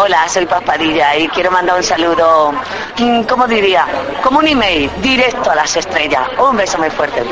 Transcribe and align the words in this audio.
Hola, 0.00 0.28
soy 0.28 0.46
Paspadilla 0.46 1.16
y 1.16 1.28
quiero 1.28 1.50
mandar 1.50 1.76
un 1.76 1.82
saludo, 1.82 2.52
mm, 2.98 3.22
¿cómo 3.24 3.46
diría? 3.46 3.84
Como 4.22 4.38
un 4.38 4.46
email, 4.46 4.90
directo 5.02 5.50
a 5.50 5.56
las 5.56 5.76
estrellas. 5.76 6.28
Un 6.38 6.56
beso 6.56 6.78
muy 6.78 6.88
fuerte. 6.88 7.22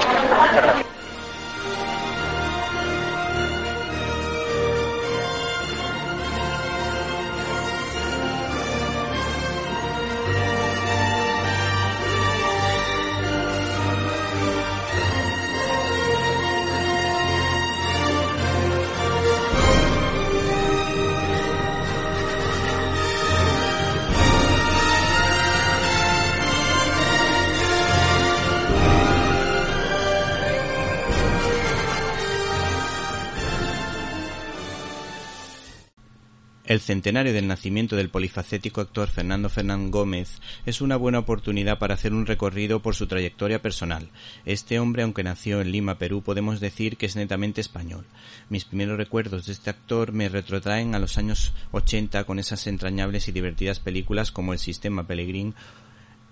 Centenario 36.86 37.32
del 37.32 37.48
nacimiento 37.48 37.96
del 37.96 38.10
polifacético 38.10 38.80
actor 38.80 39.08
Fernando 39.08 39.48
Fernán 39.48 39.90
Gómez 39.90 40.40
es 40.66 40.80
una 40.80 40.94
buena 40.94 41.18
oportunidad 41.18 41.80
para 41.80 41.94
hacer 41.94 42.14
un 42.14 42.26
recorrido 42.26 42.80
por 42.80 42.94
su 42.94 43.08
trayectoria 43.08 43.60
personal. 43.60 44.08
Este 44.44 44.78
hombre, 44.78 45.02
aunque 45.02 45.24
nació 45.24 45.60
en 45.60 45.72
Lima, 45.72 45.98
Perú, 45.98 46.22
podemos 46.22 46.60
decir 46.60 46.96
que 46.96 47.06
es 47.06 47.16
netamente 47.16 47.60
español. 47.60 48.06
Mis 48.50 48.64
primeros 48.64 48.98
recuerdos 48.98 49.46
de 49.46 49.52
este 49.52 49.68
actor 49.68 50.12
me 50.12 50.28
retrotraen 50.28 50.94
a 50.94 51.00
los 51.00 51.18
años 51.18 51.52
80 51.72 52.22
con 52.22 52.38
esas 52.38 52.68
entrañables 52.68 53.26
y 53.26 53.32
divertidas 53.32 53.80
películas 53.80 54.30
como 54.30 54.52
El 54.52 54.60
Sistema 54.60 55.08
Pelegrín, 55.08 55.56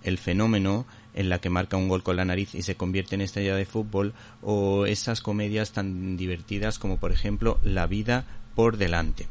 El 0.04 0.18
Fenómeno, 0.18 0.86
en 1.14 1.30
la 1.30 1.40
que 1.40 1.50
marca 1.50 1.76
un 1.76 1.88
gol 1.88 2.04
con 2.04 2.14
la 2.14 2.24
nariz 2.24 2.54
y 2.54 2.62
se 2.62 2.76
convierte 2.76 3.16
en 3.16 3.22
estrella 3.22 3.56
de 3.56 3.66
fútbol, 3.66 4.14
o 4.40 4.86
esas 4.86 5.20
comedias 5.20 5.72
tan 5.72 6.16
divertidas 6.16 6.78
como 6.78 7.00
por 7.00 7.10
ejemplo 7.10 7.58
La 7.64 7.88
vida 7.88 8.24
por 8.54 8.76
delante. 8.76 9.26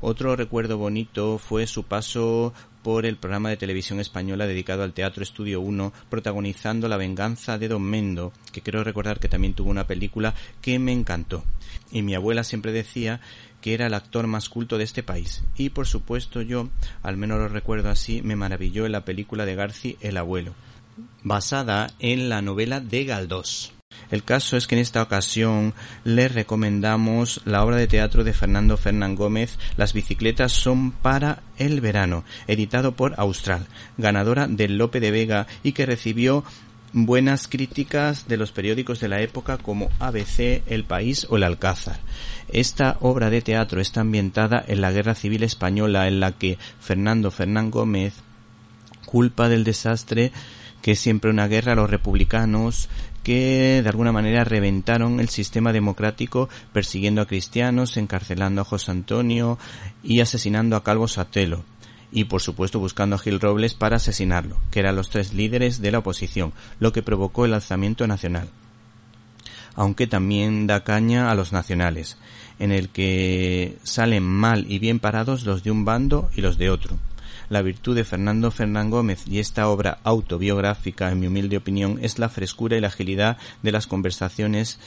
Otro 0.00 0.36
recuerdo 0.36 0.76
bonito 0.76 1.38
fue 1.38 1.66
su 1.66 1.84
paso 1.84 2.52
por 2.82 3.06
el 3.06 3.16
programa 3.16 3.48
de 3.48 3.56
televisión 3.56 3.98
española 3.98 4.46
dedicado 4.46 4.82
al 4.82 4.92
Teatro 4.92 5.22
Estudio 5.22 5.60
1, 5.60 5.92
protagonizando 6.10 6.86
La 6.86 6.98
venganza 6.98 7.58
de 7.58 7.68
Don 7.68 7.82
Mendo, 7.82 8.32
que 8.52 8.62
creo 8.62 8.84
recordar 8.84 9.18
que 9.18 9.28
también 9.28 9.54
tuvo 9.54 9.70
una 9.70 9.86
película 9.86 10.34
que 10.60 10.78
me 10.78 10.92
encantó. 10.92 11.44
Y 11.90 12.02
mi 12.02 12.14
abuela 12.14 12.44
siempre 12.44 12.72
decía 12.72 13.20
que 13.62 13.74
era 13.74 13.86
el 13.86 13.94
actor 13.94 14.26
más 14.26 14.48
culto 14.48 14.78
de 14.78 14.84
este 14.84 15.02
país. 15.02 15.42
Y 15.56 15.70
por 15.70 15.86
supuesto 15.86 16.42
yo, 16.42 16.68
al 17.02 17.16
menos 17.16 17.38
lo 17.38 17.48
recuerdo 17.48 17.88
así, 17.88 18.22
me 18.22 18.36
maravilló 18.36 18.86
en 18.86 18.92
la 18.92 19.04
película 19.04 19.46
de 19.46 19.54
Garci 19.54 19.96
El 20.00 20.18
abuelo, 20.18 20.54
basada 21.24 21.88
en 21.98 22.28
la 22.28 22.42
novela 22.42 22.80
de 22.80 23.04
Galdós. 23.04 23.75
El 24.10 24.22
caso 24.22 24.56
es 24.56 24.66
que 24.66 24.74
en 24.74 24.80
esta 24.80 25.02
ocasión 25.02 25.74
les 26.04 26.32
recomendamos 26.32 27.40
la 27.44 27.64
obra 27.64 27.76
de 27.76 27.86
teatro 27.86 28.24
de 28.24 28.32
Fernando 28.32 28.76
Fernán 28.76 29.14
Gómez, 29.14 29.58
Las 29.76 29.92
bicicletas 29.92 30.52
son 30.52 30.92
para 30.92 31.42
el 31.58 31.80
verano, 31.80 32.24
editado 32.46 32.92
por 32.92 33.14
Austral, 33.18 33.66
ganadora 33.96 34.46
del 34.46 34.78
Lope 34.78 35.00
de 35.00 35.10
Vega 35.10 35.46
y 35.62 35.72
que 35.72 35.86
recibió 35.86 36.44
buenas 36.92 37.48
críticas 37.48 38.26
de 38.28 38.36
los 38.36 38.52
periódicos 38.52 39.00
de 39.00 39.08
la 39.08 39.20
época 39.20 39.58
como 39.58 39.90
ABC, 39.98 40.62
El 40.66 40.84
País 40.84 41.26
o 41.28 41.36
El 41.36 41.42
Alcázar. 41.42 41.98
Esta 42.48 42.96
obra 43.00 43.28
de 43.28 43.42
teatro 43.42 43.80
está 43.80 44.00
ambientada 44.00 44.64
en 44.66 44.80
la 44.80 44.92
Guerra 44.92 45.14
Civil 45.14 45.42
Española 45.42 46.08
en 46.08 46.20
la 46.20 46.32
que 46.32 46.58
Fernando 46.80 47.30
Fernán 47.30 47.70
Gómez 47.70 48.14
culpa 49.04 49.48
del 49.48 49.64
desastre 49.64 50.32
que 50.86 50.92
es 50.92 51.00
siempre 51.00 51.30
una 51.30 51.48
guerra 51.48 51.72
a 51.72 51.74
los 51.74 51.90
republicanos 51.90 52.88
que 53.26 53.80
de 53.82 53.88
alguna 53.88 54.12
manera 54.12 54.44
reventaron 54.44 55.18
el 55.18 55.30
sistema 55.30 55.72
democrático 55.72 56.48
persiguiendo 56.72 57.20
a 57.20 57.26
cristianos, 57.26 57.96
encarcelando 57.96 58.60
a 58.60 58.64
José 58.64 58.92
Antonio 58.92 59.58
y 60.04 60.20
asesinando 60.20 60.76
a 60.76 60.84
Calvo 60.84 61.08
Satelo 61.08 61.64
y 62.12 62.26
por 62.26 62.40
supuesto 62.40 62.78
buscando 62.78 63.16
a 63.16 63.18
Gil 63.18 63.40
Robles 63.40 63.74
para 63.74 63.96
asesinarlo, 63.96 64.58
que 64.70 64.78
eran 64.78 64.94
los 64.94 65.10
tres 65.10 65.34
líderes 65.34 65.80
de 65.80 65.90
la 65.90 65.98
oposición, 65.98 66.52
lo 66.78 66.92
que 66.92 67.02
provocó 67.02 67.44
el 67.44 67.54
alzamiento 67.54 68.06
nacional. 68.06 68.48
Aunque 69.74 70.06
también 70.06 70.68
da 70.68 70.84
caña 70.84 71.28
a 71.28 71.34
los 71.34 71.52
nacionales, 71.52 72.18
en 72.60 72.70
el 72.70 72.90
que 72.90 73.76
salen 73.82 74.22
mal 74.22 74.70
y 74.70 74.78
bien 74.78 75.00
parados 75.00 75.42
los 75.42 75.64
de 75.64 75.72
un 75.72 75.84
bando 75.84 76.30
y 76.36 76.42
los 76.42 76.58
de 76.58 76.70
otro. 76.70 76.96
La 77.48 77.62
virtud 77.62 77.94
de 77.94 78.04
Fernando 78.04 78.50
Fernán 78.50 78.90
Gómez 78.90 79.24
y 79.28 79.38
esta 79.38 79.68
obra 79.68 79.98
autobiográfica, 80.02 81.10
en 81.10 81.20
mi 81.20 81.28
humilde 81.28 81.56
opinión, 81.56 81.98
es 82.02 82.18
la 82.18 82.28
frescura 82.28 82.76
y 82.76 82.80
la 82.80 82.88
agilidad 82.88 83.38
de 83.62 83.70
las 83.70 83.86
conversaciones 83.86 84.80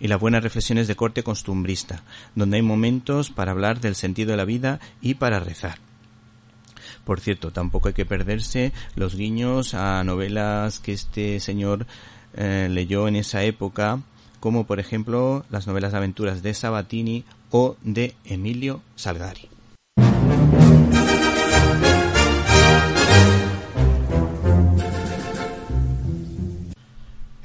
y 0.00 0.08
las 0.08 0.18
buenas 0.18 0.42
reflexiones 0.42 0.88
de 0.88 0.96
corte 0.96 1.22
costumbrista, 1.22 2.02
donde 2.34 2.56
hay 2.56 2.62
momentos 2.62 3.30
para 3.30 3.52
hablar 3.52 3.80
del 3.80 3.94
sentido 3.94 4.30
de 4.30 4.38
la 4.38 4.46
vida 4.46 4.80
y 5.02 5.14
para 5.14 5.40
rezar. 5.40 5.78
Por 7.04 7.20
cierto, 7.20 7.50
tampoco 7.50 7.88
hay 7.88 7.94
que 7.94 8.06
perderse 8.06 8.72
los 8.94 9.14
guiños 9.14 9.74
a 9.74 10.02
novelas 10.02 10.78
que 10.78 10.94
este 10.94 11.38
señor 11.38 11.86
eh, 12.34 12.68
leyó 12.70 13.08
en 13.08 13.16
esa 13.16 13.42
época, 13.44 14.00
como 14.40 14.66
por 14.66 14.80
ejemplo 14.80 15.44
las 15.50 15.66
novelas 15.66 15.92
de 15.92 15.98
aventuras 15.98 16.42
de 16.42 16.54
Sabatini 16.54 17.24
o 17.50 17.76
de 17.82 18.14
Emilio 18.24 18.80
Salgari. 18.96 19.49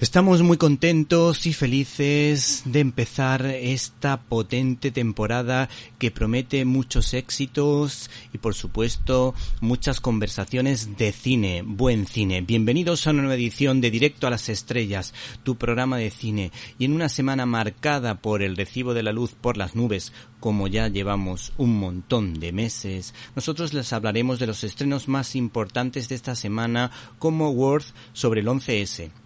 Estamos 0.06 0.44
muy 0.44 0.58
contentos 0.58 1.48
y 1.48 1.54
felices 1.54 2.62
de 2.66 2.80
empezar 2.80 3.44
esta 3.48 4.22
potente 4.22 4.92
temporada 4.92 5.68
que 5.98 6.12
promete 6.12 6.64
muchos 6.64 7.16
éxitos 7.16 8.12
y 8.32 8.38
por 8.38 8.54
supuesto 8.54 9.34
muchas 9.62 10.02
conversaciones 10.02 10.96
de 10.96 11.12
cine, 11.12 11.64
buen 11.66 12.06
cine. 12.06 12.42
Bienvenidos 12.42 13.08
a 13.08 13.10
una 13.10 13.24
nueva 13.24 13.34
edición 13.34 13.82
de 13.82 13.90
Directo 13.90 14.28
a 14.28 14.30
las 14.30 14.48
Estrellas, 14.48 15.16
tu 15.42 15.56
programa 15.56 15.98
de 15.98 16.12
cine. 16.12 16.52
Y 16.78 16.86
en 16.86 16.94
una 16.94 17.10
semana 17.10 17.48
marcada 17.48 18.22
por 18.22 18.44
el 18.44 18.56
recibo 18.56 18.94
de 18.94 19.02
la 19.02 19.12
luz 19.12 19.32
por 19.32 19.58
las 19.58 19.76
nubes, 19.76 20.14
como 20.40 20.68
ya 20.68 20.88
llevamos 20.88 21.52
un 21.58 21.80
montón 21.80 22.40
de 22.40 22.52
meses, 22.52 23.16
nosotros 23.36 23.74
les 23.74 23.92
hablaremos 23.92 24.38
de 24.38 24.46
los 24.46 24.64
estrenos 24.64 25.08
más 25.08 25.36
importantes 25.36 26.10
de 26.10 26.14
esta 26.14 26.36
semana 26.36 26.92
como 27.18 27.50
Worth 27.50 27.88
sobre 28.14 28.42
el 28.42 28.48
11S 28.48 29.25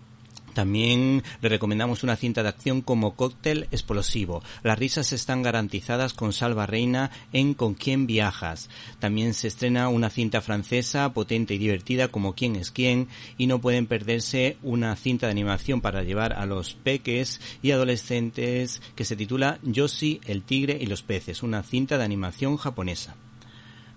también 0.54 1.24
le 1.42 1.50
recomendamos 1.50 2.04
una 2.04 2.16
cinta 2.16 2.44
de 2.44 2.50
acción 2.50 2.82
como 2.82 3.16
Cóctel 3.16 3.68
Explosivo. 3.72 4.44
Las 4.64 4.80
risas 4.80 5.14
están 5.14 5.42
garantizadas 5.42 6.14
con 6.14 6.34
Salva 6.34 6.66
Reina 6.66 7.12
en 7.34 7.54
Con 7.54 7.74
quién 7.74 8.08
viajas. 8.08 8.70
También 9.00 9.34
se 9.34 9.48
estrena 9.48 9.90
una 9.90 10.09
cinta 10.09 10.42
francesa 10.42 11.14
potente 11.14 11.54
y 11.54 11.58
divertida 11.58 12.08
como 12.08 12.34
Quién 12.34 12.56
es 12.56 12.72
quién 12.72 13.08
y 13.38 13.48
no 13.48 13.59
pueden 13.59 13.88
perderse 13.88 14.58
una 14.64 14.96
cinta 14.96 15.28
de 15.28 15.32
animación 15.32 15.82
para 15.82 16.04
llevar 16.04 16.34
a 16.34 16.46
los 16.46 16.74
peques 16.74 17.42
y 17.62 17.72
adolescentes 17.72 18.82
que 18.96 19.06
se 19.06 19.16
titula 19.16 19.59
Yoshi, 19.64 20.22
el 20.26 20.44
tigre 20.44 20.78
y 20.79 20.85
los 20.85 21.03
peces, 21.03 21.44
una 21.44 21.64
cinta 21.64 21.97
de 21.97 22.03
animación 22.03 22.58
japonesa. 22.58 23.16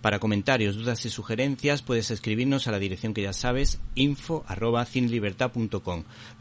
Para 0.02 0.19
comentarios, 0.19 0.75
dudas 0.75 1.06
y 1.06 1.10
sugerencias 1.10 1.81
puedes 1.81 2.10
escribirnos 2.10 2.66
a 2.66 2.72
la 2.72 2.81
dirección 2.81 3.14
que 3.14 3.22
ya 3.22 3.32
sabes, 3.32 3.78
info 3.94 4.44
arroba 4.49 4.84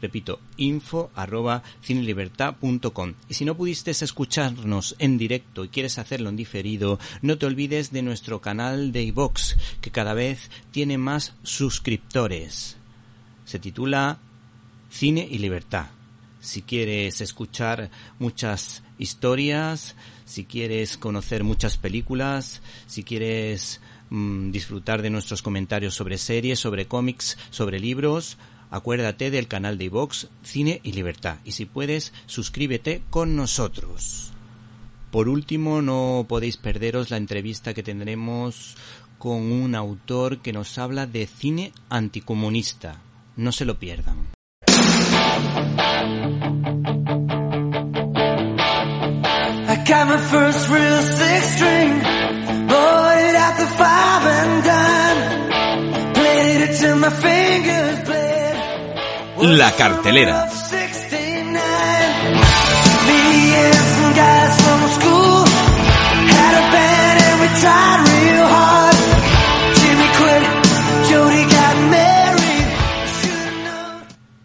Repito, 0.00 0.40
info 0.56 1.12
arroba 1.14 1.62
Y 3.28 3.34
si 3.34 3.44
no 3.44 3.56
pudiste 3.56 3.92
escucharnos 3.92 4.96
en 4.98 5.16
directo 5.16 5.64
y 5.64 5.68
quieres 5.68 5.98
hacerlo 5.98 6.28
en 6.28 6.36
diferido, 6.36 6.98
no 7.22 7.38
te 7.38 7.46
olvides 7.46 7.92
de 7.92 8.02
nuestro 8.02 8.40
canal 8.40 8.90
de 8.90 9.04
iVox, 9.04 9.56
que 9.80 9.92
cada 9.92 10.12
vez 10.12 10.50
tiene 10.72 10.98
más 10.98 11.34
suscriptores. 11.44 12.76
Se 13.44 13.60
titula 13.60 14.18
Cine 14.90 15.28
y 15.30 15.38
Libertad. 15.38 15.86
Si 16.40 16.62
quieres 16.62 17.20
escuchar 17.20 17.92
muchas 18.18 18.82
historias, 18.98 19.94
si 20.32 20.44
quieres 20.44 20.96
conocer 20.96 21.44
muchas 21.44 21.76
películas, 21.76 22.62
si 22.86 23.04
quieres 23.04 23.82
mm, 24.08 24.50
disfrutar 24.50 25.02
de 25.02 25.10
nuestros 25.10 25.42
comentarios 25.42 25.94
sobre 25.94 26.16
series, 26.16 26.58
sobre 26.58 26.86
cómics, 26.86 27.36
sobre 27.50 27.78
libros, 27.78 28.38
acuérdate 28.70 29.30
del 29.30 29.46
canal 29.46 29.76
de 29.76 29.84
iVox 29.84 30.28
Cine 30.42 30.80
y 30.82 30.92
Libertad 30.92 31.36
y 31.44 31.52
si 31.52 31.66
puedes 31.66 32.14
suscríbete 32.24 33.02
con 33.10 33.36
nosotros. 33.36 34.32
Por 35.10 35.28
último, 35.28 35.82
no 35.82 36.24
podéis 36.26 36.56
perderos 36.56 37.10
la 37.10 37.18
entrevista 37.18 37.74
que 37.74 37.82
tendremos 37.82 38.78
con 39.18 39.52
un 39.52 39.74
autor 39.74 40.38
que 40.38 40.54
nos 40.54 40.78
habla 40.78 41.06
de 41.06 41.26
cine 41.26 41.72
anticomunista. 41.90 43.02
No 43.36 43.52
se 43.52 43.66
lo 43.66 43.78
pierdan. 43.78 44.16
Got 49.84 50.06
my 50.06 50.16
first 50.18 50.68
real 50.68 51.02
six 51.02 51.46
string, 51.56 51.90
bought 52.68 53.18
it 53.28 53.34
at 53.46 53.54
the 53.60 53.66
five 53.80 54.22
and 54.38 54.64
dime, 54.64 56.14
played 56.14 56.60
it 56.68 56.72
till 56.78 56.96
my 56.96 57.10
fingers 57.10 57.98
bled. 58.06 58.56
La 59.58 59.70
cartelera. 59.72 60.48
69. 60.48 61.52
Me 63.08 63.54
and 63.62 63.74
some 63.74 64.12
guys 64.22 64.54
from 64.62 64.80
school 64.96 65.46
had 66.36 66.52
a 66.60 66.64
band 66.72 67.18
and 67.26 67.40
we 67.40 67.48
tried 67.60 68.11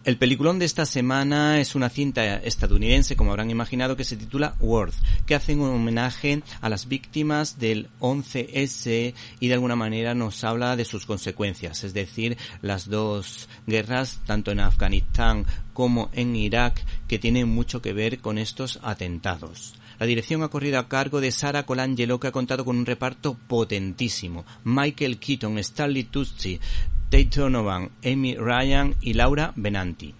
El 0.08 0.16
peliculón 0.16 0.58
de 0.58 0.64
esta 0.64 0.86
semana 0.86 1.60
es 1.60 1.74
una 1.74 1.90
cinta 1.90 2.36
estadounidense, 2.36 3.14
como 3.14 3.32
habrán 3.32 3.50
imaginado, 3.50 3.94
que 3.94 4.04
se 4.04 4.16
titula 4.16 4.54
Worth, 4.58 4.94
que 5.26 5.34
hace 5.34 5.54
un 5.54 5.68
homenaje 5.68 6.42
a 6.62 6.70
las 6.70 6.88
víctimas 6.88 7.58
del 7.58 7.90
11S 8.00 9.12
y 9.38 9.48
de 9.48 9.52
alguna 9.52 9.76
manera 9.76 10.14
nos 10.14 10.44
habla 10.44 10.76
de 10.76 10.86
sus 10.86 11.04
consecuencias, 11.04 11.84
es 11.84 11.92
decir, 11.92 12.38
las 12.62 12.88
dos 12.88 13.50
guerras, 13.66 14.22
tanto 14.24 14.50
en 14.50 14.60
Afganistán 14.60 15.44
como 15.74 16.08
en 16.14 16.36
Irak, 16.36 16.82
que 17.06 17.18
tienen 17.18 17.46
mucho 17.50 17.82
que 17.82 17.92
ver 17.92 18.20
con 18.20 18.38
estos 18.38 18.78
atentados. 18.82 19.74
La 19.98 20.06
dirección 20.06 20.42
ha 20.42 20.48
corrido 20.48 20.78
a 20.78 20.88
cargo 20.88 21.20
de 21.20 21.32
Sara 21.32 21.66
Colangelo, 21.66 22.18
que 22.18 22.28
ha 22.28 22.32
contado 22.32 22.64
con 22.64 22.78
un 22.78 22.86
reparto 22.86 23.36
potentísimo. 23.46 24.46
Michael 24.64 25.18
Keaton, 25.18 25.58
Stanley 25.58 26.04
Tucci, 26.04 26.60
Tate 27.10 27.30
Donovan, 27.40 27.90
Amy 28.04 28.36
Ryan 28.36 28.94
y 29.00 29.14
Laura 29.14 29.52
Benanti. 29.56 30.14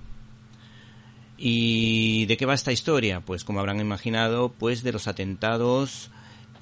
¿Y 1.37 2.27
de 2.27 2.37
qué 2.37 2.47
va 2.47 2.55
esta 2.55 2.73
historia? 2.73 3.21
Pues 3.21 3.45
como 3.45 3.61
habrán 3.61 3.81
imaginado, 3.81 4.53
pues 4.59 4.83
de 4.83 4.93
los 4.93 5.07
atentados 5.07 6.11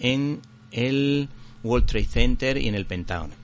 en 0.00 0.40
el 0.73 1.28
World 1.62 1.87
Trade 1.87 2.05
Center 2.06 2.58
y 2.58 2.69
en 2.69 2.75
el 2.75 2.87
Pentágono. 2.87 3.34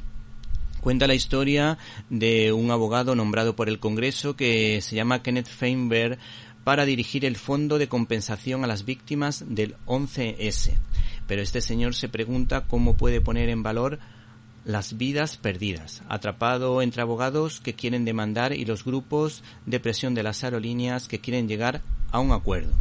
Cuenta 0.80 1.06
la 1.06 1.14
historia 1.14 1.78
de 2.10 2.52
un 2.52 2.70
abogado 2.70 3.14
nombrado 3.14 3.54
por 3.54 3.68
el 3.68 3.78
Congreso 3.78 4.34
que 4.34 4.80
se 4.82 4.96
llama 4.96 5.22
Kenneth 5.22 5.48
Feinberg 5.48 6.18
para 6.64 6.84
dirigir 6.84 7.24
el 7.24 7.36
Fondo 7.36 7.78
de 7.78 7.88
Compensación 7.88 8.64
a 8.64 8.66
las 8.66 8.84
Víctimas 8.84 9.44
del 9.46 9.76
11S. 9.86 10.72
Pero 11.26 11.40
este 11.40 11.60
señor 11.60 11.94
se 11.94 12.08
pregunta 12.08 12.64
cómo 12.66 12.96
puede 12.96 13.20
poner 13.20 13.48
en 13.48 13.62
valor 13.62 14.00
las 14.64 14.96
vidas 14.96 15.36
perdidas, 15.36 16.02
atrapado 16.08 16.82
entre 16.82 17.02
abogados 17.02 17.60
que 17.60 17.74
quieren 17.74 18.04
demandar 18.04 18.52
y 18.52 18.64
los 18.64 18.84
grupos 18.84 19.42
de 19.66 19.80
presión 19.80 20.14
de 20.14 20.22
las 20.22 20.44
aerolíneas 20.44 21.08
que 21.08 21.20
quieren 21.20 21.48
llegar 21.48 21.82
a 22.10 22.20
un 22.20 22.32
acuerdo. 22.32 22.72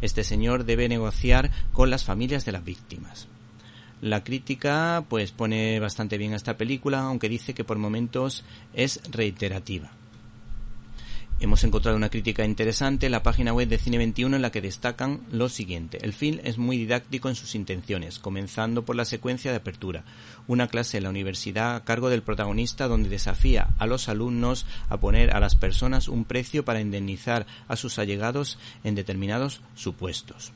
Este 0.00 0.22
señor 0.22 0.64
debe 0.64 0.88
negociar 0.88 1.50
con 1.72 1.90
las 1.90 2.04
familias 2.04 2.44
de 2.44 2.52
las 2.52 2.64
víctimas. 2.64 3.26
La 4.00 4.22
crítica 4.22 5.04
pues 5.08 5.32
pone 5.32 5.80
bastante 5.80 6.18
bien 6.18 6.32
a 6.32 6.36
esta 6.36 6.56
película, 6.56 7.00
aunque 7.00 7.28
dice 7.28 7.52
que 7.52 7.64
por 7.64 7.78
momentos 7.78 8.44
es 8.74 9.00
reiterativa. 9.10 9.90
Hemos 11.40 11.62
encontrado 11.62 11.96
una 11.96 12.10
crítica 12.10 12.44
interesante 12.44 13.06
en 13.06 13.12
la 13.12 13.22
página 13.22 13.52
web 13.52 13.68
de 13.68 13.78
Cine 13.78 13.96
21 13.98 14.34
en 14.34 14.42
la 14.42 14.50
que 14.50 14.60
destacan 14.60 15.20
lo 15.30 15.48
siguiente. 15.48 16.04
El 16.04 16.12
film 16.12 16.40
es 16.42 16.58
muy 16.58 16.76
didáctico 16.76 17.28
en 17.28 17.36
sus 17.36 17.54
intenciones, 17.54 18.18
comenzando 18.18 18.84
por 18.84 18.96
la 18.96 19.04
secuencia 19.04 19.52
de 19.52 19.58
apertura, 19.58 20.02
una 20.48 20.66
clase 20.66 20.96
en 20.96 21.04
la 21.04 21.10
universidad 21.10 21.76
a 21.76 21.84
cargo 21.84 22.10
del 22.10 22.22
protagonista 22.22 22.88
donde 22.88 23.08
desafía 23.08 23.68
a 23.78 23.86
los 23.86 24.08
alumnos 24.08 24.66
a 24.88 24.96
poner 24.96 25.30
a 25.30 25.38
las 25.38 25.54
personas 25.54 26.08
un 26.08 26.24
precio 26.24 26.64
para 26.64 26.80
indemnizar 26.80 27.46
a 27.68 27.76
sus 27.76 28.00
allegados 28.00 28.58
en 28.82 28.96
determinados 28.96 29.60
supuestos. 29.76 30.52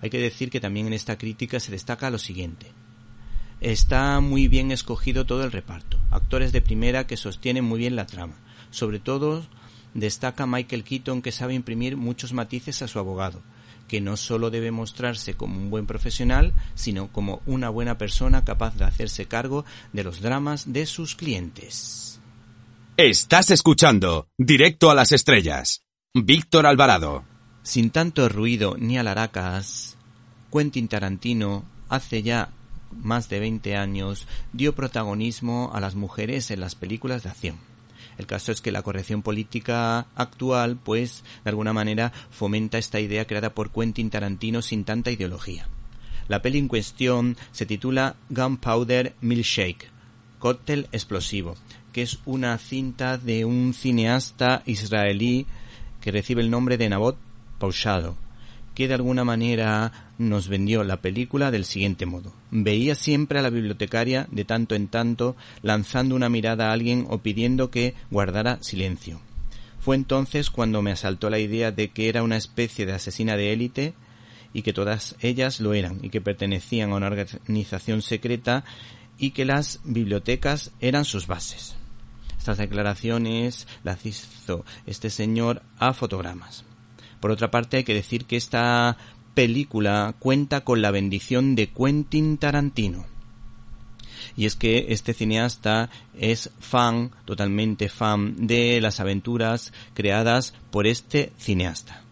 Hay 0.00 0.08
que 0.08 0.18
decir 0.18 0.48
que 0.48 0.60
también 0.60 0.86
en 0.86 0.94
esta 0.94 1.18
crítica 1.18 1.60
se 1.60 1.70
destaca 1.70 2.08
lo 2.08 2.18
siguiente. 2.18 2.68
Está 3.60 4.20
muy 4.20 4.48
bien 4.48 4.70
escogido 4.70 5.26
todo 5.26 5.44
el 5.44 5.52
reparto, 5.52 5.98
actores 6.10 6.50
de 6.52 6.62
primera 6.62 7.06
que 7.06 7.18
sostienen 7.18 7.64
muy 7.64 7.78
bien 7.78 7.94
la 7.94 8.06
trama, 8.06 8.36
sobre 8.70 9.00
todo 9.00 9.44
destaca 9.94 10.46
Michael 10.46 10.84
Keaton 10.84 11.22
que 11.22 11.32
sabe 11.32 11.54
imprimir 11.54 11.96
muchos 11.96 12.32
matices 12.32 12.82
a 12.82 12.88
su 12.88 12.98
abogado, 12.98 13.42
que 13.88 14.00
no 14.00 14.16
solo 14.16 14.50
debe 14.50 14.70
mostrarse 14.70 15.34
como 15.34 15.56
un 15.56 15.70
buen 15.70 15.86
profesional, 15.86 16.52
sino 16.74 17.08
como 17.12 17.40
una 17.46 17.70
buena 17.70 17.96
persona 17.96 18.44
capaz 18.44 18.76
de 18.76 18.84
hacerse 18.84 19.26
cargo 19.26 19.64
de 19.92 20.04
los 20.04 20.20
dramas 20.20 20.72
de 20.72 20.86
sus 20.86 21.14
clientes. 21.14 22.20
Estás 22.96 23.50
escuchando 23.50 24.28
Directo 24.38 24.90
a 24.90 24.94
las 24.94 25.12
Estrellas. 25.12 25.82
Víctor 26.14 26.66
Alvarado. 26.66 27.24
Sin 27.62 27.90
tanto 27.90 28.28
ruido 28.28 28.76
ni 28.78 28.98
alaracas, 28.98 29.96
Quentin 30.52 30.86
Tarantino 30.86 31.64
hace 31.88 32.22
ya 32.22 32.50
más 32.92 33.28
de 33.28 33.40
20 33.40 33.76
años 33.76 34.26
dio 34.52 34.74
protagonismo 34.74 35.72
a 35.74 35.80
las 35.80 35.94
mujeres 35.94 36.50
en 36.50 36.60
las 36.60 36.74
películas 36.74 37.24
de 37.24 37.30
acción. 37.30 37.73
El 38.18 38.26
caso 38.26 38.52
es 38.52 38.60
que 38.60 38.72
la 38.72 38.82
corrección 38.82 39.22
política 39.22 40.06
actual, 40.14 40.76
pues, 40.76 41.24
de 41.44 41.50
alguna 41.50 41.72
manera 41.72 42.12
fomenta 42.30 42.78
esta 42.78 43.00
idea 43.00 43.26
creada 43.26 43.54
por 43.54 43.70
Quentin 43.70 44.10
Tarantino 44.10 44.62
sin 44.62 44.84
tanta 44.84 45.10
ideología. 45.10 45.68
La 46.28 46.40
peli 46.40 46.58
en 46.58 46.68
cuestión 46.68 47.36
se 47.52 47.66
titula 47.66 48.16
Gunpowder 48.30 49.14
Milkshake, 49.20 49.90
cóctel 50.38 50.88
explosivo, 50.92 51.56
que 51.92 52.02
es 52.02 52.18
una 52.24 52.56
cinta 52.58 53.18
de 53.18 53.44
un 53.44 53.74
cineasta 53.74 54.62
israelí 54.66 55.46
que 56.00 56.12
recibe 56.12 56.42
el 56.42 56.50
nombre 56.50 56.78
de 56.78 56.88
Nabot 56.88 57.16
Paushado, 57.58 58.16
que 58.74 58.88
de 58.88 58.94
alguna 58.94 59.24
manera 59.24 60.03
nos 60.18 60.48
vendió 60.48 60.84
la 60.84 61.00
película 61.00 61.50
del 61.50 61.64
siguiente 61.64 62.06
modo. 62.06 62.32
Veía 62.50 62.94
siempre 62.94 63.38
a 63.38 63.42
la 63.42 63.50
bibliotecaria 63.50 64.26
de 64.30 64.44
tanto 64.44 64.74
en 64.74 64.88
tanto 64.88 65.36
lanzando 65.62 66.14
una 66.14 66.28
mirada 66.28 66.70
a 66.70 66.72
alguien 66.72 67.06
o 67.08 67.18
pidiendo 67.18 67.70
que 67.70 67.94
guardara 68.10 68.58
silencio. 68.62 69.20
Fue 69.80 69.96
entonces 69.96 70.50
cuando 70.50 70.80
me 70.82 70.92
asaltó 70.92 71.28
la 71.28 71.38
idea 71.38 71.70
de 71.70 71.90
que 71.90 72.08
era 72.08 72.22
una 72.22 72.36
especie 72.36 72.86
de 72.86 72.94
asesina 72.94 73.36
de 73.36 73.52
élite 73.52 73.94
y 74.52 74.62
que 74.62 74.72
todas 74.72 75.16
ellas 75.20 75.60
lo 75.60 75.74
eran 75.74 75.98
y 76.02 76.10
que 76.10 76.20
pertenecían 76.20 76.92
a 76.92 76.96
una 76.96 77.08
organización 77.08 78.00
secreta 78.00 78.64
y 79.18 79.32
que 79.32 79.44
las 79.44 79.80
bibliotecas 79.84 80.70
eran 80.80 81.04
sus 81.04 81.26
bases. 81.26 81.76
Estas 82.38 82.58
declaraciones 82.58 83.66
las 83.82 84.04
hizo 84.06 84.64
este 84.86 85.10
señor 85.10 85.62
a 85.78 85.92
fotogramas. 85.92 86.64
Por 87.20 87.30
otra 87.30 87.50
parte, 87.50 87.78
hay 87.78 87.84
que 87.84 87.94
decir 87.94 88.26
que 88.26 88.36
esta 88.36 88.98
película 89.34 90.14
cuenta 90.18 90.62
con 90.62 90.80
la 90.80 90.90
bendición 90.90 91.54
de 91.54 91.68
Quentin 91.68 92.38
Tarantino. 92.38 93.06
Y 94.36 94.46
es 94.46 94.56
que 94.56 94.86
este 94.88 95.12
cineasta 95.12 95.90
es 96.18 96.50
fan, 96.58 97.10
totalmente 97.24 97.88
fan, 97.88 98.46
de 98.46 98.80
las 98.80 99.00
aventuras 99.00 99.72
creadas 99.92 100.54
por 100.70 100.86
este 100.86 101.32
cineasta. 101.38 102.02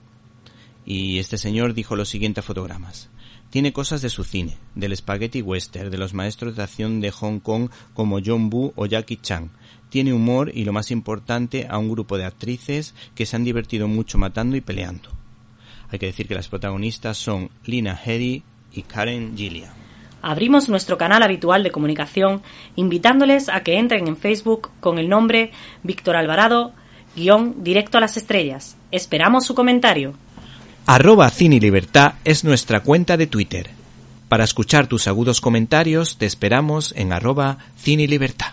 Y 0.85 1.19
este 1.19 1.38
señor 1.38 1.75
dijo 1.75 1.97
lo 1.97 2.05
siguiente 2.05 2.41
a 2.41 2.43
fotogramas. 2.43 3.09
Tiene 3.50 3.73
cosas 3.73 4.02
de 4.02 4.09
su 4.09 4.25
cine, 4.25 4.57
del 4.75 4.97
spaghetti 4.97 5.43
western, 5.43 5.91
de 5.91 5.99
los 5.99 6.14
maestros 6.14 6.57
de 6.57 6.62
acción 6.62 7.00
de 7.00 7.11
Hong 7.11 7.38
Kong 7.38 7.71
como 7.93 8.19
John 8.25 8.49
Woo 8.52 8.73
o 8.76 8.87
Jackie 8.87 9.19
Chan. 9.19 9.50
Tiene 9.91 10.14
humor 10.14 10.50
y 10.55 10.64
lo 10.64 10.73
más 10.73 10.91
importante 10.91 11.67
a 11.69 11.76
un 11.76 11.91
grupo 11.91 12.17
de 12.17 12.25
actrices 12.25 12.95
que 13.14 13.26
se 13.26 13.37
han 13.37 13.45
divertido 13.45 13.88
mucho 13.88 14.17
matando 14.17 14.57
y 14.57 14.62
peleando. 14.62 15.22
Hay 15.93 15.99
que 15.99 16.07
decir 16.07 16.27
que 16.27 16.35
las 16.35 16.49
protagonistas 16.49 17.19
son 17.19 17.51
Lina 17.67 17.99
Headey 18.03 18.43
y 18.73 18.83
Karen 18.83 19.37
Gillian. 19.37 19.71
Abrimos 20.23 20.69
nuestro 20.71 20.97
canal 20.97 21.23
habitual 21.23 21.63
de 21.63 21.71
comunicación 21.71 22.43
invitándoles 22.77 23.51
a 23.51 23.63
que 23.63 23.79
entren 23.79 24.09
en 24.09 24.17
Facebook 24.17 24.71
con 24.81 24.99
el 24.99 25.09
nombre 25.09 25.51
Víctor 25.83 26.17
Alvarado, 26.17 26.73
guion 27.15 27.63
directo 27.63 27.99
a 27.99 28.01
las 28.01 28.17
estrellas. 28.17 28.77
Esperamos 28.91 29.45
su 29.45 29.55
comentario. 29.55 30.15
Arroba 30.87 31.29
Cine 31.29 31.61
Libertad 31.61 32.15
es 32.25 32.43
nuestra 32.43 32.81
cuenta 32.81 33.19
de 33.19 33.27
Twitter. 33.27 33.71
Para 34.29 34.45
escuchar 34.45 34.87
tus 34.87 35.07
agudos 35.09 35.43
comentarios 35.43 36.17
te 36.17 36.25
esperamos 36.25 36.95
en 36.97 37.13
arroba 37.13 37.59
Cine 37.77 38.09
Libertad. 38.09 38.53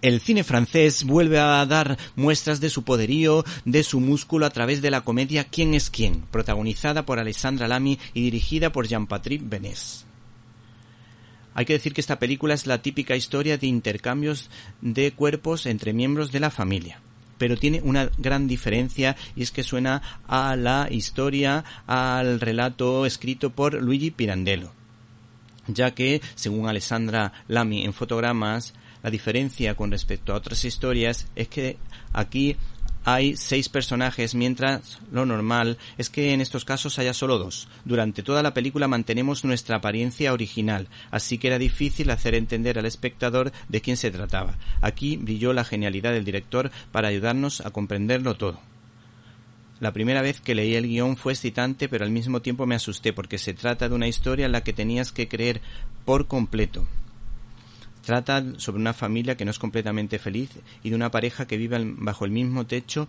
El 0.00 0.20
cine 0.20 0.44
francés 0.44 1.02
vuelve 1.02 1.40
a 1.40 1.66
dar 1.66 1.98
muestras 2.14 2.60
de 2.60 2.70
su 2.70 2.84
poderío, 2.84 3.44
de 3.64 3.82
su 3.82 3.98
músculo 3.98 4.46
a 4.46 4.50
través 4.50 4.80
de 4.80 4.92
la 4.92 5.00
comedia 5.00 5.44
¿Quién 5.44 5.74
es 5.74 5.90
quién?, 5.90 6.22
protagonizada 6.30 7.04
por 7.04 7.18
Alessandra 7.18 7.66
Lamy 7.66 7.98
y 8.14 8.22
dirigida 8.22 8.70
por 8.70 8.86
Jean-Patrick 8.86 9.42
Benès. 9.44 10.04
Hay 11.54 11.64
que 11.64 11.72
decir 11.72 11.94
que 11.94 12.00
esta 12.00 12.20
película 12.20 12.54
es 12.54 12.68
la 12.68 12.80
típica 12.80 13.16
historia 13.16 13.58
de 13.58 13.66
intercambios 13.66 14.50
de 14.80 15.10
cuerpos 15.10 15.66
entre 15.66 15.92
miembros 15.92 16.30
de 16.30 16.40
la 16.40 16.50
familia 16.50 17.00
pero 17.38 17.56
tiene 17.56 17.80
una 17.82 18.10
gran 18.18 18.48
diferencia 18.48 19.16
y 19.36 19.42
es 19.42 19.52
que 19.52 19.62
suena 19.62 20.02
a 20.26 20.56
la 20.56 20.88
historia, 20.90 21.64
al 21.86 22.40
relato 22.40 23.06
escrito 23.06 23.50
por 23.50 23.74
Luigi 23.74 24.10
Pirandello, 24.10 24.72
ya 25.68 25.94
que, 25.94 26.20
según 26.34 26.68
Alessandra 26.68 27.32
Lamy 27.46 27.84
en 27.84 27.92
fotogramas, 27.92 28.74
la 29.02 29.10
diferencia 29.10 29.74
con 29.74 29.90
respecto 29.90 30.32
a 30.32 30.36
otras 30.36 30.64
historias 30.64 31.26
es 31.36 31.48
que 31.48 31.76
aquí 32.12 32.56
hay 33.04 33.36
seis 33.36 33.70
personajes, 33.70 34.34
mientras 34.34 34.98
lo 35.10 35.24
normal 35.24 35.78
es 35.96 36.10
que 36.10 36.34
en 36.34 36.42
estos 36.42 36.66
casos 36.66 36.98
haya 36.98 37.14
solo 37.14 37.38
dos. 37.38 37.68
Durante 37.84 38.22
toda 38.22 38.42
la 38.42 38.52
película 38.52 38.86
mantenemos 38.86 39.44
nuestra 39.44 39.76
apariencia 39.76 40.32
original, 40.32 40.88
así 41.10 41.38
que 41.38 41.46
era 41.46 41.58
difícil 41.58 42.10
hacer 42.10 42.34
entender 42.34 42.78
al 42.78 42.84
espectador 42.84 43.52
de 43.68 43.80
quién 43.80 43.96
se 43.96 44.10
trataba. 44.10 44.58
Aquí 44.82 45.16
brilló 45.16 45.54
la 45.54 45.64
genialidad 45.64 46.12
del 46.12 46.24
director 46.24 46.70
para 46.92 47.08
ayudarnos 47.08 47.62
a 47.62 47.70
comprenderlo 47.70 48.36
todo. 48.36 48.60
La 49.80 49.92
primera 49.92 50.22
vez 50.22 50.40
que 50.40 50.56
leí 50.56 50.74
el 50.74 50.88
guion 50.88 51.16
fue 51.16 51.32
excitante, 51.32 51.88
pero 51.88 52.04
al 52.04 52.10
mismo 52.10 52.42
tiempo 52.42 52.66
me 52.66 52.74
asusté 52.74 53.12
porque 53.12 53.38
se 53.38 53.54
trata 53.54 53.88
de 53.88 53.94
una 53.94 54.08
historia 54.08 54.46
en 54.46 54.52
la 54.52 54.64
que 54.64 54.72
tenías 54.72 55.12
que 55.12 55.28
creer 55.28 55.62
por 56.04 56.26
completo. 56.26 56.86
Trata 58.08 58.42
sobre 58.56 58.80
una 58.80 58.94
familia 58.94 59.36
que 59.36 59.44
no 59.44 59.50
es 59.50 59.58
completamente 59.58 60.18
feliz 60.18 60.48
y 60.82 60.88
de 60.88 60.96
una 60.96 61.10
pareja 61.10 61.46
que 61.46 61.58
vive 61.58 61.78
bajo 61.98 62.24
el 62.24 62.30
mismo 62.30 62.66
techo 62.66 63.06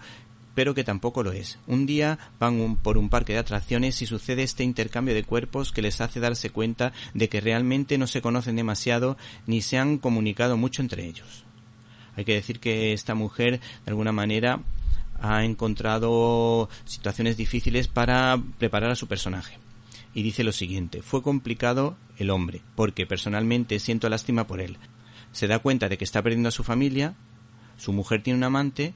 pero 0.55 0.75
que 0.75 0.83
tampoco 0.83 1.23
lo 1.23 1.31
es. 1.31 1.57
Un 1.67 1.85
día 1.85 2.19
van 2.37 2.75
por 2.75 2.97
un 2.97 3.07
parque 3.07 3.31
de 3.31 3.39
atracciones 3.39 4.01
y 4.01 4.05
sucede 4.05 4.43
este 4.43 4.65
intercambio 4.65 5.15
de 5.15 5.23
cuerpos 5.23 5.71
que 5.71 5.81
les 5.81 6.01
hace 6.01 6.19
darse 6.19 6.49
cuenta 6.49 6.91
de 7.13 7.29
que 7.29 7.39
realmente 7.39 7.97
no 7.97 8.07
se 8.07 8.21
conocen 8.21 8.57
demasiado 8.57 9.15
ni 9.47 9.61
se 9.61 9.77
han 9.77 9.99
comunicado 9.99 10.57
mucho 10.57 10.81
entre 10.81 11.05
ellos. 11.05 11.45
Hay 12.17 12.25
que 12.25 12.33
decir 12.33 12.59
que 12.59 12.91
esta 12.91 13.15
mujer, 13.15 13.61
de 13.85 13.91
alguna 13.91 14.11
manera, 14.11 14.59
ha 15.21 15.45
encontrado 15.45 16.67
situaciones 16.83 17.37
difíciles 17.37 17.87
para 17.87 18.37
preparar 18.57 18.91
a 18.91 18.97
su 18.97 19.07
personaje 19.07 19.59
y 20.13 20.23
dice 20.23 20.43
lo 20.43 20.51
siguiente, 20.51 21.01
fue 21.01 21.21
complicado 21.21 21.97
el 22.17 22.29
hombre, 22.29 22.61
porque 22.75 23.05
personalmente 23.05 23.79
siento 23.79 24.09
lástima 24.09 24.47
por 24.47 24.61
él. 24.61 24.77
Se 25.31 25.47
da 25.47 25.59
cuenta 25.59 25.89
de 25.89 25.97
que 25.97 26.03
está 26.03 26.21
perdiendo 26.21 26.49
a 26.49 26.53
su 26.53 26.63
familia, 26.63 27.15
su 27.77 27.93
mujer 27.93 28.23
tiene 28.23 28.37
un 28.37 28.43
amante 28.43 28.93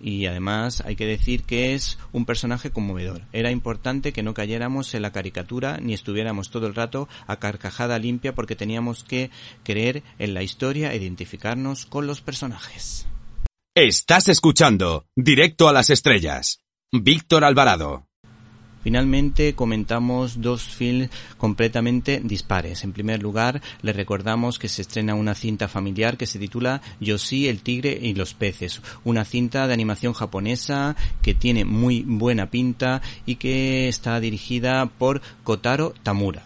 y 0.00 0.26
además 0.26 0.82
hay 0.84 0.96
que 0.96 1.06
decir 1.06 1.44
que 1.44 1.74
es 1.74 1.98
un 2.12 2.26
personaje 2.26 2.70
conmovedor. 2.70 3.22
Era 3.32 3.50
importante 3.50 4.12
que 4.12 4.22
no 4.22 4.34
cayéramos 4.34 4.94
en 4.94 5.02
la 5.02 5.12
caricatura 5.12 5.78
ni 5.80 5.94
estuviéramos 5.94 6.50
todo 6.50 6.66
el 6.66 6.74
rato 6.74 7.08
a 7.26 7.36
carcajada 7.36 7.98
limpia 7.98 8.34
porque 8.34 8.56
teníamos 8.56 9.04
que 9.04 9.30
creer 9.62 10.02
en 10.18 10.34
la 10.34 10.42
historia 10.42 10.92
e 10.92 10.96
identificarnos 10.96 11.86
con 11.86 12.06
los 12.06 12.20
personajes. 12.20 13.06
Estás 13.74 14.28
escuchando 14.28 15.06
Directo 15.16 15.68
a 15.68 15.72
las 15.72 15.88
Estrellas. 15.88 16.58
Víctor 16.92 17.44
Alvarado. 17.44 18.11
Finalmente 18.82 19.54
comentamos 19.54 20.40
dos 20.40 20.62
films 20.62 21.10
completamente 21.36 22.20
dispares. 22.22 22.84
En 22.84 22.92
primer 22.92 23.22
lugar, 23.22 23.62
le 23.82 23.92
recordamos 23.92 24.58
que 24.58 24.68
se 24.68 24.82
estrena 24.82 25.14
una 25.14 25.34
cinta 25.34 25.68
familiar 25.68 26.16
que 26.16 26.26
se 26.26 26.38
titula 26.38 26.82
Yoshi, 27.00 27.48
el 27.48 27.62
tigre 27.62 27.98
y 28.00 28.14
los 28.14 28.34
peces. 28.34 28.80
Una 29.04 29.24
cinta 29.24 29.66
de 29.66 29.74
animación 29.74 30.12
japonesa 30.12 30.96
que 31.22 31.34
tiene 31.34 31.64
muy 31.64 32.02
buena 32.06 32.50
pinta 32.50 33.02
y 33.26 33.36
que 33.36 33.88
está 33.88 34.18
dirigida 34.20 34.86
por 34.86 35.22
Kotaro 35.44 35.94
Tamura 36.02 36.44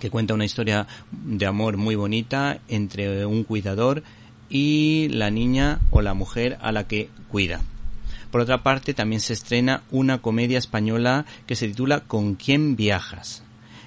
que 0.00 0.10
cuenta 0.10 0.34
una 0.34 0.44
historia 0.44 0.88
de 1.12 1.46
amor 1.46 1.76
muy 1.76 1.94
bonita 1.94 2.58
entre 2.66 3.24
un 3.24 3.44
cuidador 3.44 4.02
y 4.50 5.08
la 5.10 5.30
niña 5.30 5.78
o 5.92 6.02
la 6.02 6.12
mujer 6.12 6.58
a 6.60 6.72
la 6.72 6.88
que 6.88 7.08
cuida. 7.28 7.60
Por 8.32 8.40
otra 8.40 8.62
parte, 8.62 8.94
también 8.94 9.20
se 9.20 9.34
estrena 9.34 9.82
una 9.90 10.22
comedia 10.22 10.56
española 10.56 11.26
que 11.46 11.54
se 11.54 11.68
titula 11.68 12.00
¿Con 12.00 12.34
quién 12.34 12.76
viajas? 12.76 13.44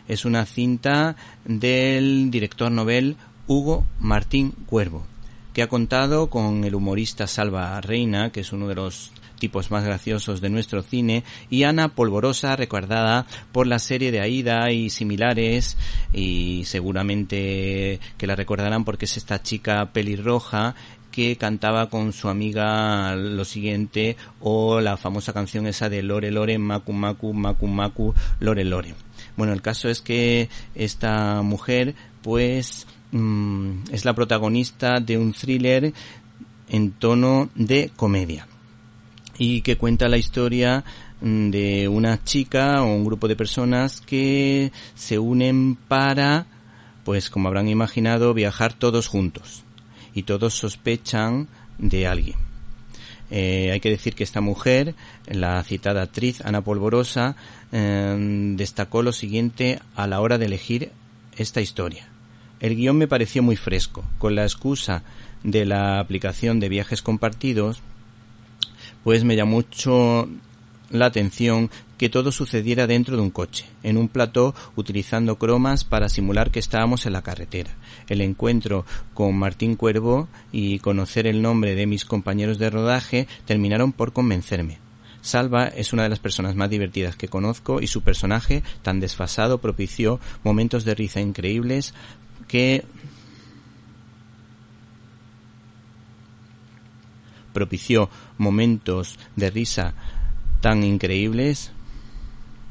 Es 0.07 0.23
una 0.23 0.45
cinta 0.45 1.15
del 1.45 2.29
director 2.29 2.71
novel 2.71 3.17
Hugo 3.47 3.87
Martín 3.99 4.51
Cuervo, 4.67 5.07
que 5.51 5.63
ha 5.63 5.67
contado 5.67 6.29
con 6.29 6.63
el 6.63 6.75
humorista 6.75 7.25
Salva 7.25 7.81
Reina, 7.81 8.31
que 8.31 8.41
es 8.41 8.53
uno 8.53 8.67
de 8.67 8.75
los 8.75 9.11
tipos 9.39 9.71
más 9.71 9.83
graciosos 9.83 10.41
de 10.41 10.49
nuestro 10.49 10.83
cine, 10.83 11.23
y 11.49 11.63
Ana 11.63 11.89
Polvorosa, 11.89 12.55
recordada 12.55 13.25
por 13.51 13.65
la 13.65 13.79
serie 13.79 14.11
de 14.11 14.21
Aida 14.21 14.71
y 14.71 14.91
similares, 14.91 15.77
y 16.13 16.63
seguramente 16.65 17.99
que 18.17 18.27
la 18.27 18.35
recordarán 18.35 18.85
porque 18.85 19.05
es 19.05 19.17
esta 19.17 19.41
chica 19.41 19.89
pelirroja 19.91 20.75
que 21.15 21.37
cantaba 21.37 21.89
con 21.89 22.11
su 22.11 22.27
amiga 22.27 23.15
lo 23.15 23.45
siguiente 23.45 24.17
o 24.41 24.81
la 24.81 24.97
famosa 24.97 25.31
canción 25.31 25.65
esa 25.65 25.87
de 25.87 26.03
Lore 26.03 26.29
Lore, 26.29 26.57
Maku 26.57 26.91
Maku, 26.91 27.33
Maku 27.33 27.67
Maku, 27.67 28.13
Lore 28.41 28.65
Lore. 28.65 28.95
Bueno, 29.37 29.53
el 29.53 29.61
caso 29.61 29.87
es 29.87 30.01
que 30.01 30.49
esta 30.75 31.41
mujer 31.41 31.95
pues 32.21 32.85
mm, 33.13 33.91
es 33.93 34.03
la 34.03 34.13
protagonista 34.13 34.99
de 34.99 35.17
un 35.17 35.31
thriller 35.31 35.93
en 36.67 36.91
tono 36.91 37.49
de 37.55 37.91
comedia 37.95 38.49
y 39.37 39.61
que 39.61 39.77
cuenta 39.77 40.09
la 40.09 40.17
historia 40.17 40.83
mm, 41.21 41.49
de 41.49 41.87
una 41.87 42.25
chica 42.25 42.83
o 42.83 42.93
un 42.93 43.05
grupo 43.05 43.29
de 43.29 43.37
personas 43.37 44.01
que 44.01 44.73
se 44.95 45.17
unen 45.17 45.77
para, 45.77 46.47
pues 47.05 47.29
como 47.29 47.47
habrán 47.47 47.69
imaginado, 47.69 48.33
viajar 48.33 48.73
todos 48.73 49.07
juntos 49.07 49.64
y 50.15 50.23
todos 50.23 50.55
sospechan 50.55 51.47
de 51.77 52.07
alguien. 52.07 52.37
Eh, 53.29 53.71
hay 53.71 53.79
que 53.79 53.89
decir 53.89 54.15
que 54.15 54.23
esta 54.23 54.41
mujer, 54.41 54.95
la 55.27 55.61
citada 55.63 56.03
actriz 56.03 56.41
Ana 56.41 56.61
Polvorosa, 56.61 57.35
em, 57.71 58.55
destacó 58.55 59.01
lo 59.01 59.11
siguiente 59.11 59.79
a 59.95 60.07
la 60.07 60.21
hora 60.21 60.37
de 60.37 60.45
elegir 60.45 60.91
esta 61.35 61.61
historia. 61.61 62.07
El 62.59 62.75
guion 62.75 62.97
me 62.97 63.07
pareció 63.07 63.43
muy 63.43 63.55
fresco. 63.55 64.05
Con 64.17 64.35
la 64.35 64.43
excusa 64.43 65.03
de 65.43 65.65
la 65.65 65.99
aplicación 65.99 66.59
de 66.59 66.69
viajes 66.69 67.01
compartidos, 67.01 67.81
pues 69.03 69.23
me 69.23 69.35
llamó 69.35 69.57
mucho 69.57 70.29
la 70.89 71.07
atención 71.07 71.69
que 71.97 72.09
todo 72.09 72.31
sucediera 72.31 72.87
dentro 72.87 73.15
de 73.15 73.21
un 73.21 73.29
coche, 73.29 73.65
en 73.83 73.97
un 73.97 74.07
plató 74.07 74.53
utilizando 74.75 75.37
cromas 75.37 75.83
para 75.83 76.09
simular 76.09 76.51
que 76.51 76.59
estábamos 76.59 77.05
en 77.05 77.13
la 77.13 77.21
carretera. 77.21 77.71
El 78.09 78.21
encuentro 78.21 78.85
con 79.13 79.35
Martín 79.37 79.75
Cuervo 79.75 80.27
y 80.51 80.79
conocer 80.79 81.27
el 81.27 81.41
nombre 81.41 81.75
de 81.75 81.87
mis 81.87 82.05
compañeros 82.05 82.57
de 82.59 82.69
rodaje 82.69 83.27
terminaron 83.45 83.91
por 83.91 84.13
convencerme. 84.13 84.79
Salva 85.21 85.65
es 85.67 85.91
una 85.91 86.03
de 86.03 86.09
las 86.09 86.19
personas 86.19 86.55
más 86.55 86.69
divertidas 86.69 87.15
que 87.15 87.27
conozco 87.27 87.81
y 87.81 87.87
su 87.87 88.03
personaje 88.03 88.61
tan 88.83 88.99
desfasado 88.99 89.57
propició 89.57 90.19
momentos 90.43 90.85
de 90.85 90.93
risa 90.93 91.19
increíbles 91.19 91.95
que 92.47 92.85
propició 97.53 98.09
momentos 98.37 99.17
de 99.35 99.49
risa 99.49 99.95
tan 100.61 100.83
increíbles 100.83 101.71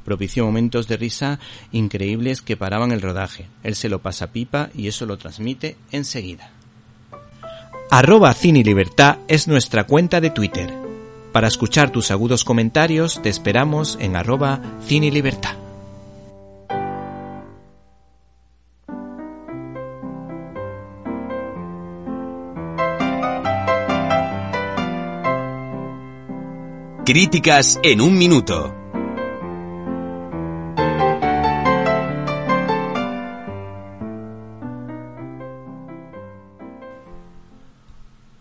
propició 0.05 0.45
momentos 0.45 0.87
de 0.87 0.97
risa 0.97 1.41
increíbles 1.73 2.43
que 2.43 2.57
paraban 2.57 2.93
el 2.93 3.03
rodaje. 3.03 3.47
Él 3.63 3.75
se 3.75 3.89
lo 3.89 4.01
pasa 4.01 4.33
pipa 4.33 4.71
y 4.75 4.89
eso 4.89 5.07
lo 5.07 5.17
transmite 5.17 5.77
enseguida. 5.91 6.51
Arroba 7.91 8.33
Cine 8.35 8.63
Libertad 8.63 9.19
es 9.29 9.49
nuestra 9.49 9.85
cuenta 9.85 10.21
de 10.21 10.31
Twitter. 10.31 10.73
Para 11.33 11.49
escuchar 11.49 11.91
tus 11.91 12.11
agudos 12.11 12.45
comentarios 12.45 13.21
te 13.23 13.29
esperamos 13.29 13.99
en 14.01 14.17
arroba 14.17 14.61
Cine 14.87 15.11
Libertad. 15.11 15.57
Críticas 27.05 27.79
en 27.83 28.01
un 28.01 28.17
minuto. 28.17 28.84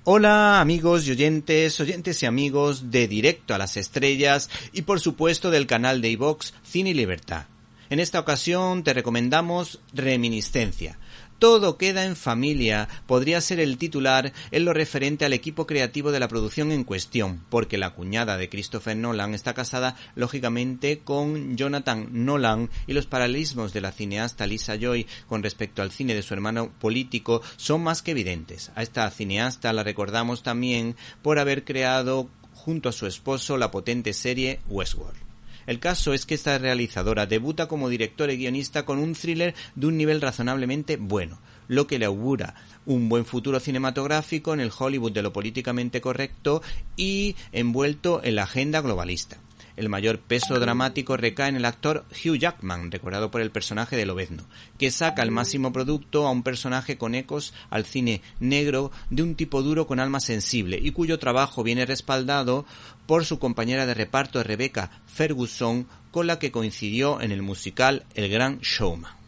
Hola 0.05 0.59
amigos 0.59 1.07
y 1.07 1.11
oyentes, 1.11 1.79
oyentes 1.79 2.21
y 2.21 2.25
amigos 2.25 2.91
de 2.91 3.07
Directo 3.07 3.55
a 3.55 3.57
las 3.57 3.77
Estrellas 3.77 4.49
y 4.73 4.81
por 4.81 4.99
supuesto 4.99 5.49
del 5.49 5.65
canal 5.65 6.01
de 6.01 6.09
iVox 6.09 6.53
Cine 6.61 6.89
y 6.89 6.93
Libertad. 6.93 7.45
En 7.89 8.01
esta 8.01 8.19
ocasión 8.19 8.83
te 8.83 8.93
recomendamos 8.93 9.79
Reminiscencia. 9.93 10.99
Todo 11.39 11.77
queda 11.77 12.05
en 12.05 12.15
familia 12.15 12.87
podría 13.05 13.41
ser 13.41 13.59
el 13.59 13.77
titular 13.77 14.33
en 14.51 14.65
lo 14.65 14.73
referente 14.73 15.25
al 15.25 15.33
equipo 15.33 15.67
creativo 15.67 16.11
de 16.11 16.19
la 16.19 16.27
producción 16.27 16.71
en 16.71 16.83
cuestión, 16.83 17.43
porque 17.49 17.77
la 17.77 17.91
cuñada 17.91 18.37
de 18.37 18.49
Christopher 18.49 18.95
Nolan 18.95 19.33
está 19.33 19.53
casada 19.53 19.95
lógicamente 20.15 20.99
con 20.99 21.57
Jonathan 21.57 22.07
Nolan 22.11 22.69
y 22.87 22.93
los 22.93 23.05
paralelismos 23.05 23.73
de 23.73 23.81
la 23.81 23.91
cineasta 23.91 24.47
Lisa 24.47 24.75
Joy 24.75 25.07
con 25.27 25.43
respecto 25.43 25.81
al 25.81 25.91
cine 25.91 26.15
de 26.15 26.23
su 26.23 26.33
hermano 26.33 26.71
político 26.79 27.41
son 27.57 27.83
más 27.83 28.01
que 28.01 28.11
evidentes. 28.11 28.71
A 28.75 28.83
esta 28.83 29.09
cineasta 29.11 29.73
la 29.73 29.83
recordamos 29.83 30.43
también 30.43 30.95
por 31.21 31.39
haber 31.39 31.63
creado 31.63 32.29
junto 32.53 32.89
a 32.89 32.93
su 32.93 33.07
esposo 33.07 33.57
la 33.57 33.71
potente 33.71 34.13
serie 34.13 34.59
Westworld. 34.67 35.22
El 35.67 35.79
caso 35.79 36.13
es 36.13 36.25
que 36.25 36.35
esta 36.35 36.57
realizadora 36.57 37.25
debuta 37.25 37.67
como 37.67 37.89
directora 37.89 38.33
y 38.33 38.37
guionista 38.37 38.85
con 38.85 38.99
un 38.99 39.13
thriller 39.13 39.55
de 39.75 39.87
un 39.87 39.97
nivel 39.97 40.21
razonablemente 40.21 40.97
bueno, 40.97 41.39
lo 41.67 41.87
que 41.87 41.99
le 41.99 42.05
augura 42.05 42.55
un 42.85 43.09
buen 43.09 43.25
futuro 43.25 43.59
cinematográfico 43.59 44.53
en 44.53 44.59
el 44.59 44.71
Hollywood 44.77 45.11
de 45.11 45.21
lo 45.21 45.33
políticamente 45.33 46.01
correcto 46.01 46.61
y 46.95 47.35
envuelto 47.51 48.21
en 48.23 48.35
la 48.35 48.43
agenda 48.43 48.81
globalista. 48.81 49.37
El 49.75 49.89
mayor 49.89 50.19
peso 50.19 50.59
dramático 50.59 51.17
recae 51.17 51.49
en 51.49 51.55
el 51.55 51.65
actor 51.65 52.05
Hugh 52.11 52.37
Jackman, 52.37 52.91
recordado 52.91 53.31
por 53.31 53.41
el 53.41 53.49
personaje 53.49 53.95
de 53.95 54.05
Lobezno, 54.05 54.43
que 54.77 54.91
saca 54.91 55.23
el 55.23 55.31
máximo 55.31 55.73
producto 55.73 56.27
a 56.27 56.31
un 56.31 56.43
personaje 56.43 56.99
con 56.99 57.15
ecos 57.15 57.55
al 57.71 57.83
cine 57.83 58.21
negro 58.39 58.91
de 59.09 59.23
un 59.23 59.33
tipo 59.33 59.63
duro 59.63 59.87
con 59.87 59.99
alma 59.99 60.19
sensible 60.19 60.79
y 60.79 60.91
cuyo 60.91 61.17
trabajo 61.17 61.63
viene 61.63 61.87
respaldado 61.87 62.67
por 63.07 63.25
su 63.25 63.39
compañera 63.39 63.87
de 63.87 63.95
reparto 63.95 64.43
Rebecca 64.43 65.01
Ferguson, 65.07 65.87
con 66.11 66.27
la 66.27 66.37
que 66.37 66.51
coincidió 66.51 67.19
en 67.21 67.31
el 67.31 67.41
musical 67.41 68.05
El 68.13 68.29
Gran 68.29 68.59
Showman. 68.59 69.23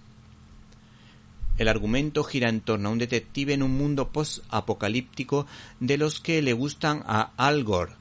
El 1.57 1.69
argumento 1.69 2.23
gira 2.23 2.49
en 2.49 2.61
torno 2.61 2.89
a 2.89 2.91
un 2.91 2.99
detective 2.99 3.53
en 3.53 3.63
un 3.63 3.75
mundo 3.75 4.09
post-apocalíptico 4.09 5.47
de 5.79 5.97
los 5.97 6.19
que 6.19 6.43
le 6.43 6.53
gustan 6.53 7.01
a 7.07 7.31
Al 7.37 7.63
Gore, 7.63 7.93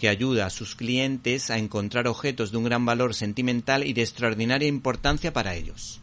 que 0.00 0.08
ayuda 0.08 0.46
a 0.46 0.50
sus 0.50 0.76
clientes 0.76 1.50
a 1.50 1.58
encontrar 1.58 2.08
objetos 2.08 2.50
de 2.50 2.56
un 2.56 2.64
gran 2.64 2.86
valor 2.86 3.14
sentimental 3.14 3.86
y 3.86 3.92
de 3.92 4.00
extraordinaria 4.00 4.66
importancia 4.66 5.34
para 5.34 5.54
ellos, 5.56 6.00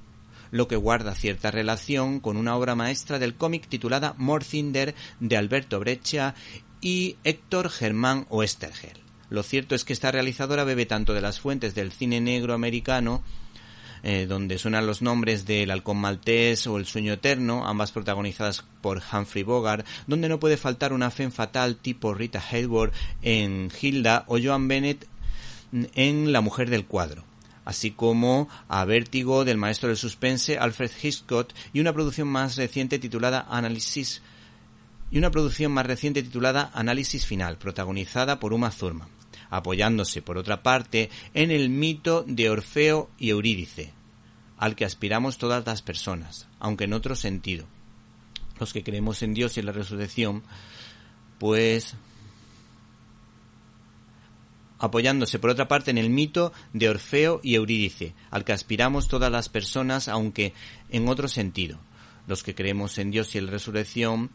lo 0.51 0.67
que 0.67 0.75
guarda 0.75 1.15
cierta 1.15 1.49
relación 1.49 2.19
con 2.19 2.37
una 2.37 2.55
obra 2.55 2.75
maestra 2.75 3.17
del 3.17 3.33
cómic 3.33 3.67
titulada 3.67 4.13
Morcinder 4.19 4.93
de 5.19 5.35
Alberto 5.35 5.79
Breccia 5.79 6.35
y 6.79 7.15
Héctor 7.23 7.71
Germán 7.71 8.27
Oestergel. 8.29 8.99
Lo 9.31 9.41
cierto 9.41 9.73
es 9.73 9.83
que 9.83 9.93
esta 9.93 10.11
realizadora 10.11 10.63
bebe 10.63 10.85
tanto 10.85 11.15
de 11.15 11.21
las 11.21 11.39
fuentes 11.39 11.73
del 11.73 11.91
cine 11.91 12.21
negro 12.21 12.53
americano 12.53 13.23
eh, 14.03 14.25
donde 14.27 14.57
suenan 14.57 14.87
los 14.87 15.01
nombres 15.01 15.45
del 15.45 15.71
Halcón 15.71 15.97
Maltés 15.97 16.67
o 16.67 16.77
El 16.77 16.85
Sueño 16.85 17.13
Eterno, 17.13 17.67
ambas 17.67 17.91
protagonizadas 17.91 18.63
por 18.81 19.01
Humphrey 19.11 19.43
Bogart, 19.43 19.85
donde 20.07 20.29
no 20.29 20.39
puede 20.39 20.57
faltar 20.57 20.93
una 20.93 21.11
fe 21.11 21.29
fatal 21.31 21.75
tipo 21.75 22.13
Rita 22.13 22.43
Hayworth 22.51 22.93
en 23.21 23.71
Hilda 23.81 24.23
o 24.27 24.37
Joan 24.41 24.67
Bennett 24.67 25.07
en 25.71 26.31
La 26.31 26.41
Mujer 26.41 26.69
del 26.69 26.85
Cuadro 26.85 27.25
así 27.65 27.91
como 27.91 28.47
a 28.69 28.85
Vértigo 28.85 29.43
del 29.43 29.57
maestro 29.57 29.89
del 29.89 29.97
suspense 29.97 30.57
Alfred 30.57 30.89
Hitchcock 31.03 31.49
y 31.73 31.81
una 31.81 31.91
producción 31.91 32.29
más 32.29 32.55
reciente 32.55 32.97
titulada 32.97 33.45
Análisis 33.49 34.21
y 35.11 35.17
una 35.17 35.31
producción 35.31 35.73
más 35.73 35.85
reciente 35.85 36.23
titulada 36.23 36.71
Análisis 36.73 37.25
Final, 37.25 37.57
protagonizada 37.57 38.39
por 38.39 38.53
Uma 38.53 38.71
Thurman 38.71 39.09
apoyándose, 39.49 40.21
por 40.21 40.37
otra 40.37 40.63
parte, 40.63 41.09
en 41.33 41.51
el 41.51 41.69
mito 41.69 42.23
de 42.27 42.49
Orfeo 42.49 43.09
y 43.17 43.29
Eurídice, 43.29 43.93
al 44.57 44.75
que 44.75 44.85
aspiramos 44.85 45.37
todas 45.37 45.65
las 45.65 45.81
personas, 45.81 46.47
aunque 46.59 46.85
en 46.85 46.93
otro 46.93 47.15
sentido. 47.15 47.65
Los 48.59 48.73
que 48.73 48.83
creemos 48.83 49.21
en 49.21 49.33
Dios 49.33 49.55
y 49.55 49.59
en 49.59 49.67
la 49.67 49.71
resurrección, 49.71 50.43
pues 51.39 51.95
apoyándose 54.79 55.39
por 55.39 55.49
otra 55.49 55.67
parte 55.67 55.91
en 55.91 55.97
el 55.97 56.09
mito 56.09 56.53
de 56.73 56.89
Orfeo 56.89 57.39
y 57.43 57.55
Eurídice, 57.55 58.13
al 58.29 58.45
que 58.45 58.53
aspiramos 58.53 59.07
todas 59.07 59.31
las 59.31 59.49
personas, 59.49 60.07
aunque 60.07 60.53
en 60.89 61.07
otro 61.07 61.27
sentido 61.27 61.79
los 62.27 62.43
que 62.43 62.53
creemos 62.53 62.97
en 62.97 63.09
Dios 63.09 63.33
y 63.33 63.37
en 63.37 63.45
la 63.45 63.51
resurrección, 63.51 64.29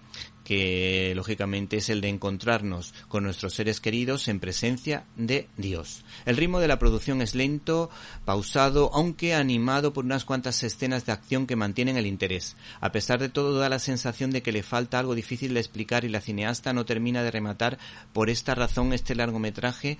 que 0.45 1.13
lógicamente 1.15 1.77
es 1.77 1.89
el 1.89 2.01
de 2.01 2.09
encontrarnos 2.09 2.95
con 3.09 3.25
nuestros 3.25 3.55
seres 3.55 3.81
queridos 3.81 4.29
en 4.29 4.41
presencia 4.41 5.05
de 5.17 5.49
Dios. 5.57 6.05
El 6.27 6.37
ritmo 6.37 6.61
de 6.61 6.69
la 6.69 6.79
producción 6.79 7.23
es 7.23 7.35
lento, 7.35 7.91
pausado, 8.25 8.91
aunque 8.93 9.35
animado 9.35 9.93
por 9.93 10.05
unas 10.05 10.25
cuantas 10.25 10.63
escenas 10.63 11.07
de 11.07 11.13
acción 11.13 11.47
que 11.47 11.57
mantienen 11.57 11.97
el 11.97 12.07
interés. 12.07 12.57
A 12.81 12.93
pesar 12.93 13.21
de 13.21 13.29
todo 13.29 13.59
da 13.59 13.69
la 13.69 13.79
sensación 13.79 14.31
de 14.31 14.43
que 14.43 14.53
le 14.53 14.63
falta 14.63 14.99
algo 14.99 15.15
difícil 15.15 15.55
de 15.55 15.61
explicar 15.61 16.05
y 16.05 16.09
la 16.09 16.21
cineasta 16.21 16.73
no 16.73 16.85
termina 16.85 17.23
de 17.23 17.31
rematar 17.31 17.79
por 18.13 18.31
esta 18.31 18.55
razón 18.55 18.93
este 18.93 19.15
largometraje 19.15 19.99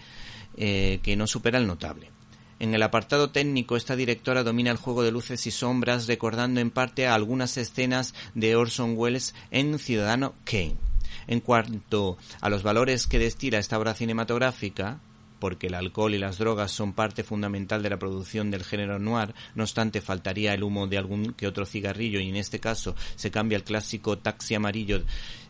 eh, 0.57 1.01
que 1.03 1.17
no 1.17 1.27
supera 1.27 1.59
el 1.59 1.67
notable. 1.67 2.11
En 2.63 2.77
el 2.77 2.85
apartado 2.85 3.31
técnico, 3.31 3.75
esta 3.77 3.97
directora 3.97 4.45
domina 4.45 4.71
el 4.71 4.77
juego 4.77 5.03
de 5.03 5.11
luces 5.11 5.49
y 5.49 5.51
sombras, 5.51 6.07
recordando 6.07 6.61
en 6.61 6.71
parte 6.71 7.09
a 7.09 7.15
algunas 7.17 7.57
escenas 7.57 8.15
de 8.37 8.55
Orson 8.55 8.95
Welles 8.97 9.35
en 9.51 9.81
Ciudadano 9.81 10.35
Kane. 10.45 10.77
En 11.27 11.41
cuanto 11.41 12.19
a 12.41 12.49
los 12.49 12.63
valores 12.63 13.09
que 13.09 13.19
destila 13.19 13.59
esta 13.59 13.81
obra 13.81 13.95
cinematográfica, 13.95 15.01
porque 15.41 15.67
el 15.67 15.75
alcohol 15.75 16.15
y 16.15 16.19
las 16.19 16.39
drogas 16.39 16.71
son 16.71 16.93
parte 16.93 17.25
fundamental 17.25 17.83
de 17.83 17.91
la 17.91 17.99
producción 17.99 18.53
del 18.53 18.63
género 18.63 19.01
noir, 19.01 19.35
no 19.57 19.65
obstante 19.65 20.01
faltaría 20.01 20.55
el 20.55 20.63
humo 20.63 20.87
de 20.87 20.99
algún 20.99 21.33
que 21.33 21.49
otro 21.49 21.67
cigarrillo 21.67 22.21
y 22.21 22.29
en 22.29 22.37
este 22.37 22.61
caso 22.61 22.95
se 23.17 23.33
cambia 23.33 23.57
el 23.57 23.65
clásico 23.65 24.19
taxi 24.19 24.55
amarillo 24.55 25.03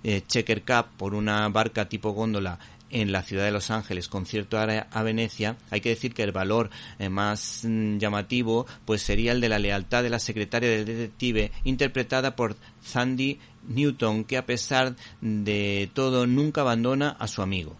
eh, 0.02 0.22
Checker 0.26 0.62
Cup 0.62 0.96
por 0.96 1.14
una 1.14 1.46
barca 1.50 1.90
tipo 1.90 2.12
góndola 2.12 2.58
en 2.92 3.10
la 3.10 3.22
ciudad 3.22 3.44
de 3.44 3.50
Los 3.50 3.70
Ángeles 3.70 4.08
con 4.08 4.26
cierto 4.26 4.58
área 4.58 4.86
a 4.92 5.02
Venecia, 5.02 5.56
hay 5.70 5.80
que 5.80 5.88
decir 5.88 6.14
que 6.14 6.22
el 6.22 6.32
valor 6.32 6.70
eh, 6.98 7.08
más 7.08 7.62
mm, 7.64 7.98
llamativo 7.98 8.66
pues 8.84 9.02
sería 9.02 9.32
el 9.32 9.40
de 9.40 9.48
la 9.48 9.58
lealtad 9.58 10.02
de 10.02 10.10
la 10.10 10.18
secretaria 10.18 10.70
del 10.70 10.84
detective 10.84 11.50
interpretada 11.64 12.36
por 12.36 12.56
Sandy 12.82 13.40
Newton 13.66 14.24
que 14.24 14.36
a 14.36 14.46
pesar 14.46 14.94
de 15.20 15.90
todo 15.94 16.26
nunca 16.26 16.60
abandona 16.60 17.10
a 17.10 17.26
su 17.26 17.42
amigo. 17.42 17.76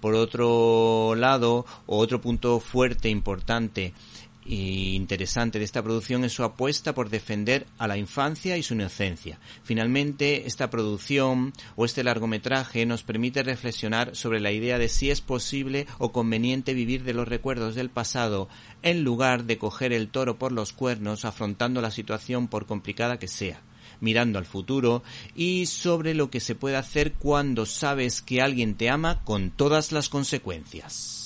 Por 0.00 0.14
otro 0.14 1.14
lado, 1.16 1.66
otro 1.86 2.20
punto 2.20 2.60
fuerte, 2.60 3.08
importante 3.08 3.92
interesante 4.48 5.58
de 5.58 5.64
esta 5.64 5.82
producción 5.82 6.24
es 6.24 6.32
su 6.32 6.44
apuesta 6.44 6.94
por 6.94 7.10
defender 7.10 7.66
a 7.78 7.88
la 7.88 7.96
infancia 7.96 8.56
y 8.56 8.62
su 8.62 8.74
inocencia. 8.74 9.38
Finalmente, 9.62 10.46
esta 10.46 10.70
producción 10.70 11.52
o 11.74 11.84
este 11.84 12.04
largometraje 12.04 12.86
nos 12.86 13.02
permite 13.02 13.42
reflexionar 13.42 14.14
sobre 14.14 14.40
la 14.40 14.52
idea 14.52 14.78
de 14.78 14.88
si 14.88 15.10
es 15.10 15.20
posible 15.20 15.86
o 15.98 16.12
conveniente 16.12 16.74
vivir 16.74 17.04
de 17.04 17.14
los 17.14 17.28
recuerdos 17.28 17.74
del 17.74 17.90
pasado 17.90 18.48
en 18.82 19.02
lugar 19.02 19.44
de 19.44 19.58
coger 19.58 19.92
el 19.92 20.08
toro 20.08 20.38
por 20.38 20.52
los 20.52 20.72
cuernos 20.72 21.24
afrontando 21.24 21.80
la 21.80 21.90
situación 21.90 22.48
por 22.48 22.66
complicada 22.66 23.18
que 23.18 23.28
sea 23.28 23.62
mirando 24.00 24.38
al 24.38 24.44
futuro 24.44 25.02
y 25.34 25.66
sobre 25.66 26.12
lo 26.12 26.28
que 26.30 26.40
se 26.40 26.54
puede 26.54 26.76
hacer 26.76 27.14
cuando 27.14 27.64
sabes 27.64 28.20
que 28.20 28.42
alguien 28.42 28.74
te 28.74 28.90
ama 28.90 29.22
con 29.24 29.50
todas 29.50 29.90
las 29.90 30.10
consecuencias. 30.10 31.25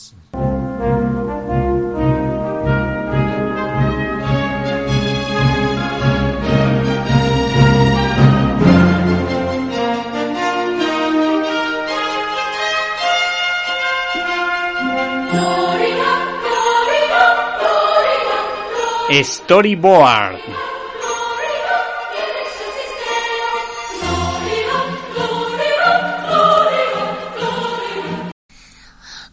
Storyboard. 19.13 20.39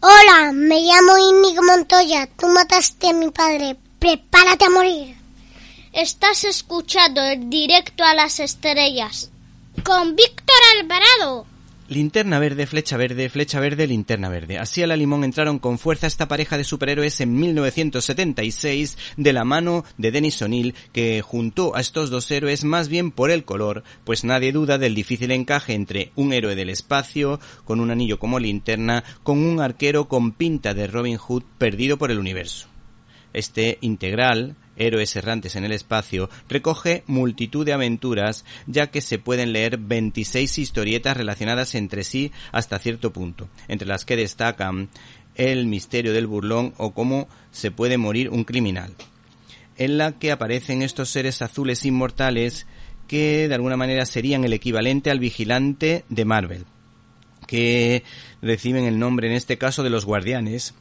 Hola, 0.00 0.50
me 0.52 0.80
llamo 0.80 1.16
Inigo 1.18 1.62
Montoya. 1.62 2.26
Tú 2.26 2.48
mataste 2.48 3.10
a 3.10 3.12
mi 3.12 3.30
padre. 3.30 3.76
Prepárate 4.00 4.64
a 4.64 4.70
morir. 4.70 5.16
Estás 5.92 6.42
escuchando 6.42 7.22
el 7.22 7.48
directo 7.48 8.02
a 8.02 8.14
las 8.14 8.40
estrellas. 8.40 9.30
Con 9.84 10.16
Víctor 10.16 10.56
Alvarado. 10.76 11.46
Linterna 11.88 12.38
verde, 12.38 12.66
flecha 12.66 12.98
verde, 12.98 13.30
flecha 13.30 13.60
verde, 13.60 13.86
linterna 13.86 14.28
verde. 14.28 14.58
Así 14.58 14.82
a 14.82 14.86
la 14.86 14.94
limón 14.94 15.24
entraron 15.24 15.58
con 15.58 15.78
fuerza 15.78 16.06
esta 16.06 16.28
pareja 16.28 16.58
de 16.58 16.64
superhéroes 16.64 17.18
en 17.22 17.34
1976 17.34 18.98
de 19.16 19.32
la 19.32 19.44
mano 19.44 19.86
de 19.96 20.10
Dennis 20.10 20.42
O'Neill 20.42 20.74
que 20.92 21.22
juntó 21.22 21.74
a 21.74 21.80
estos 21.80 22.10
dos 22.10 22.30
héroes 22.30 22.62
más 22.64 22.90
bien 22.90 23.10
por 23.10 23.30
el 23.30 23.44
color, 23.44 23.84
pues 24.04 24.22
nadie 24.22 24.52
duda 24.52 24.76
del 24.76 24.94
difícil 24.94 25.30
encaje 25.30 25.72
entre 25.72 26.12
un 26.14 26.34
héroe 26.34 26.54
del 26.56 26.68
espacio 26.68 27.40
con 27.64 27.80
un 27.80 27.90
anillo 27.90 28.18
como 28.18 28.38
linterna 28.38 29.02
con 29.22 29.38
un 29.38 29.58
arquero 29.58 30.08
con 30.08 30.32
pinta 30.32 30.74
de 30.74 30.88
Robin 30.88 31.16
Hood 31.16 31.44
perdido 31.56 31.96
por 31.96 32.10
el 32.10 32.18
universo. 32.18 32.68
Este 33.32 33.78
integral 33.80 34.56
Héroes 34.78 35.14
errantes 35.16 35.56
en 35.56 35.64
el 35.64 35.72
espacio, 35.72 36.30
recoge 36.48 37.02
multitud 37.06 37.66
de 37.66 37.72
aventuras, 37.72 38.44
ya 38.66 38.88
que 38.88 39.00
se 39.00 39.18
pueden 39.18 39.52
leer 39.52 39.76
26 39.78 40.58
historietas 40.58 41.16
relacionadas 41.16 41.74
entre 41.74 42.04
sí 42.04 42.32
hasta 42.52 42.78
cierto 42.78 43.12
punto, 43.12 43.48
entre 43.68 43.88
las 43.88 44.04
que 44.04 44.16
destacan 44.16 44.88
el 45.34 45.66
misterio 45.66 46.12
del 46.12 46.26
burlón 46.26 46.74
o 46.76 46.92
cómo 46.92 47.28
se 47.50 47.70
puede 47.70 47.96
morir 47.96 48.30
un 48.30 48.44
criminal, 48.44 48.94
en 49.76 49.98
la 49.98 50.18
que 50.18 50.32
aparecen 50.32 50.82
estos 50.82 51.10
seres 51.10 51.42
azules 51.42 51.84
inmortales 51.84 52.66
que 53.06 53.48
de 53.48 53.54
alguna 53.54 53.76
manera 53.76 54.04
serían 54.04 54.44
el 54.44 54.52
equivalente 54.52 55.10
al 55.10 55.18
vigilante 55.18 56.04
de 56.08 56.24
Marvel, 56.24 56.66
que 57.46 58.02
reciben 58.42 58.84
el 58.84 58.98
nombre 58.98 59.28
en 59.28 59.34
este 59.34 59.56
caso 59.56 59.82
de 59.82 59.90
los 59.90 60.04
guardianes, 60.04 60.74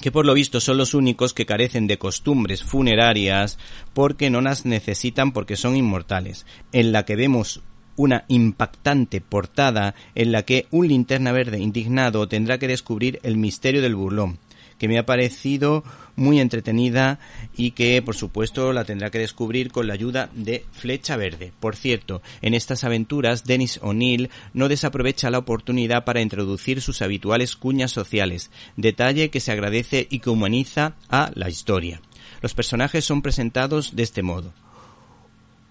que 0.00 0.12
por 0.12 0.26
lo 0.26 0.34
visto 0.34 0.60
son 0.60 0.76
los 0.76 0.94
únicos 0.94 1.32
que 1.34 1.46
carecen 1.46 1.86
de 1.86 1.98
costumbres 1.98 2.62
funerarias 2.62 3.58
porque 3.92 4.30
no 4.30 4.40
las 4.40 4.66
necesitan 4.66 5.32
porque 5.32 5.56
son 5.56 5.76
inmortales, 5.76 6.46
en 6.72 6.92
la 6.92 7.04
que 7.04 7.16
vemos 7.16 7.62
una 7.96 8.24
impactante 8.28 9.20
portada 9.20 9.94
en 10.14 10.32
la 10.32 10.42
que 10.42 10.66
un 10.70 10.88
linterna 10.88 11.32
verde 11.32 11.58
indignado 11.58 12.28
tendrá 12.28 12.58
que 12.58 12.68
descubrir 12.68 13.20
el 13.22 13.36
misterio 13.36 13.82
del 13.82 13.94
burlón, 13.94 14.38
que 14.78 14.88
me 14.88 14.98
ha 14.98 15.06
parecido 15.06 15.84
muy 16.16 16.40
entretenida 16.40 17.18
y 17.56 17.72
que 17.72 18.00
por 18.02 18.16
supuesto 18.16 18.72
la 18.72 18.84
tendrá 18.84 19.10
que 19.10 19.18
descubrir 19.18 19.72
con 19.72 19.86
la 19.86 19.94
ayuda 19.94 20.30
de 20.34 20.64
Flecha 20.72 21.16
Verde. 21.16 21.52
Por 21.60 21.76
cierto, 21.76 22.22
en 22.42 22.54
estas 22.54 22.84
aventuras 22.84 23.44
Dennis 23.44 23.78
O'Neill 23.82 24.30
no 24.52 24.68
desaprovecha 24.68 25.30
la 25.30 25.38
oportunidad 25.38 26.04
para 26.04 26.20
introducir 26.20 26.80
sus 26.80 27.02
habituales 27.02 27.56
cuñas 27.56 27.92
sociales, 27.92 28.50
detalle 28.76 29.30
que 29.30 29.40
se 29.40 29.52
agradece 29.52 30.06
y 30.10 30.20
que 30.20 30.30
humaniza 30.30 30.94
a 31.08 31.30
la 31.34 31.48
historia. 31.48 32.00
Los 32.42 32.54
personajes 32.54 33.04
son 33.04 33.22
presentados 33.22 33.96
de 33.96 34.02
este 34.02 34.22
modo. 34.22 34.52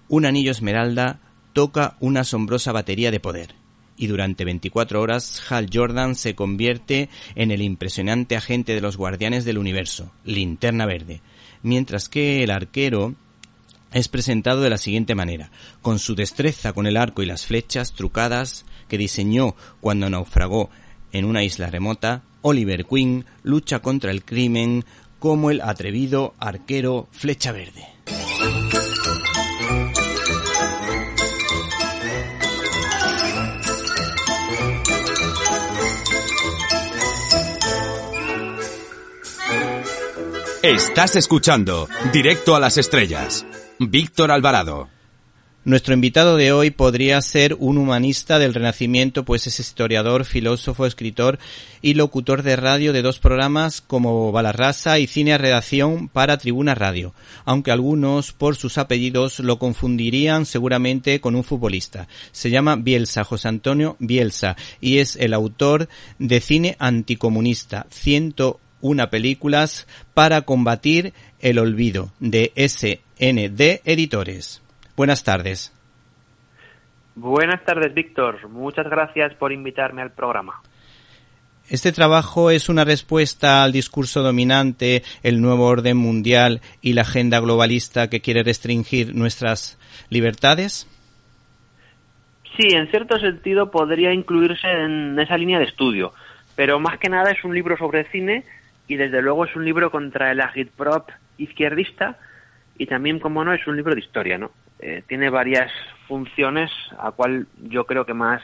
Un 0.08 0.26
anillo 0.26 0.52
esmeralda 0.52 1.20
toca 1.54 1.98
una 2.00 2.22
asombrosa 2.22 2.72
batería 2.72 3.12
de 3.12 3.20
poder 3.20 3.63
y 3.98 4.08
durante 4.08 4.46
24 4.46 5.02
horas 5.02 5.42
Hal 5.50 5.70
Jordan 5.72 6.16
se 6.16 6.36
convierte 6.36 7.10
en 7.36 7.52
el 7.52 7.62
impresionante 7.62 8.36
agente 8.36 8.74
de 8.74 8.82
los 8.82 8.98
Guardianes 8.98 9.46
del 9.46 9.58
Universo, 9.58 10.12
Linterna 10.26 10.86
Verde, 10.86 11.22
mientras 11.62 12.10
que 12.10 12.44
el 12.44 12.52
arquero 12.52 13.16
es 13.92 14.08
presentado 14.08 14.62
de 14.62 14.70
la 14.70 14.78
siguiente 14.78 15.16
manera, 15.16 15.52
con 15.82 16.00
su 16.00 16.16
destreza 16.16 16.74
con 16.74 16.88
el 16.88 16.98
arco 16.98 17.22
y 17.22 17.26
las 17.26 17.46
flechas 17.46 17.94
trucadas 17.94 18.66
que 18.88 18.98
diseñó 18.98 19.56
cuando 19.80 20.10
naufragó 20.10 20.70
en 21.12 21.26
una 21.26 21.44
isla 21.44 21.70
remota, 21.70 22.24
Oliver 22.42 22.86
Queen 22.86 23.26
lucha 23.44 23.80
contra 23.80 24.12
el 24.12 24.26
crimen 24.26 24.84
como 25.20 25.52
el 25.52 25.62
atrevido 25.62 26.34
arquero 26.40 27.08
Flecha 27.12 27.52
Verde. 27.52 27.93
Estás 40.64 41.18
escuchando 41.18 41.90
Directo 42.14 42.56
a 42.56 42.60
las 42.62 42.78
Estrellas. 42.78 43.46
Víctor 43.80 44.32
Alvarado. 44.32 44.88
Nuestro 45.66 45.94
invitado 45.94 46.38
de 46.38 46.54
hoy 46.54 46.72
podría 46.72 47.22
ser 47.22 47.58
un 47.60 47.78
humanista 47.78 48.40
del 48.40 48.54
Renacimiento, 48.54 49.26
pues 49.26 49.46
es 49.46 49.60
historiador, 49.60 50.24
filósofo, 50.24 50.86
escritor 50.86 51.38
y 51.82 51.96
locutor 51.96 52.44
de 52.44 52.56
radio 52.56 52.94
de 52.94 53.02
dos 53.02 53.20
programas 53.20 53.82
como 53.82 54.32
Balarrasa 54.32 55.00
y 55.00 55.08
Cine 55.08 55.34
a 55.34 55.38
Redacción 55.38 56.08
para 56.08 56.38
Tribuna 56.38 56.76
Radio, 56.76 57.14
aunque 57.44 57.72
algunos 57.72 58.32
por 58.32 58.56
sus 58.56 58.78
apellidos 58.78 59.40
lo 59.40 59.60
confundirían 59.60 60.46
seguramente 60.46 61.20
con 61.20 61.36
un 61.36 61.44
futbolista. 61.44 62.08
Se 62.32 62.50
llama 62.50 62.78
Bielsa, 62.78 63.26
José 63.26 63.50
Antonio 63.50 63.98
Bielsa, 64.00 64.56
y 64.80 65.00
es 65.00 65.18
el 65.18 65.34
autor 65.34 65.90
de 66.20 66.40
Cine 66.40 66.78
Anticomunista, 66.80 67.86
ciento 67.90 68.62
una 68.84 69.10
películas 69.10 69.88
para 70.14 70.42
combatir 70.42 71.14
el 71.40 71.58
olvido 71.58 72.12
de 72.20 72.52
SND 72.56 73.82
Editores. 73.86 74.62
Buenas 74.98 75.24
tardes. 75.24 75.74
Buenas 77.16 77.64
tardes, 77.64 77.94
Víctor. 77.94 78.50
Muchas 78.50 78.88
gracias 78.90 79.34
por 79.36 79.54
invitarme 79.54 80.02
al 80.02 80.12
programa. 80.12 80.62
Este 81.70 81.94
trabajo 81.94 82.52
es 82.52 82.68
una 82.68 82.84
respuesta 82.84 83.64
al 83.64 83.72
discurso 83.72 84.22
dominante, 84.22 85.02
el 85.24 85.42
nuevo 85.42 85.66
orden 85.66 85.96
mundial 85.96 86.60
y 86.82 86.92
la 86.92 87.04
agenda 87.04 87.40
globalista 87.40 88.10
que 88.10 88.20
quiere 88.20 88.44
restringir 88.44 89.16
nuestras 89.16 89.80
libertades. 90.10 90.90
Sí, 92.58 92.68
en 92.76 92.90
cierto 92.90 93.18
sentido 93.18 93.72
podría 93.72 94.14
incluirse 94.14 94.68
en 94.70 95.18
esa 95.18 95.38
línea 95.38 95.60
de 95.60 95.66
estudio, 95.66 96.12
pero 96.58 96.82
más 96.82 97.00
que 97.00 97.10
nada 97.10 97.32
es 97.32 97.44
un 97.46 97.56
libro 97.56 97.78
sobre 97.78 98.04
cine 98.12 98.44
y 98.88 98.96
desde 98.96 99.22
luego 99.22 99.46
es 99.46 99.56
un 99.56 99.66
libro 99.66 99.92
contra 99.92 100.32
el 100.32 100.42
agitprop 100.42 101.10
izquierdista 101.38 102.18
y 102.78 102.88
también, 102.88 103.20
como 103.20 103.44
no, 103.44 103.54
es 103.54 103.66
un 103.68 103.76
libro 103.76 103.94
de 103.94 104.02
historia, 104.02 104.38
¿no? 104.38 104.52
Eh, 104.80 105.04
tiene 105.08 105.30
varias 105.30 105.72
funciones, 106.08 106.72
a 106.98 107.12
cual 107.12 107.48
yo 107.62 107.86
creo 107.86 108.06
que 108.06 108.14
más 108.14 108.42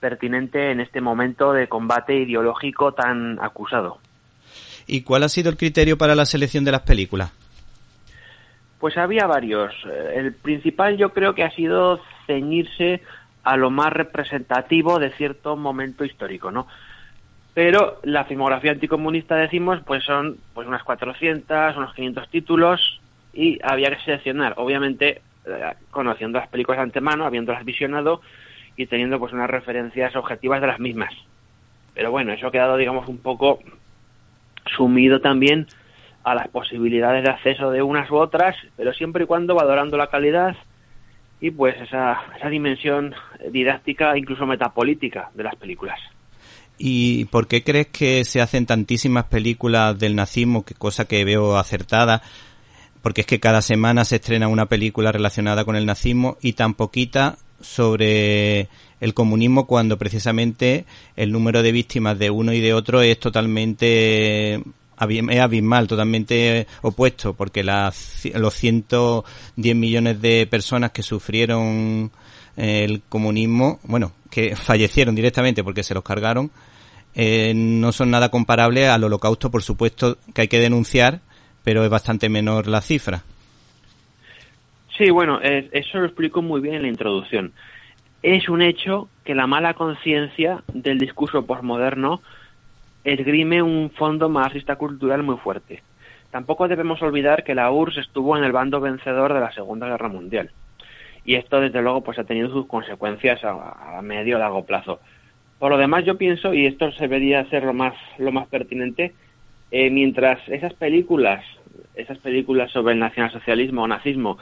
pertinente 0.00 0.70
en 0.70 0.80
este 0.80 1.00
momento 1.00 1.52
de 1.52 1.68
combate 1.68 2.14
ideológico 2.14 2.92
tan 2.92 3.38
acusado. 3.42 3.98
¿Y 4.86 5.02
cuál 5.02 5.24
ha 5.24 5.28
sido 5.28 5.50
el 5.50 5.56
criterio 5.56 5.98
para 5.98 6.14
la 6.14 6.26
selección 6.26 6.64
de 6.64 6.72
las 6.72 6.82
películas? 6.82 7.32
Pues 8.78 8.96
había 8.96 9.26
varios. 9.26 9.72
Eh, 9.90 10.12
el 10.16 10.32
principal 10.34 10.96
yo 10.96 11.12
creo 11.12 11.34
que 11.34 11.42
ha 11.42 11.50
sido 11.50 12.00
ceñirse 12.26 13.02
a 13.42 13.56
lo 13.56 13.70
más 13.70 13.92
representativo 13.92 14.98
de 14.98 15.10
cierto 15.12 15.56
momento 15.56 16.04
histórico, 16.04 16.50
¿no? 16.50 16.66
Pero 17.56 18.00
la 18.02 18.26
filmografía 18.26 18.72
anticomunista 18.72 19.34
decimos 19.34 19.80
pues 19.86 20.04
son 20.04 20.36
pues 20.52 20.68
unas 20.68 20.82
400, 20.82 21.74
unos 21.78 21.94
500 21.94 22.28
títulos 22.28 23.00
y 23.32 23.58
había 23.62 23.88
que 23.88 24.04
seleccionar, 24.04 24.52
obviamente 24.58 25.22
eh, 25.46 25.72
conociendo 25.90 26.38
las 26.38 26.48
películas 26.48 26.76
de 26.76 26.82
antemano, 26.82 27.24
habiéndolas 27.24 27.64
visionado 27.64 28.20
y 28.76 28.84
teniendo 28.84 29.18
pues 29.18 29.32
unas 29.32 29.48
referencias 29.48 30.14
objetivas 30.16 30.60
de 30.60 30.66
las 30.66 30.80
mismas. 30.80 31.14
Pero 31.94 32.10
bueno, 32.10 32.34
eso 32.34 32.48
ha 32.48 32.52
quedado 32.52 32.76
digamos 32.76 33.08
un 33.08 33.16
poco 33.16 33.60
sumido 34.76 35.22
también 35.22 35.66
a 36.24 36.34
las 36.34 36.48
posibilidades 36.48 37.24
de 37.24 37.30
acceso 37.30 37.70
de 37.70 37.82
unas 37.82 38.10
u 38.10 38.16
otras, 38.16 38.54
pero 38.76 38.92
siempre 38.92 39.24
y 39.24 39.26
cuando 39.26 39.54
valorando 39.54 39.96
la 39.96 40.08
calidad 40.08 40.54
y 41.40 41.52
pues 41.52 41.74
esa, 41.80 42.20
esa 42.36 42.50
dimensión 42.50 43.14
didáctica, 43.50 44.18
incluso 44.18 44.44
metapolítica 44.44 45.30
de 45.32 45.44
las 45.44 45.56
películas. 45.56 45.98
¿Y 46.78 47.24
por 47.26 47.46
qué 47.48 47.62
crees 47.62 47.88
que 47.88 48.24
se 48.24 48.40
hacen 48.40 48.66
tantísimas 48.66 49.24
películas 49.24 49.98
del 49.98 50.14
nazismo, 50.14 50.64
que 50.64 50.74
cosa 50.74 51.06
que 51.06 51.24
veo 51.24 51.56
acertada? 51.56 52.22
Porque 53.02 53.22
es 53.22 53.26
que 53.26 53.40
cada 53.40 53.62
semana 53.62 54.04
se 54.04 54.16
estrena 54.16 54.48
una 54.48 54.66
película 54.66 55.12
relacionada 55.12 55.64
con 55.64 55.76
el 55.76 55.86
nazismo 55.86 56.36
y 56.42 56.52
tan 56.52 56.74
poquita 56.74 57.38
sobre 57.60 58.68
el 59.00 59.14
comunismo 59.14 59.66
cuando 59.66 59.98
precisamente 59.98 60.84
el 61.16 61.32
número 61.32 61.62
de 61.62 61.72
víctimas 61.72 62.18
de 62.18 62.30
uno 62.30 62.52
y 62.52 62.60
de 62.60 62.74
otro 62.74 63.00
es 63.02 63.18
totalmente 63.18 64.62
es 64.98 65.40
abismal, 65.40 65.86
totalmente 65.86 66.66
opuesto, 66.80 67.34
porque 67.34 67.62
las, 67.62 68.22
los 68.34 68.54
110 68.54 69.76
millones 69.76 70.22
de 70.22 70.46
personas 70.46 70.92
que 70.92 71.02
sufrieron 71.02 72.10
el 72.56 73.02
comunismo, 73.08 73.78
bueno, 73.84 74.12
que 74.30 74.56
fallecieron 74.56 75.14
directamente 75.14 75.62
porque 75.62 75.82
se 75.82 75.94
los 75.94 76.02
cargaron, 76.02 76.50
eh, 77.14 77.52
no 77.54 77.92
son 77.92 78.10
nada 78.10 78.30
comparables 78.30 78.88
al 78.88 79.04
holocausto, 79.04 79.50
por 79.50 79.62
supuesto, 79.62 80.18
que 80.34 80.42
hay 80.42 80.48
que 80.48 80.60
denunciar, 80.60 81.20
pero 81.64 81.84
es 81.84 81.90
bastante 81.90 82.28
menor 82.28 82.66
la 82.66 82.80
cifra. 82.80 83.22
Sí, 84.96 85.10
bueno, 85.10 85.40
eso 85.42 85.98
lo 85.98 86.06
explico 86.06 86.40
muy 86.40 86.60
bien 86.60 86.76
en 86.76 86.82
la 86.82 86.88
introducción. 86.88 87.52
Es 88.22 88.48
un 88.48 88.62
hecho 88.62 89.08
que 89.24 89.34
la 89.34 89.46
mala 89.46 89.74
conciencia 89.74 90.62
del 90.72 90.98
discurso 90.98 91.44
postmoderno 91.44 92.22
esgrime 93.04 93.62
un 93.62 93.90
fondo 93.90 94.28
marxista 94.28 94.76
cultural 94.76 95.22
muy 95.22 95.36
fuerte. 95.36 95.82
Tampoco 96.30 96.66
debemos 96.66 97.00
olvidar 97.02 97.44
que 97.44 97.54
la 97.54 97.70
URSS 97.70 97.98
estuvo 97.98 98.36
en 98.36 98.44
el 98.44 98.52
bando 98.52 98.80
vencedor 98.80 99.34
de 99.34 99.40
la 99.40 99.52
Segunda 99.52 99.86
Guerra 99.86 100.08
Mundial 100.08 100.50
y 101.26 101.34
esto 101.34 101.60
desde 101.60 101.82
luego 101.82 102.02
pues 102.02 102.18
ha 102.18 102.24
tenido 102.24 102.48
sus 102.48 102.66
consecuencias 102.66 103.40
a, 103.42 104.00
medio 104.00 104.36
y 104.36 104.40
largo 104.40 104.64
plazo. 104.64 105.00
Por 105.58 105.72
lo 105.72 105.76
demás, 105.76 106.04
yo 106.04 106.16
pienso, 106.16 106.54
y 106.54 106.66
esto 106.66 106.92
se 106.92 107.02
debería 107.02 107.44
ser 107.50 107.64
lo 107.64 107.74
más, 107.74 107.94
lo 108.18 108.30
más 108.30 108.46
pertinente, 108.46 109.12
eh, 109.72 109.90
mientras 109.90 110.38
esas 110.48 110.72
películas, 110.74 111.44
esas 111.94 112.18
películas 112.18 112.70
sobre 112.70 112.94
el 112.94 113.00
nacionalsocialismo 113.00 113.82
o 113.82 113.88
nazismo, 113.88 114.38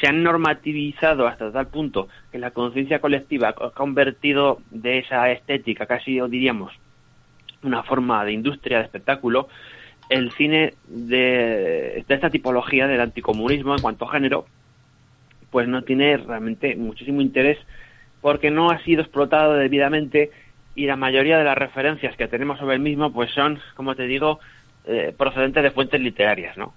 se 0.00 0.08
han 0.08 0.22
normativizado 0.24 1.28
hasta 1.28 1.52
tal 1.52 1.68
punto 1.68 2.08
que 2.32 2.38
la 2.38 2.50
conciencia 2.50 2.98
colectiva 2.98 3.50
ha 3.50 3.70
convertido 3.70 4.58
de 4.70 4.98
esa 4.98 5.30
estética, 5.30 5.86
casi 5.86 6.20
diríamos, 6.28 6.72
una 7.62 7.84
forma 7.84 8.24
de 8.24 8.32
industria 8.32 8.78
de 8.78 8.84
espectáculo, 8.84 9.48
el 10.08 10.32
cine 10.32 10.74
de, 10.88 12.04
de 12.06 12.14
esta 12.14 12.30
tipología 12.30 12.88
del 12.88 13.00
anticomunismo 13.00 13.74
en 13.74 13.82
cuanto 13.82 14.06
a 14.06 14.12
género, 14.12 14.46
pues 15.56 15.68
no 15.68 15.80
tiene 15.84 16.18
realmente 16.18 16.76
muchísimo 16.76 17.22
interés 17.22 17.56
porque 18.20 18.50
no 18.50 18.68
ha 18.68 18.78
sido 18.84 19.00
explotado 19.00 19.54
debidamente 19.54 20.30
y 20.74 20.84
la 20.84 20.96
mayoría 20.96 21.38
de 21.38 21.44
las 21.44 21.56
referencias 21.56 22.14
que 22.14 22.28
tenemos 22.28 22.58
sobre 22.58 22.74
el 22.74 22.82
mismo 22.82 23.10
pues 23.10 23.30
son, 23.32 23.58
como 23.74 23.94
te 23.94 24.02
digo, 24.02 24.38
eh, 24.84 25.14
procedentes 25.16 25.62
de 25.62 25.70
fuentes 25.70 25.98
literarias, 25.98 26.58
¿no? 26.58 26.74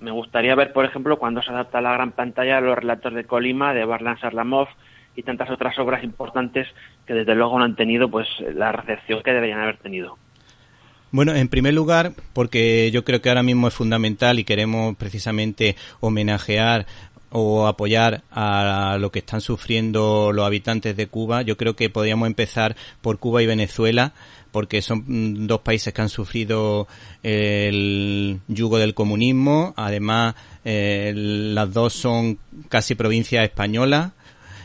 Me 0.00 0.12
gustaría 0.12 0.54
ver, 0.54 0.72
por 0.72 0.86
ejemplo, 0.86 1.18
cuando 1.18 1.42
se 1.42 1.50
adapta 1.50 1.76
a 1.76 1.82
la 1.82 1.92
gran 1.92 2.12
pantalla 2.12 2.58
los 2.62 2.78
relatos 2.78 3.12
de 3.12 3.24
Colima, 3.24 3.74
de 3.74 3.84
Barlan 3.84 4.18
Sarlamov 4.18 4.68
y 5.14 5.24
tantas 5.24 5.50
otras 5.50 5.78
obras 5.78 6.02
importantes 6.02 6.66
que 7.06 7.12
desde 7.12 7.34
luego 7.34 7.58
no 7.58 7.66
han 7.66 7.76
tenido 7.76 8.10
pues 8.10 8.28
la 8.54 8.72
recepción 8.72 9.22
que 9.22 9.34
deberían 9.34 9.60
haber 9.60 9.76
tenido. 9.76 10.16
Bueno, 11.10 11.34
en 11.34 11.48
primer 11.48 11.74
lugar, 11.74 12.12
porque 12.32 12.90
yo 12.90 13.04
creo 13.04 13.20
que 13.20 13.28
ahora 13.28 13.42
mismo 13.42 13.68
es 13.68 13.74
fundamental 13.74 14.38
y 14.38 14.44
queremos 14.44 14.96
precisamente 14.96 15.76
homenajear 16.00 16.86
o 17.32 17.66
apoyar 17.66 18.22
a 18.30 18.98
lo 19.00 19.10
que 19.10 19.20
están 19.20 19.40
sufriendo 19.40 20.32
los 20.32 20.46
habitantes 20.46 20.96
de 20.96 21.06
Cuba, 21.06 21.42
yo 21.42 21.56
creo 21.56 21.74
que 21.74 21.90
podríamos 21.90 22.26
empezar 22.26 22.76
por 23.00 23.18
Cuba 23.18 23.42
y 23.42 23.46
Venezuela, 23.46 24.12
porque 24.52 24.82
son 24.82 25.04
mm, 25.06 25.46
dos 25.46 25.60
países 25.60 25.92
que 25.92 26.02
han 26.02 26.08
sufrido 26.08 26.86
el 27.22 28.40
yugo 28.48 28.78
del 28.78 28.94
comunismo. 28.94 29.72
Además, 29.76 30.34
eh, 30.64 31.12
las 31.16 31.72
dos 31.72 31.94
son 31.94 32.38
casi 32.68 32.94
provincias 32.94 33.44
españolas 33.44 34.12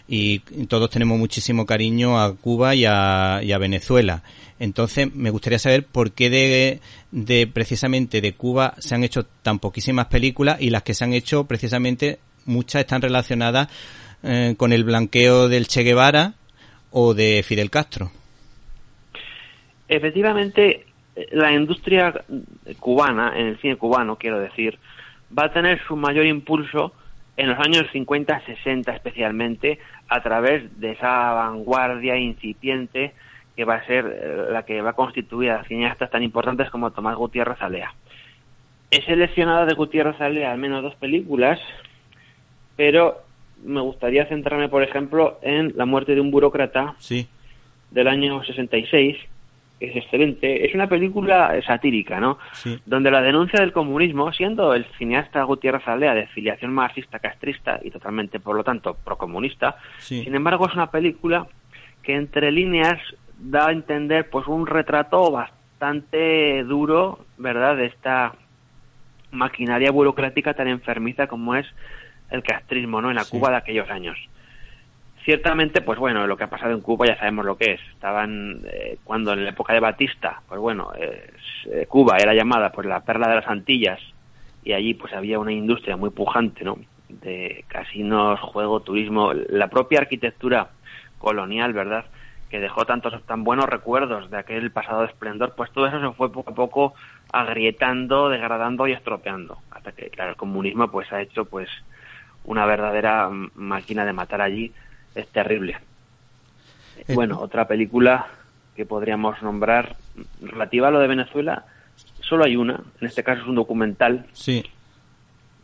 y 0.08 0.40
todos 0.68 0.90
tenemos 0.90 1.18
muchísimo 1.18 1.66
cariño 1.66 2.22
a 2.22 2.36
Cuba 2.36 2.76
y 2.76 2.86
a, 2.86 3.42
y 3.44 3.52
a 3.52 3.58
Venezuela. 3.58 4.24
Entonces, 4.60 5.14
me 5.14 5.30
gustaría 5.30 5.60
saber 5.60 5.86
por 5.86 6.12
qué 6.12 6.30
de, 6.30 6.80
de, 7.12 7.48
precisamente 7.48 8.22
de 8.22 8.34
Cuba 8.34 8.74
se 8.80 8.96
han 8.96 9.04
hecho 9.04 9.26
tan 9.44 9.60
poquísimas 9.60 10.08
películas 10.08 10.58
y 10.60 10.70
las 10.70 10.84
que 10.84 10.94
se 10.94 11.04
han 11.04 11.14
hecho 11.14 11.46
precisamente 11.46 12.20
muchas 12.48 12.82
están 12.82 13.02
relacionadas 13.02 13.68
eh, 14.24 14.56
con 14.58 14.74
el 14.74 14.84
blanqueo 14.84 15.48
del 15.48 15.68
Che 15.68 15.84
Guevara 15.84 16.34
o 16.92 17.14
de 17.14 17.44
Fidel 17.44 17.70
Castro. 17.70 18.12
Efectivamente, 19.88 20.86
la 21.32 21.52
industria 21.52 22.14
cubana, 22.80 23.34
en 23.38 23.48
el 23.48 23.58
cine 23.60 23.76
cubano, 23.78 24.18
quiero 24.18 24.40
decir, 24.40 24.78
va 25.38 25.46
a 25.46 25.54
tener 25.54 25.82
su 25.88 25.96
mayor 25.96 26.26
impulso 26.26 26.94
en 27.38 27.50
los 27.50 27.60
años 27.60 27.86
50, 27.92 28.42
60 28.46 28.92
especialmente, 28.94 29.80
a 30.10 30.22
través 30.22 30.80
de 30.80 30.92
esa 30.92 31.34
vanguardia 31.34 32.18
incipiente 32.18 33.14
que 33.56 33.66
va 33.66 33.76
a 33.76 33.86
ser 33.86 34.06
eh, 34.06 34.52
la 34.52 34.64
que 34.64 34.82
va 34.82 34.92
a 34.92 34.94
constituir 34.94 35.52
a 35.52 35.64
cineastas 35.64 36.10
tan 36.10 36.24
importantes 36.24 36.70
como 36.70 36.92
Tomás 36.92 37.16
Gutiérrez 37.16 37.62
Alea. 37.62 37.94
He 38.92 39.02
seleccionado 39.04 39.66
de 39.66 39.74
Gutiérrez 39.74 40.20
Alea 40.22 40.52
al 40.52 40.60
menos 40.60 40.82
dos 40.82 40.96
películas, 40.96 41.60
pero 42.78 43.18
me 43.64 43.82
gustaría 43.82 44.26
centrarme, 44.28 44.70
por 44.70 44.84
ejemplo, 44.84 45.40
en 45.42 45.74
La 45.76 45.86
muerte 45.86 46.16
de 46.16 46.22
un 46.22 46.32
burócrata 46.32 46.96
sí. 47.00 47.28
del 47.92 48.08
año 48.08 48.42
66, 48.44 49.18
que 49.80 49.86
es 49.88 49.96
excelente. 49.96 50.66
Es 50.66 50.74
una 50.76 50.88
película 50.88 51.60
satírica, 51.66 52.20
¿no? 52.20 52.38
Sí. 52.54 52.80
Donde 52.86 53.12
la 53.12 53.22
denuncia 53.22 53.60
del 53.60 53.74
comunismo, 53.74 54.32
siendo 54.32 54.74
el 54.74 54.86
cineasta 54.98 55.44
Gutiérrez 55.44 55.88
Alea 55.88 56.14
de 56.14 56.28
filiación 56.28 56.72
marxista-castrista 56.74 57.80
y 57.84 57.90
totalmente, 57.92 58.40
por 58.40 58.56
lo 58.56 58.64
tanto, 58.64 58.96
procomunista, 59.04 59.78
Sí. 59.98 60.24
sin 60.24 60.36
embargo, 60.36 60.68
es 60.68 60.74
una 60.76 60.90
película 60.92 61.48
que 62.04 62.16
entre 62.16 62.52
líneas 62.52 63.00
da 63.40 63.68
a 63.68 63.72
entender 63.72 64.30
pues 64.30 64.48
un 64.48 64.66
retrato 64.66 65.30
bastante 65.32 66.64
duro, 66.64 67.20
¿verdad?, 67.38 67.76
de 67.76 67.86
esta 67.88 68.34
maquinaria 69.32 69.92
burocrática 69.92 70.54
tan 70.54 70.68
enfermiza 70.68 71.28
como 71.28 71.56
es 71.56 71.68
el 72.30 72.44
castrismo, 72.44 73.02
¿no?, 73.02 73.10
en 73.10 73.16
la 73.16 73.24
Sí. 73.24 73.38
Cuba 73.38 73.50
de 73.52 73.58
aquellos 73.58 73.90
años. 73.90 74.18
Ciertamente, 75.24 75.82
pues 75.82 76.00
bueno, 76.00 76.26
lo 76.26 76.38
que 76.38 76.46
ha 76.46 76.50
pasado 76.50 76.72
en 76.72 76.80
Cuba 76.80 77.06
ya 77.06 77.18
sabemos 77.18 77.46
lo 77.46 77.58
que 77.58 77.74
es. 77.74 77.82
Estaban, 77.92 78.62
eh, 78.66 78.98
cuando 79.04 79.34
en 79.34 79.44
la 79.44 79.50
época 79.50 79.74
de 79.74 79.82
Batista, 79.82 80.42
pues 80.48 80.60
bueno, 80.60 80.92
eh, 80.98 81.86
Cuba 81.90 82.16
era 82.18 82.34
llamada 82.34 82.72
pues 82.72 82.88
la 82.88 83.02
perla 83.02 83.28
de 83.28 83.36
las 83.36 83.48
Antillas 83.48 84.00
y 84.64 84.72
allí 84.72 84.94
pues 84.94 85.12
había 85.14 85.38
una 85.38 85.52
industria 85.52 85.98
muy 85.98 86.12
pujante, 86.12 86.64
¿no? 86.64 86.78
De 87.10 87.66
casinos, 87.68 88.40
juego, 88.40 88.80
turismo, 88.80 89.34
la 89.34 89.68
propia 89.68 90.00
arquitectura 90.00 90.70
colonial, 91.18 91.74
¿verdad? 91.74 92.06
Que 92.50 92.62
dejó 92.62 92.86
tantos 92.86 93.22
tan 93.26 93.44
buenos 93.44 93.66
recuerdos 93.66 94.30
de 94.30 94.38
aquel 94.38 94.72
pasado 94.72 95.02
de 95.02 95.08
esplendor, 95.08 95.56
pues 95.58 95.72
todo 95.72 95.88
eso 95.88 96.00
se 96.00 96.16
fue 96.16 96.32
poco 96.32 96.52
a 96.52 96.56
poco 96.56 96.94
agrietando, 97.34 98.30
degradando 98.30 98.88
y 98.88 98.94
estropeando, 98.94 99.58
hasta 99.72 99.92
que 99.92 100.10
claro, 100.10 100.30
el 100.32 100.38
comunismo 100.38 100.90
pues 100.90 101.12
ha 101.12 101.22
hecho 101.22 101.44
pues 101.44 101.68
una 102.48 102.66
verdadera 102.66 103.30
máquina 103.56 104.06
de 104.06 104.14
matar 104.14 104.42
allí, 104.42 104.72
es 105.14 105.28
terrible. 105.28 105.78
Eh, 107.08 107.14
Bueno, 107.14 107.40
otra 107.40 107.68
película 107.68 108.28
que 108.76 108.86
podríamos 108.86 109.42
nombrar 109.44 109.96
relativa 110.42 110.88
a 110.88 110.92
lo 110.92 111.00
de 111.00 111.08
Venezuela, 111.08 111.66
solo 112.22 112.46
hay 112.46 112.56
una, 112.56 112.82
en 113.02 113.08
este 113.08 113.24
caso 113.24 113.42
es 113.42 113.48
un 113.48 113.56
documental, 113.56 114.26
Sí, 114.34 114.64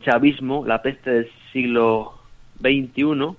Chavismo, 0.02 0.66
la 0.66 0.82
peste 0.82 1.10
del 1.10 1.30
siglo 1.52 2.18
XXI, 2.60 3.36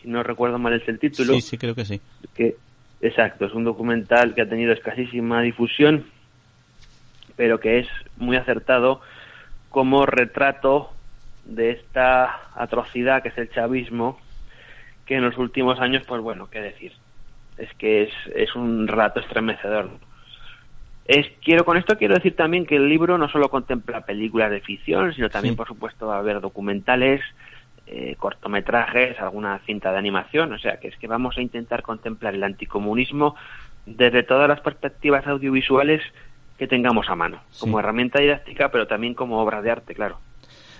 si 0.00 0.08
no 0.08 0.22
recuerdo 0.22 0.58
mal 0.58 0.74
es 0.74 0.86
el 0.88 0.98
título, 0.98 1.34
sí, 1.34 1.40
sí, 1.40 1.58
creo 1.58 1.74
que 1.74 1.84
sí. 1.84 2.00
que 2.34 2.56
exacto, 3.00 3.46
es 3.46 3.52
un 3.54 3.64
documental 3.64 4.34
que 4.34 4.42
ha 4.42 4.48
tenido 4.48 4.72
escasísima 4.72 5.42
difusión, 5.42 6.04
pero 7.34 7.58
que 7.58 7.80
es 7.80 7.88
muy 8.18 8.36
acertado 8.36 9.00
como 9.70 10.06
retrato 10.06 10.92
de 11.46 11.70
esta 11.70 12.40
atrocidad 12.54 13.22
que 13.22 13.28
es 13.30 13.38
el 13.38 13.50
chavismo, 13.50 14.18
que 15.06 15.16
en 15.16 15.24
los 15.24 15.38
últimos 15.38 15.78
años, 15.80 16.02
pues 16.06 16.20
bueno, 16.20 16.48
qué 16.50 16.60
decir, 16.60 16.92
es 17.58 17.72
que 17.74 18.02
es, 18.04 18.12
es 18.34 18.54
un 18.54 18.86
rato 18.88 19.20
estremecedor. 19.20 19.88
Es, 21.06 21.28
quiero 21.44 21.64
con 21.64 21.76
esto 21.76 21.96
quiero 21.96 22.14
decir 22.16 22.34
también 22.34 22.66
que 22.66 22.76
el 22.76 22.88
libro 22.88 23.16
no 23.16 23.28
solo 23.28 23.48
contempla 23.48 24.00
películas 24.04 24.50
de 24.50 24.60
ficción, 24.60 25.14
sino 25.14 25.30
también, 25.30 25.54
Sí. 25.54 25.56
por 25.56 25.68
supuesto, 25.68 26.08
va 26.08 26.16
a 26.16 26.18
haber 26.18 26.40
documentales, 26.40 27.20
eh, 27.86 28.16
cortometrajes, 28.18 29.20
alguna 29.20 29.60
cinta 29.60 29.92
de 29.92 29.98
animación. 29.98 30.52
O 30.52 30.58
sea, 30.58 30.78
que 30.80 30.88
es 30.88 30.96
que 30.96 31.06
vamos 31.06 31.38
a 31.38 31.42
intentar 31.42 31.82
contemplar 31.82 32.34
el 32.34 32.42
anticomunismo 32.42 33.36
desde 33.86 34.24
todas 34.24 34.48
las 34.48 34.60
perspectivas 34.60 35.24
audiovisuales 35.28 36.02
que 36.58 36.66
tengamos 36.66 37.08
a 37.08 37.14
mano, 37.14 37.40
Sí. 37.50 37.60
como 37.60 37.78
herramienta 37.78 38.20
didáctica, 38.20 38.72
pero 38.72 38.88
también 38.88 39.14
como 39.14 39.38
obra 39.40 39.62
de 39.62 39.70
arte, 39.70 39.94
claro. 39.94 40.18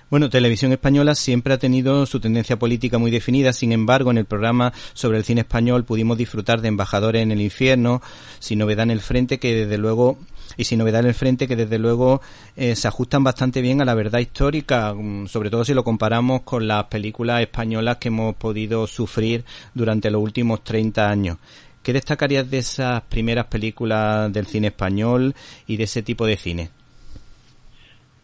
Bueno, 0.08 0.30
Televisión 0.30 0.70
Española 0.70 1.16
siempre 1.16 1.52
ha 1.52 1.58
tenido 1.58 2.06
su 2.06 2.20
tendencia 2.20 2.56
política 2.56 2.96
muy 2.96 3.10
definida, 3.10 3.52
sin 3.52 3.72
embargo, 3.72 4.12
en 4.12 4.18
el 4.18 4.24
programa 4.24 4.72
sobre 4.92 5.18
el 5.18 5.24
cine 5.24 5.40
español 5.40 5.84
pudimos 5.84 6.16
disfrutar 6.16 6.60
de 6.60 6.68
Embajadores 6.68 7.24
en 7.24 7.32
el 7.32 7.40
Infierno, 7.40 8.00
Sin 8.38 8.60
Novedad 8.60 8.84
en 8.84 8.92
el 8.92 9.00
Frente, 9.00 9.40
que 9.40 9.52
desde 9.52 9.78
luego, 9.78 10.16
y 10.56 10.62
Sin 10.62 10.78
Novedad 10.78 11.00
en 11.00 11.08
el 11.08 11.14
Frente, 11.14 11.48
que 11.48 11.56
desde 11.56 11.80
luego 11.80 12.20
eh, 12.56 12.76
se 12.76 12.86
ajustan 12.86 13.24
bastante 13.24 13.60
bien 13.60 13.80
a 13.80 13.84
la 13.84 13.94
verdad 13.94 14.20
histórica, 14.20 14.94
mm, 14.94 15.26
sobre 15.26 15.50
todo 15.50 15.64
si 15.64 15.74
lo 15.74 15.82
comparamos 15.82 16.42
con 16.42 16.68
las 16.68 16.84
películas 16.84 17.40
españolas 17.40 17.96
que 17.96 18.06
hemos 18.06 18.36
podido 18.36 18.86
sufrir 18.86 19.44
durante 19.74 20.08
los 20.12 20.22
últimos 20.22 20.62
30 20.62 21.10
años. 21.10 21.38
¿Qué 21.82 21.92
destacarías 21.92 22.48
de 22.48 22.58
esas 22.58 23.02
primeras 23.02 23.46
películas 23.46 24.32
del 24.32 24.46
cine 24.46 24.68
español 24.68 25.34
y 25.66 25.76
de 25.76 25.82
ese 25.82 26.04
tipo 26.04 26.26
de 26.26 26.36
cine? 26.36 26.70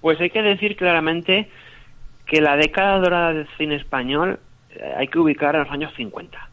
Pues 0.01 0.21
hay 0.21 0.31
que 0.31 0.43
decir 0.43 0.77
claramente 0.77 1.49
que 2.33 2.41
la 2.41 2.57
década 2.57 2.99
dorada 2.99 3.35
del 3.35 3.47
cine 3.59 3.75
español 3.75 4.39
eh, 4.71 4.95
hay 4.97 5.07
que 5.09 5.19
ubicar 5.19 5.55
en 5.55 5.65
los 5.65 5.71
años 5.71 5.93
50. 5.95 6.49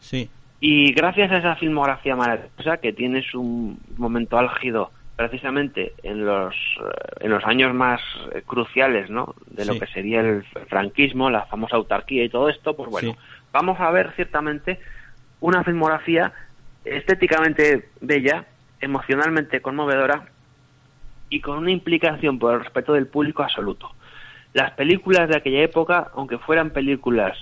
Sí, 0.00 0.28
Y 0.60 0.92
gracias 0.92 1.32
a 1.32 1.38
esa 1.38 1.56
filmografía 1.56 2.14
maravillosa 2.14 2.76
que 2.76 2.92
tiene 2.92 3.22
su 3.22 3.74
momento 3.96 4.36
álgido 4.38 4.90
precisamente 5.16 5.94
en 6.02 6.26
los 6.26 6.54
eh, 6.54 7.24
en 7.24 7.30
los 7.30 7.42
años 7.44 7.72
más 7.72 8.02
eh, 8.34 8.42
cruciales, 8.44 9.08
¿no? 9.08 9.34
De 9.46 9.64
lo 9.64 9.78
que 9.78 9.86
sería 9.86 10.20
el 10.20 10.44
franquismo, 10.68 11.30
la 11.30 11.46
famosa 11.46 11.76
autarquía 11.76 12.24
y 12.24 12.28
todo 12.28 12.50
esto, 12.50 12.76
pues 12.76 12.90
bueno, 12.90 13.12
Sí. 13.12 13.18
vamos 13.50 13.80
a 13.80 13.90
ver 13.90 14.12
ciertamente 14.14 14.78
una 15.40 15.64
filmografía 15.64 16.34
estéticamente 16.84 17.88
bella, 18.02 18.44
emocionalmente 18.78 19.62
conmovedora 19.62 20.26
y 21.30 21.40
con 21.40 21.56
una 21.58 21.70
implicación 21.70 22.38
por 22.38 22.52
el 22.52 22.60
respeto 22.60 22.92
del 22.92 23.06
público 23.06 23.42
absoluto. 23.42 23.90
Las 24.54 24.72
películas 24.72 25.28
de 25.28 25.36
aquella 25.36 25.62
época, 25.62 26.10
aunque 26.14 26.38
fueran 26.38 26.70
películas 26.70 27.36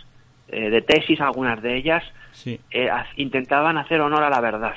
eh, 0.49 0.71
de 0.71 0.83
tesis, 0.83 1.21
algunas 1.21 1.61
de 1.63 1.77
ellas, 1.77 2.05
Sí. 2.33 2.61
eh, 2.71 2.89
intentaban 3.17 3.79
hacer 3.79 4.01
honor 4.01 4.23
a 4.23 4.31
la 4.31 4.41
verdad. 4.41 4.75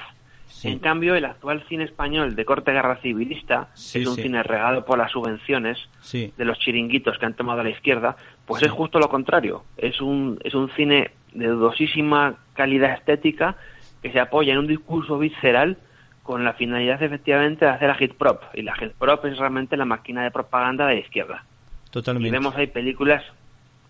Sí. 0.47 0.69
En 0.69 0.79
cambio, 0.79 1.13
el 1.15 1.25
actual 1.25 1.63
cine 1.69 1.83
español 1.83 2.35
de 2.35 2.43
corte 2.45 2.71
guerra 2.71 2.95
civilista, 2.97 3.67
Sí, 3.75 3.99
que 3.99 4.03
es 4.03 4.09
un 4.09 4.15
sí. 4.15 4.23
cine 4.23 4.41
regado 4.43 4.83
por 4.83 4.97
las 4.97 5.11
subvenciones 5.11 5.77
de 6.13 6.45
los 6.45 6.57
chiringuitos 6.59 7.17
que 7.19 7.25
han 7.25 7.35
tomado 7.35 7.61
a 7.61 7.63
la 7.63 7.69
izquierda, 7.69 8.15
pues 8.45 8.63
es 8.63 8.71
justo 8.71 8.99
lo 8.99 9.09
contrario. 9.09 9.63
Es 9.77 10.01
un, 10.01 10.39
es 10.43 10.55
un 10.55 10.69
cine 10.71 11.11
de 11.33 11.47
dudosísima 11.47 12.35
calidad 12.55 12.93
estética 12.93 13.55
que 14.01 14.11
se 14.11 14.19
apoya 14.19 14.53
en 14.53 14.59
un 14.59 14.67
discurso 14.67 15.19
visceral 15.19 15.77
con 16.23 16.43
la 16.43 16.53
finalidad 16.53 17.01
efectivamente 17.03 17.65
de 17.65 17.71
hacer 17.71 17.93
hit 17.95 18.13
prop. 18.15 18.41
Y 18.53 18.63
la 18.63 18.73
hit 18.75 18.93
prop 18.93 19.23
es 19.25 19.37
realmente 19.37 19.77
la 19.77 19.85
máquina 19.85 20.23
de 20.23 20.31
propaganda 20.31 20.87
de 20.87 20.95
la 20.95 20.99
izquierda. 21.01 21.43
Y 21.89 21.91
Totalmente. 21.91 22.31
vemos 22.31 22.55
ahí 22.55 22.67
películas, 22.67 23.23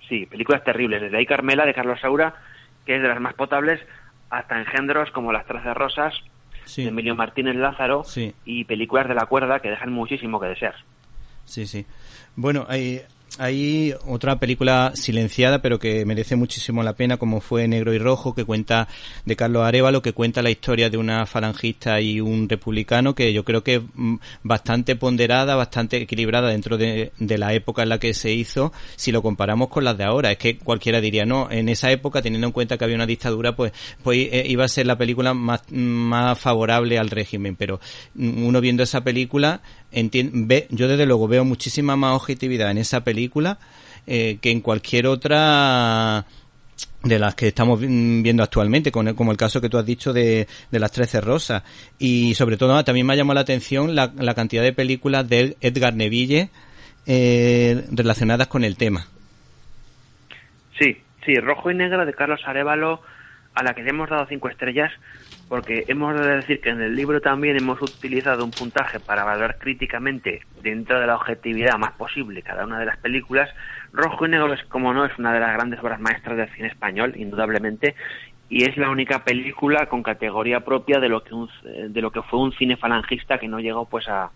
sí, 0.07 0.25
películas 0.25 0.63
terribles. 0.63 1.01
Desde 1.01 1.17
ahí 1.17 1.25
Carmela 1.25 1.65
de 1.65 1.73
Carlos 1.73 1.99
Saura, 1.99 2.33
que 2.85 2.95
es 2.95 3.01
de 3.01 3.07
las 3.07 3.19
más 3.19 3.33
potables, 3.33 3.79
hasta 4.29 4.59
engendros 4.59 5.11
como 5.11 5.33
Las 5.33 5.45
Trece 5.45 5.73
Rosas, 5.73 6.13
Sí. 6.65 6.83
de 6.83 6.89
Emilio 6.89 7.15
Martínez 7.15 7.55
Lázaro, 7.55 8.03
Sí. 8.03 8.33
y 8.45 8.63
películas 8.65 9.07
de 9.07 9.15
la 9.15 9.25
cuerda 9.25 9.59
que 9.59 9.69
dejan 9.69 9.91
muchísimo 9.91 10.39
que 10.39 10.47
desear. 10.47 10.75
Sí, 11.45 11.65
sí. 11.65 11.85
Bueno, 12.35 12.65
hay, 12.69 13.01
hay 13.37 13.93
otra 14.05 14.39
película 14.39 14.91
silenciada, 14.95 15.61
pero 15.61 15.79
que 15.79 16.05
merece 16.05 16.35
muchísimo 16.35 16.83
la 16.83 16.93
pena, 16.93 17.17
como 17.17 17.41
fue 17.41 17.67
Negro 17.67 17.93
y 17.93 17.97
Rojo, 17.97 18.33
que 18.33 18.45
cuenta 18.45 18.87
de 19.25 19.35
Carlos 19.35 19.63
Arevalo, 19.63 20.01
que 20.01 20.13
cuenta 20.13 20.41
la 20.41 20.49
historia 20.49 20.89
de 20.89 20.97
una 20.97 21.25
falangista 21.25 22.01
y 22.01 22.19
un 22.19 22.49
republicano, 22.49 23.15
que 23.15 23.31
yo 23.31 23.43
creo 23.45 23.63
que 23.63 23.75
es 23.75 23.81
mm, 23.93 24.15
bastante 24.43 24.95
ponderada, 24.95 25.55
bastante 25.55 25.97
equilibrada 25.97 26.49
dentro 26.49 26.77
de, 26.77 27.11
la 27.19 27.53
época 27.53 27.83
en 27.83 27.89
la 27.89 27.99
que 27.99 28.13
se 28.13 28.33
hizo, 28.33 28.73
si 28.95 29.11
lo 29.11 29.21
comparamos 29.21 29.69
con 29.69 29.83
las 29.83 29.97
de 29.97 30.03
ahora. 30.03 30.31
Es 30.31 30.37
que 30.37 30.57
cualquiera 30.57 30.99
diría, 30.99 31.25
no, 31.25 31.49
en 31.51 31.69
esa 31.69 31.91
época, 31.91 32.21
teniendo 32.21 32.47
en 32.47 32.53
cuenta 32.53 32.77
que 32.77 32.83
había 32.83 32.95
una 32.95 33.05
dictadura, 33.05 33.55
pues, 33.55 33.71
pues 34.03 34.17
eh, 34.31 34.45
iba 34.47 34.65
a 34.65 34.67
ser 34.67 34.87
la 34.87 34.97
película 34.97 35.33
más, 35.33 35.61
favorable 36.39 36.97
al 36.97 37.09
régimen, 37.09 37.55
pero 37.55 37.79
mm, 38.15 38.45
uno 38.45 38.61
viendo 38.61 38.83
esa 38.83 39.01
película, 39.01 39.61
ve, 39.91 40.67
yo 40.69 40.87
desde 40.87 41.05
luego 41.05 41.27
veo 41.27 41.43
muchísima 41.45 41.95
más 41.95 42.15
objetividad 42.15 42.71
en 42.71 42.77
esa 42.77 43.03
película 43.03 43.57
eh, 44.07 44.37
que 44.41 44.51
en 44.51 44.61
cualquier 44.61 45.07
otra 45.07 46.25
de 47.03 47.19
las 47.19 47.35
que 47.35 47.47
estamos 47.49 47.79
vi- 47.79 48.21
viendo 48.21 48.43
actualmente, 48.43 48.91
con 48.91 49.07
el- 49.07 49.15
como 49.15 49.31
el 49.31 49.37
caso 49.37 49.61
que 49.61 49.69
tú 49.69 49.77
has 49.77 49.85
dicho 49.85 50.11
de, 50.13 50.47
de 50.71 50.79
las 50.79 50.91
Trece 50.91 51.21
Rosas. 51.21 51.63
Y 51.97 52.33
sobre 52.35 52.57
todo 52.57 52.75
ah, 52.75 52.83
también 52.83 53.05
me 53.05 53.13
ha 53.13 53.15
llamado 53.15 53.35
la 53.35 53.41
atención 53.41 53.95
la, 53.95 54.11
la 54.17 54.33
cantidad 54.33 54.63
de 54.63 54.73
películas 54.73 55.27
de 55.27 55.55
Edgar 55.61 55.93
Neville 55.93 56.49
eh, 57.05 57.85
relacionadas 57.91 58.47
con 58.47 58.63
el 58.63 58.75
tema. 58.77 59.07
Sí, 60.79 60.97
sí, 61.25 61.35
Rojo 61.35 61.71
y 61.71 61.75
Negro 61.75 62.05
de 62.05 62.13
Carlos 62.13 62.41
Arevalo, 62.45 63.01
a 63.53 63.63
la 63.63 63.73
que 63.73 63.83
le 63.83 63.89
hemos 63.89 64.09
dado 64.09 64.25
cinco 64.29 64.47
estrellas, 64.49 64.91
porque 65.49 65.83
hemos 65.87 66.13
de 66.15 66.37
decir 66.37 66.61
que 66.61 66.69
en 66.69 66.79
el 66.81 66.95
libro 66.95 67.19
también 67.21 67.57
hemos 67.57 67.81
utilizado 67.81 68.45
un 68.45 68.51
puntaje 68.51 68.99
para 68.99 69.23
valorar 69.23 69.57
críticamente, 69.57 70.41
dentro 70.61 70.99
de 70.99 71.07
la 71.07 71.15
objetividad 71.15 71.77
más 71.79 71.93
posible, 71.93 72.43
cada 72.43 72.65
una 72.65 72.79
de 72.79 72.85
las 72.85 72.97
películas. 72.99 73.49
Rojo 73.91 74.25
y 74.25 74.29
Negro, 74.29 74.53
es, 74.53 74.63
como 74.65 74.93
no, 74.93 75.05
es 75.05 75.17
una 75.17 75.33
de 75.33 75.39
las 75.39 75.53
grandes 75.53 75.79
obras 75.79 75.99
maestras 75.99 76.37
del 76.37 76.49
cine 76.55 76.67
español, 76.67 77.13
indudablemente, 77.17 77.95
y 78.47 78.63
es 78.69 78.77
la 78.77 78.89
única 78.89 79.23
película 79.23 79.87
con 79.87 80.03
categoría 80.03 80.59
propia 80.61 80.99
de 80.99 81.09
lo 81.09 81.23
que, 81.23 81.33
un- 81.33 81.49
de 81.63 82.01
lo 82.01 82.11
que 82.11 82.21
fue 82.21 82.39
un 82.39 82.51
cine 82.53 82.77
falangista 82.77 83.37
que 83.39 83.47
no 83.47 83.59
llegó 83.59 83.85
pues 83.89 84.07
a, 84.07 84.29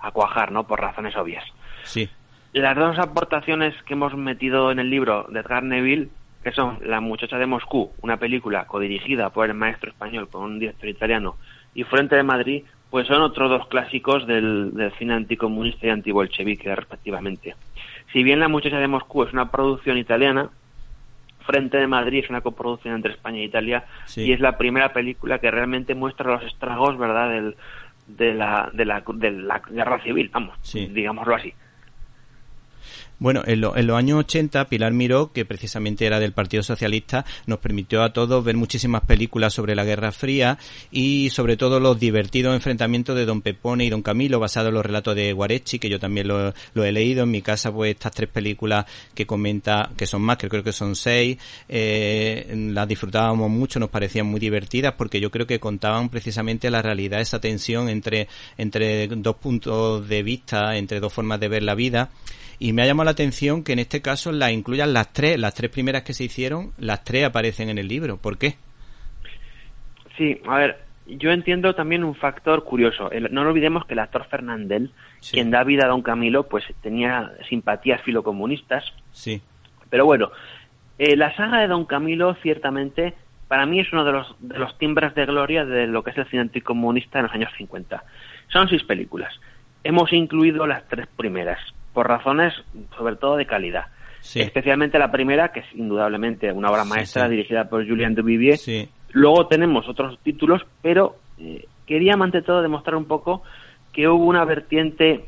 a 0.00 0.10
cuajar, 0.12 0.52
¿no? 0.52 0.66
Por 0.66 0.80
razones 0.80 1.16
obvias. 1.16 1.44
Sí, 1.84 2.08
Las 2.52 2.76
dos 2.76 2.98
aportaciones 2.98 3.74
que 3.84 3.94
hemos 3.94 4.14
metido 4.14 4.70
en 4.72 4.78
el 4.78 4.90
libro 4.90 5.26
de 5.30 5.40
Edgar 5.40 5.62
Neville, 5.62 6.08
que 6.42 6.52
son 6.52 6.78
La 6.84 7.00
muchacha 7.00 7.38
de 7.38 7.46
Moscú, 7.46 7.92
una 8.02 8.16
película 8.16 8.66
codirigida 8.66 9.30
por 9.30 9.46
el 9.46 9.54
maestro 9.54 9.90
español 9.90 10.28
con 10.28 10.42
un 10.44 10.58
director 10.58 10.88
italiano, 10.88 11.36
y 11.74 11.84
Frente 11.84 12.16
de 12.16 12.22
Madrid, 12.22 12.64
pues 12.90 13.06
son 13.06 13.22
otros 13.22 13.50
dos 13.50 13.68
clásicos 13.68 14.26
del, 14.26 14.72
del 14.74 14.90
cine 14.92 15.14
anticomunista 15.14 15.86
y 15.86 15.90
antibolchevique, 15.90 16.74
respectivamente. 16.74 17.54
Si 18.12 18.22
bien 18.24 18.40
La 18.40 18.48
muchacha 18.48 18.78
de 18.78 18.88
Moscú 18.88 19.22
es 19.22 19.32
una 19.32 19.50
producción 19.50 19.96
italiana, 19.98 20.48
Frente 21.46 21.78
de 21.78 21.86
Madrid 21.86 22.24
es 22.24 22.30
una 22.30 22.40
coproducción 22.40 22.94
entre 22.94 23.12
España 23.12 23.38
e 23.38 23.44
Italia 23.44 23.84
Sí. 24.06 24.22
y 24.22 24.32
es 24.32 24.40
la 24.40 24.56
primera 24.58 24.92
película 24.92 25.38
que 25.38 25.50
realmente 25.50 25.94
muestra 25.94 26.32
los 26.32 26.42
estragos, 26.44 26.96
¿verdad?, 26.98 27.30
del, 27.30 27.56
de, 28.08 28.34
la, 28.34 28.70
de, 28.72 28.84
la, 28.84 29.02
de 29.14 29.30
la 29.30 29.58
guerra 29.70 30.02
civil, 30.02 30.30
vamos, 30.32 30.56
Sí. 30.62 30.86
digámoslo 30.86 31.34
así. 31.34 31.52
Bueno, 33.20 33.42
en, 33.46 33.60
lo- 33.60 33.76
en 33.76 33.86
los 33.86 33.98
años 33.98 34.18
80, 34.20 34.64
Pilar 34.70 34.94
Miró, 34.94 35.30
que 35.32 35.44
precisamente 35.44 36.06
era 36.06 36.18
del 36.18 36.32
Partido 36.32 36.62
Socialista, 36.62 37.26
nos 37.46 37.58
permitió 37.58 38.02
a 38.02 38.14
todos 38.14 38.42
ver 38.42 38.56
muchísimas 38.56 39.02
películas 39.02 39.52
sobre 39.52 39.74
la 39.74 39.84
Guerra 39.84 40.10
Fría 40.10 40.56
y 40.90 41.28
sobre 41.28 41.58
todo 41.58 41.80
los 41.80 42.00
divertidos 42.00 42.54
enfrentamientos 42.54 43.14
de 43.14 43.26
Don 43.26 43.42
Pepone 43.42 43.84
y 43.84 43.90
Don 43.90 44.00
Camilo, 44.00 44.40
basados 44.40 44.70
en 44.70 44.74
los 44.76 44.86
relatos 44.86 45.14
de 45.14 45.34
Guarechi, 45.34 45.78
que 45.78 45.90
yo 45.90 46.00
también 46.00 46.28
lo, 46.28 46.54
lo 46.72 46.82
he 46.84 46.92
leído. 46.92 47.24
En 47.24 47.30
mi 47.30 47.42
casa, 47.42 47.70
pues 47.70 47.90
estas 47.92 48.12
tres 48.12 48.30
películas 48.30 48.86
que 49.14 49.26
comenta, 49.26 49.90
que 49.98 50.06
son 50.06 50.22
más, 50.22 50.38
que 50.38 50.48
creo 50.48 50.64
que 50.64 50.72
son 50.72 50.96
seis, 50.96 51.36
eh, 51.68 52.54
las 52.72 52.88
disfrutábamos 52.88 53.50
mucho, 53.50 53.78
nos 53.78 53.90
parecían 53.90 54.24
muy 54.26 54.40
divertidas 54.40 54.94
porque 54.96 55.20
yo 55.20 55.30
creo 55.30 55.46
que 55.46 55.60
contaban 55.60 56.08
precisamente 56.08 56.70
la 56.70 56.80
realidad, 56.80 57.20
esa 57.20 57.38
tensión 57.38 57.90
entre, 57.90 58.28
entre 58.56 59.08
dos 59.08 59.36
puntos 59.36 60.08
de 60.08 60.22
vista, 60.22 60.76
entre 60.78 61.00
dos 61.00 61.12
formas 61.12 61.38
de 61.38 61.48
ver 61.48 61.62
la 61.62 61.74
vida. 61.74 62.08
Y 62.60 62.72
me 62.74 62.82
ha 62.82 62.86
llamado 62.86 63.06
la 63.06 63.10
atención 63.12 63.64
que 63.64 63.72
en 63.72 63.78
este 63.80 64.02
caso 64.02 64.30
las 64.30 64.52
incluyan 64.52 64.92
las 64.92 65.12
tres, 65.12 65.38
las 65.40 65.54
tres 65.54 65.70
primeras 65.70 66.02
que 66.02 66.12
se 66.12 66.24
hicieron, 66.24 66.72
las 66.78 67.02
tres 67.02 67.24
aparecen 67.24 67.70
en 67.70 67.78
el 67.78 67.88
libro. 67.88 68.18
¿Por 68.18 68.38
qué? 68.38 68.54
Sí, 70.16 70.40
a 70.46 70.56
ver, 70.58 70.78
yo 71.06 71.30
entiendo 71.30 71.74
también 71.74 72.04
un 72.04 72.14
factor 72.14 72.64
curioso. 72.64 73.10
El- 73.10 73.32
no 73.32 73.42
olvidemos 73.42 73.86
que 73.86 73.94
el 73.94 74.00
actor 74.00 74.26
Fernandel, 74.28 74.92
Sí. 75.20 75.32
quien 75.34 75.50
da 75.50 75.64
vida 75.64 75.86
a 75.86 75.88
Don 75.88 76.02
Camilo, 76.02 76.48
pues 76.48 76.64
tenía 76.82 77.32
simpatías 77.48 78.02
filocomunistas. 78.02 78.84
Sí, 79.12 79.40
Pero 79.88 80.04
bueno, 80.04 80.30
eh, 80.98 81.16
la 81.16 81.34
saga 81.34 81.58
de 81.60 81.66
Don 81.66 81.84
Camilo, 81.84 82.34
ciertamente, 82.42 83.14
para 83.48 83.66
mí 83.66 83.80
es 83.80 83.92
uno 83.92 84.04
de 84.04 84.12
los, 84.12 84.36
de 84.38 84.56
los 84.56 84.78
timbres 84.78 85.16
de 85.16 85.26
gloria 85.26 85.64
de 85.64 85.88
lo 85.88 86.04
que 86.04 86.10
es 86.10 86.18
el 86.18 86.28
cine 86.28 86.42
anticomunista 86.42 87.18
en 87.18 87.24
los 87.24 87.34
años 87.34 87.50
50. 87.56 88.04
Son 88.52 88.68
seis 88.68 88.84
películas. 88.84 89.34
Hemos 89.82 90.12
incluido 90.12 90.64
las 90.68 90.86
tres 90.86 91.08
primeras, 91.16 91.58
por 91.92 92.08
razones 92.08 92.54
sobre 92.96 93.16
todo 93.16 93.36
de 93.36 93.46
calidad. 93.46 93.86
sí, 94.20 94.40
Especialmente 94.40 94.98
la 94.98 95.10
primera, 95.10 95.52
que 95.52 95.60
es 95.60 95.66
indudablemente 95.74 96.52
una 96.52 96.70
obra 96.70 96.84
maestra 96.84 97.24
sí. 97.24 97.30
dirigida 97.30 97.68
por 97.68 97.86
Julien 97.88 98.14
Duvivier. 98.14 98.58
Luego 99.12 99.46
tenemos 99.48 99.88
otros 99.88 100.18
títulos, 100.22 100.62
pero 100.82 101.16
eh, 101.38 101.66
quería 101.86 102.14
ante 102.14 102.42
todo 102.42 102.62
demostrar 102.62 102.94
un 102.96 103.06
poco 103.06 103.42
que 103.92 104.06
hubo 104.08 104.24
una 104.24 104.44
vertiente 104.44 105.24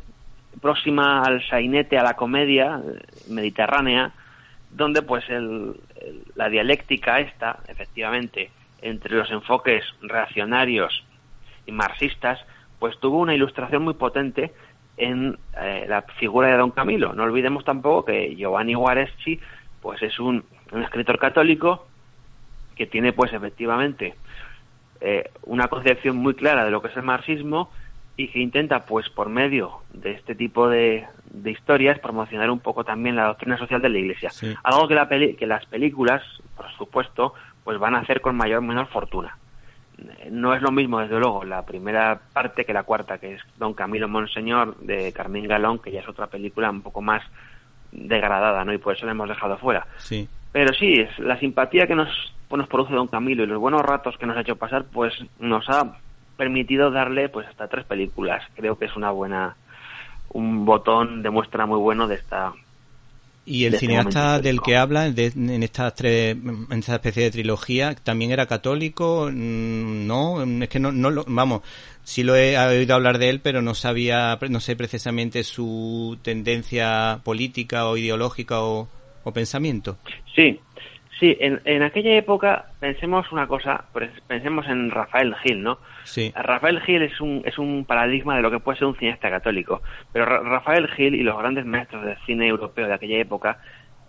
próxima 0.60 1.22
al 1.22 1.42
sainete, 1.48 1.98
a 1.98 2.02
la 2.04 2.14
comedia 2.14 2.80
eh, 2.84 3.00
mediterránea, 3.30 4.12
donde 4.70 5.02
pues 5.02 5.24
el- 5.28 5.74
el- 6.00 6.22
la 6.36 6.48
dialéctica 6.48 7.18
esta, 7.20 7.58
efectivamente, 7.68 8.50
entre 8.82 9.16
los 9.16 9.30
enfoques 9.30 9.84
reaccionarios 10.02 11.04
y 11.66 11.72
marxistas, 11.72 12.38
pues 12.78 12.98
tuvo 13.00 13.18
una 13.18 13.34
ilustración 13.34 13.82
muy 13.82 13.94
potente 13.94 14.52
en 14.96 15.38
eh, 15.60 15.86
la 15.88 16.02
figura 16.02 16.48
de 16.48 16.56
Don 16.56 16.70
Camilo. 16.70 17.12
No 17.14 17.24
olvidemos 17.24 17.64
tampoco 17.64 18.04
que 18.06 18.34
Giovanni 18.36 18.74
Guareschi 18.74 19.40
pues 19.80 20.02
es 20.02 20.18
un, 20.20 20.44
un 20.70 20.82
escritor 20.82 21.18
católico 21.18 21.86
que 22.76 22.86
tiene 22.86 23.12
pues 23.12 23.32
efectivamente 23.32 24.14
eh, 25.00 25.30
una 25.44 25.68
concepción 25.68 26.16
muy 26.16 26.34
clara 26.34 26.64
de 26.64 26.70
lo 26.70 26.80
que 26.80 26.88
es 26.88 26.96
el 26.96 27.02
marxismo 27.02 27.70
y 28.16 28.28
que 28.28 28.38
intenta 28.40 28.84
pues 28.84 29.08
por 29.08 29.28
medio 29.28 29.78
de 29.92 30.12
este 30.12 30.34
tipo 30.34 30.68
de, 30.68 31.06
de 31.30 31.50
historias 31.50 31.98
promocionar 31.98 32.50
un 32.50 32.60
poco 32.60 32.84
también 32.84 33.16
la 33.16 33.24
doctrina 33.24 33.56
social 33.58 33.80
de 33.82 33.88
la 33.88 33.98
iglesia 33.98 34.30
Sí. 34.30 34.54
algo 34.62 34.86
que, 34.86 34.94
la 34.94 35.08
peli- 35.08 35.34
que 35.34 35.46
las 35.46 35.64
películas 35.66 36.22
por 36.56 36.70
supuesto 36.72 37.34
pues 37.64 37.78
van 37.78 37.94
a 37.94 38.00
hacer 38.00 38.20
con 38.20 38.36
mayor 38.36 38.58
o 38.58 38.62
menor 38.62 38.86
fortuna 38.88 39.36
no 40.30 40.54
es 40.54 40.62
lo 40.62 40.70
mismo 40.70 41.00
desde 41.00 41.18
luego 41.18 41.44
la 41.44 41.64
primera 41.64 42.20
parte 42.32 42.64
que 42.64 42.72
la 42.72 42.82
cuarta 42.82 43.18
que 43.18 43.34
es 43.34 43.42
Don 43.58 43.74
Camilo 43.74 44.08
Monseñor 44.08 44.76
de 44.78 45.12
Carmín 45.12 45.46
Galón 45.46 45.78
que 45.78 45.90
ya 45.90 46.00
es 46.00 46.08
otra 46.08 46.26
película 46.26 46.70
un 46.70 46.82
poco 46.82 47.00
más 47.00 47.22
degradada 47.90 48.64
no 48.64 48.72
y 48.72 48.78
por 48.78 48.96
eso 48.96 49.06
la 49.06 49.12
hemos 49.12 49.28
dejado 49.28 49.58
fuera 49.58 49.86
sí. 49.96 50.28
pero 50.52 50.72
sí, 50.74 50.94
es 50.94 51.18
la 51.18 51.38
simpatía 51.38 51.86
que 51.86 51.94
nos, 51.94 52.08
nos 52.50 52.68
produce 52.68 52.94
Don 52.94 53.08
Camilo 53.08 53.44
y 53.44 53.46
los 53.46 53.58
buenos 53.58 53.82
ratos 53.82 54.16
que 54.18 54.26
nos 54.26 54.36
ha 54.36 54.40
hecho 54.40 54.56
pasar, 54.56 54.84
pues 54.92 55.14
nos 55.38 55.68
ha 55.68 55.96
permitido 56.36 56.90
darle 56.90 57.28
pues 57.28 57.46
hasta 57.46 57.68
tres 57.68 57.84
películas. 57.84 58.42
Creo 58.54 58.78
que 58.78 58.86
es 58.86 58.96
una 58.96 59.10
buena, 59.10 59.56
un 60.30 60.64
botón 60.64 61.22
de 61.22 61.30
muestra 61.30 61.66
muy 61.66 61.78
bueno 61.78 62.08
de 62.08 62.16
esta. 62.16 62.52
Y 63.44 63.64
el 63.64 63.72
de 63.72 63.76
este 63.76 63.86
cineasta 63.86 64.38
del 64.38 64.60
que 64.62 64.76
habla 64.76 65.10
de- 65.10 65.32
en 65.34 65.62
estas 65.62 65.94
tres, 65.94 66.36
en 66.36 66.78
esta 66.78 66.94
especie 66.94 67.24
de 67.24 67.30
trilogía, 67.32 67.94
también 67.94 68.30
era 68.30 68.46
católico, 68.46 69.28
Mm, 69.32 70.06
no, 70.06 70.42
es 70.62 70.68
que 70.68 70.78
no, 70.78 70.92
no 70.92 71.10
lo, 71.10 71.24
vamos, 71.26 71.62
sí 72.04 72.22
lo 72.22 72.36
he 72.36 72.56
oído 72.58 72.94
hablar 72.94 73.18
de 73.18 73.30
él, 73.30 73.40
pero 73.40 73.60
no 73.60 73.74
sabía, 73.74 74.38
no 74.48 74.60
sé 74.60 74.76
precisamente 74.76 75.42
su 75.42 76.18
tendencia 76.22 77.20
política 77.24 77.86
o 77.88 77.96
ideológica 77.96 78.60
o, 78.62 78.88
o 79.24 79.32
pensamiento. 79.32 79.98
Sí, 80.36 80.60
Sí, 81.22 81.36
en, 81.38 81.60
en 81.66 81.84
aquella 81.84 82.16
época 82.16 82.66
pensemos 82.80 83.30
una 83.30 83.46
cosa, 83.46 83.84
pues, 83.92 84.10
pensemos 84.26 84.66
en 84.66 84.90
Rafael 84.90 85.36
Gil, 85.36 85.62
¿no? 85.62 85.78
Sí. 86.02 86.32
Rafael 86.34 86.80
Gil 86.80 87.00
es 87.02 87.20
un, 87.20 87.42
es 87.44 87.58
un 87.60 87.84
paradigma 87.84 88.34
de 88.34 88.42
lo 88.42 88.50
que 88.50 88.58
puede 88.58 88.78
ser 88.78 88.88
un 88.88 88.96
cineasta 88.96 89.30
católico, 89.30 89.82
pero 90.12 90.24
Ra- 90.24 90.40
Rafael 90.40 90.88
Gil 90.88 91.14
y 91.14 91.22
los 91.22 91.38
grandes 91.38 91.64
maestros 91.64 92.04
del 92.04 92.16
cine 92.26 92.48
europeo 92.48 92.88
de 92.88 92.94
aquella 92.94 93.18
época, 93.18 93.58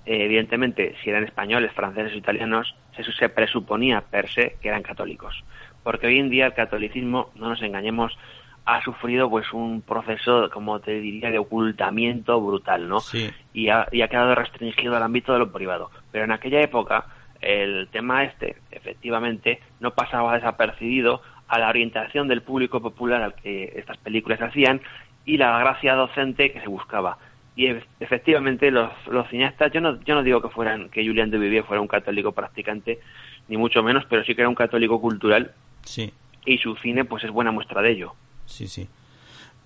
eh, 0.08 0.24
evidentemente, 0.26 0.96
si 1.04 1.12
eran 1.12 1.24
españoles, 1.24 1.72
franceses 1.74 2.14
o 2.14 2.18
italianos, 2.18 2.76
se, 2.96 3.04
se 3.04 3.30
presuponía 3.30 4.02
per 4.02 4.28
se 4.28 4.58
que 4.60 4.70
eran 4.70 4.82
católicos. 4.82 5.44
Porque 5.84 6.08
hoy 6.08 6.18
en 6.18 6.32
día 6.32 6.48
el 6.48 6.54
catolicismo, 6.56 7.30
no 7.36 7.48
nos 7.50 7.62
engañemos, 7.62 8.18
ha 8.66 8.82
sufrido 8.84 9.30
pues 9.30 9.52
un 9.52 9.82
proceso, 9.82 10.50
como 10.52 10.80
te 10.80 11.00
diría, 11.00 11.30
de 11.32 11.38
ocultamiento 11.40 12.40
brutal, 12.40 12.88
¿no? 12.88 13.00
Sí. 13.02 13.30
y 13.54 13.70
ha, 13.70 13.88
y 13.92 14.02
ha 14.02 14.08
quedado 14.08 14.36
restringido 14.36 14.96
al 14.96 15.04
ámbito 15.04 15.34
de 15.34 15.40
lo 15.40 15.52
privado. 15.52 15.92
Pero 16.12 16.24
en 16.26 16.32
aquella 16.32 16.62
época 16.62 17.06
el 17.42 17.90
tema 17.92 18.24
este, 18.24 18.56
efectivamente, 18.72 19.60
no 19.82 19.92
pasaba 19.92 20.34
desapercibido 20.36 21.22
a 21.50 21.60
la 21.60 21.68
orientación 21.68 22.30
del 22.30 22.42
público 22.42 22.80
popular 22.82 23.22
al 23.22 23.36
que 23.36 23.74
estas 23.76 23.98
películas 23.98 24.42
hacían 24.42 24.80
y 25.26 25.36
la 25.38 25.60
gracia 25.60 25.96
docente 25.96 26.52
que 26.54 26.62
se 26.62 26.70
buscaba. 26.70 27.18
Y 27.58 27.68
e- 27.68 27.84
efectivamente 28.00 28.72
los, 28.72 28.90
los 29.08 29.28
cineastas, 29.28 29.74
yo 29.74 29.82
no, 29.82 30.00
yo 30.04 30.16
no 30.16 30.24
digo 30.24 30.42
que 30.42 30.48
fueran 30.50 30.88
que 30.90 31.06
Julian 31.06 31.30
de 31.32 31.38
Vivier 31.38 31.66
fuera 31.66 31.82
un 31.82 31.88
católico 31.90 32.32
practicante, 32.32 33.00
ni 33.50 33.58
mucho 33.58 33.84
menos, 33.84 34.06
pero 34.10 34.24
sí 34.24 34.34
que 34.36 34.42
era 34.42 34.50
un 34.50 34.56
católico 34.56 35.02
cultural 35.02 35.52
Sí. 35.84 36.14
y 36.46 36.58
su 36.60 36.76
cine 36.78 37.04
pues 37.04 37.26
es 37.26 37.30
buena 37.32 37.52
muestra 37.52 37.82
de 37.82 37.92
ello. 37.92 38.14
Sí, 38.46 38.68
sí. 38.68 38.88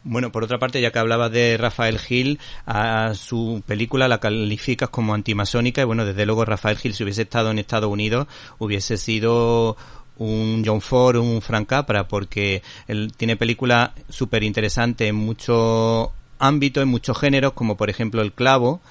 Bueno, 0.03 0.31
por 0.31 0.43
otra 0.43 0.57
parte, 0.57 0.79
ya 0.79 0.91
que 0.91 0.99
hablabas 0.99 1.31
de 1.31 1.57
Rafael 1.57 1.99
Gil, 1.99 2.39
su 3.13 3.61
película 3.65 4.07
la 4.07 4.19
calificas 4.19 4.89
como 4.89 5.13
antimasónica 5.13 5.81
y 5.81 5.85
bueno, 5.85 6.05
desde 6.05 6.25
luego 6.25 6.45
Rafael 6.45 6.77
Gil 6.77 6.93
si 6.93 7.03
hubiese 7.03 7.23
estado 7.23 7.51
en 7.51 7.59
Estados 7.59 7.91
Unidos 7.91 8.27
hubiese 8.57 8.95
sido 8.95 9.75
un 10.17 10.63
John 10.65 10.81
Ford, 10.81 11.17
un 11.17 11.41
Frank 11.41 11.67
Capra, 11.67 12.07
porque 12.07 12.61
él 12.87 13.11
tiene 13.17 13.35
películas 13.35 13.91
súper 14.09 14.43
interesantes 14.43 15.09
en 15.09 15.15
muchos 15.15 16.09
ámbitos, 16.39 16.83
en 16.83 16.89
muchos 16.89 17.19
géneros, 17.19 17.53
como 17.53 17.75
por 17.75 17.89
ejemplo 17.89 18.21
El 18.21 18.31
Clavo, 18.31 18.81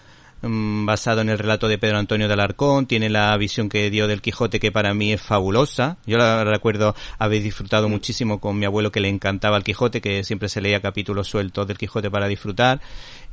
mm, 0.42 0.86
basado 0.86 1.20
en 1.20 1.28
el 1.28 1.38
relato 1.38 1.68
de 1.68 1.78
Pedro 1.78 1.98
Antonio 1.98 2.26
de 2.28 2.34
Alarcón, 2.34 2.86
tiene 2.86 3.08
la 3.08 3.36
visión 3.36 3.68
que 3.68 3.90
dio 3.90 4.06
del 4.06 4.20
Quijote 4.22 4.60
que 4.60 4.72
para 4.72 4.94
mí 4.94 5.12
es 5.12 5.20
fabulosa. 5.22 5.96
Yo 6.06 6.18
la 6.18 6.44
recuerdo 6.44 6.94
haber 7.18 7.42
disfrutado 7.42 7.88
muchísimo 7.88 8.40
con 8.40 8.58
mi 8.58 8.66
abuelo 8.66 8.90
que 8.92 9.00
le 9.00 9.08
encantaba 9.08 9.56
el 9.56 9.64
Quijote, 9.64 10.00
que 10.00 10.24
siempre 10.24 10.48
se 10.48 10.60
leía 10.60 10.80
capítulos 10.80 11.28
sueltos 11.28 11.66
del 11.66 11.78
Quijote 11.78 12.10
para 12.10 12.28
disfrutar. 12.28 12.80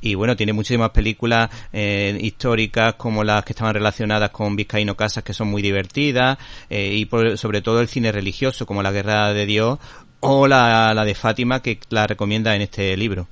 Y 0.02 0.16
bueno, 0.16 0.36
tiene 0.36 0.52
muchísimas 0.52 0.90
películas 0.90 1.50
eh, 1.72 2.18
históricas 2.20 2.96
como 2.96 3.24
las 3.24 3.46
que 3.46 3.54
estaban 3.54 3.74
relacionadas 3.74 4.32
con 4.32 4.56
Vizcaíno 4.58 4.96
Casas 4.96 5.24
que 5.24 5.34
son 5.34 5.48
muy 5.48 5.62
divertidas 5.62 6.38
eh, 6.70 6.92
y 6.94 7.06
por- 7.06 7.38
sobre 7.38 7.62
todo 7.62 7.80
el 7.80 7.88
cine 7.88 8.12
religioso 8.12 8.66
como 8.66 8.84
La 8.84 8.92
Guerra 8.92 9.32
de 9.34 9.46
Dios 9.46 9.80
o 10.20 10.46
la, 10.48 10.94
la 10.94 11.06
de 11.06 11.16
Fátima 11.16 11.62
que 11.62 11.80
la 11.90 12.06
recomienda 12.06 12.54
en 12.54 12.64
este 12.64 12.98
libro. 12.98 13.28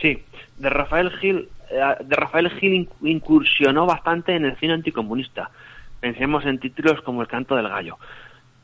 Sí, 0.00 0.22
de 0.58 0.70
Rafael 0.70 1.10
Gil, 1.20 1.48
de 1.70 2.16
Rafael 2.16 2.50
Gil 2.50 2.86
inc- 2.86 2.92
incursionó 3.08 3.86
bastante 3.86 4.34
en 4.36 4.44
el 4.44 4.56
cine 4.56 4.74
anticomunista. 4.74 5.50
Pensemos 6.00 6.44
en 6.44 6.58
títulos 6.60 7.00
como 7.02 7.22
El 7.22 7.28
canto 7.28 7.56
del 7.56 7.68
gallo. 7.68 7.98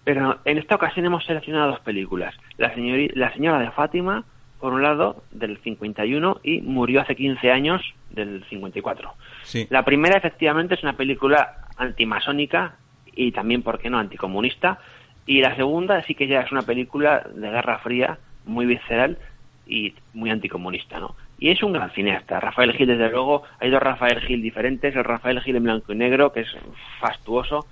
Pero 0.04 0.38
en 0.44 0.58
esta 0.58 0.74
ocasión 0.74 1.06
hemos 1.06 1.24
seleccionado 1.24 1.70
dos 1.72 1.80
películas. 1.80 2.34
La, 2.58 2.72
la 3.14 3.32
señora 3.32 3.58
de 3.60 3.70
Fátima, 3.70 4.24
por 4.60 4.72
un 4.72 4.82
lado, 4.82 5.22
del 5.30 5.58
51, 5.58 6.40
y 6.42 6.60
murió 6.60 7.00
hace 7.00 7.16
15 7.16 7.50
años, 7.50 7.82
del 8.10 8.44
54. 8.50 9.12
Sí. 9.42 9.66
La 9.70 9.84
primera, 9.84 10.16
efectivamente, 10.18 10.74
es 10.74 10.82
una 10.82 10.96
película 10.96 11.66
antimasónica 11.76 12.76
y 13.14 13.32
también, 13.32 13.62
¿por 13.62 13.78
qué 13.78 13.90
no?, 13.90 13.98
anticomunista. 13.98 14.78
Y 15.26 15.40
la 15.40 15.54
segunda 15.56 16.02
sí 16.02 16.14
que 16.14 16.26
ya 16.26 16.40
es 16.40 16.50
una 16.52 16.62
película 16.62 17.24
de 17.34 17.50
Guerra 17.50 17.78
Fría, 17.78 18.18
muy 18.44 18.66
visceral 18.66 19.18
y 19.66 19.94
muy 20.14 20.30
anticomunista, 20.30 20.98
¿no? 20.98 21.14
Y 21.42 21.50
es 21.50 21.60
un 21.64 21.72
gran 21.72 21.90
cineasta. 21.90 22.38
Rafael 22.38 22.72
Gil, 22.72 22.86
desde 22.86 23.10
luego, 23.10 23.42
hay 23.58 23.68
dos 23.68 23.82
Rafael 23.82 24.20
Gil 24.20 24.40
diferentes. 24.40 24.94
El 24.94 25.02
Rafael 25.02 25.40
Gil 25.40 25.56
en 25.56 25.64
blanco 25.64 25.92
y 25.92 25.96
negro, 25.96 26.32
que 26.32 26.42
es 26.42 26.56
fastuoso, 27.00 27.66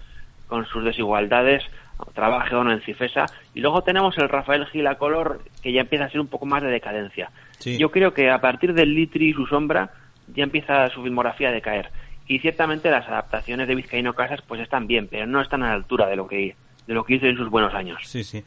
con 0.49 0.67
sus 0.67 0.83
desigualdades, 0.83 1.63
trabaja 2.13 2.59
o 2.59 2.65
no 2.65 2.73
en 2.73 2.81
Cifesa. 2.81 3.27
Y 3.55 3.61
luego 3.61 3.83
tenemos 3.83 4.19
el 4.19 4.29
Rafael 4.29 4.67
Gil 4.67 4.89
a 4.89 4.97
color, 4.97 5.45
que 5.63 5.73
ya 5.73 5.83
empieza 5.83 6.07
a 6.07 6.11
ser 6.11 6.21
un 6.21 6.27
poco 6.27 6.47
más 6.47 6.65
de 6.65 6.69
decadencia. 6.69 7.31
Sí. 7.61 7.79
Yo 7.79 7.93
creo 7.93 8.13
que 8.13 8.29
a 8.29 8.41
partir 8.41 8.75
del 8.75 8.93
Litri 8.93 9.31
y 9.31 9.35
su 9.35 9.47
sombra 9.47 9.93
ya 10.35 10.43
empieza 10.43 10.91
su 10.91 11.05
filmografía 11.05 11.51
a 11.51 11.53
decaer. 11.53 11.91
Y 12.27 12.41
ciertamente 12.41 12.91
las 12.91 13.07
adaptaciones 13.07 13.69
de 13.69 13.77
Vizcaíno 13.77 14.15
Casas 14.15 14.43
pues 14.49 14.61
están 14.61 14.89
bien, 14.89 15.07
pero 15.07 15.29
no 15.29 15.41
están 15.41 15.63
a 15.63 15.69
la 15.69 15.75
altura 15.75 16.09
de 16.09 16.17
lo 16.17 16.27
que 16.27 16.57
de 16.89 16.95
lo 16.95 17.05
que 17.05 17.15
hizo 17.15 17.27
en 17.27 17.37
sus 17.37 17.49
buenos 17.49 17.73
años. 17.73 18.01
Sí, 18.03 18.25
sí. 18.25 18.43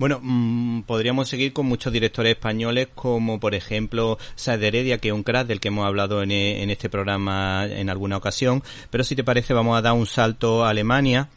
Bueno, 0.00 0.18
mm, 0.22 0.84
podríamos 0.84 1.28
seguir 1.28 1.52
con 1.52 1.66
muchos 1.66 1.92
directores 1.92 2.30
españoles, 2.32 2.88
como 2.94 3.38
por 3.38 3.54
ejemplo 3.54 4.16
Saed 4.34 4.62
Heredia, 4.62 4.96
que 4.96 5.08
es 5.08 5.14
un 5.14 5.22
crack 5.22 5.46
del 5.46 5.60
que 5.60 5.68
hemos 5.68 5.86
hablado 5.86 6.22
en, 6.22 6.30
e- 6.30 6.62
en 6.62 6.70
este 6.70 6.88
programa 6.88 7.66
en 7.66 7.90
alguna 7.90 8.16
ocasión. 8.16 8.62
Pero 8.88 9.04
si 9.04 9.14
te 9.14 9.24
parece, 9.24 9.52
vamos 9.52 9.76
a 9.76 9.82
dar 9.82 9.92
un 9.92 10.06
salto 10.06 10.64
a 10.64 10.70
Alemania. 10.70 11.28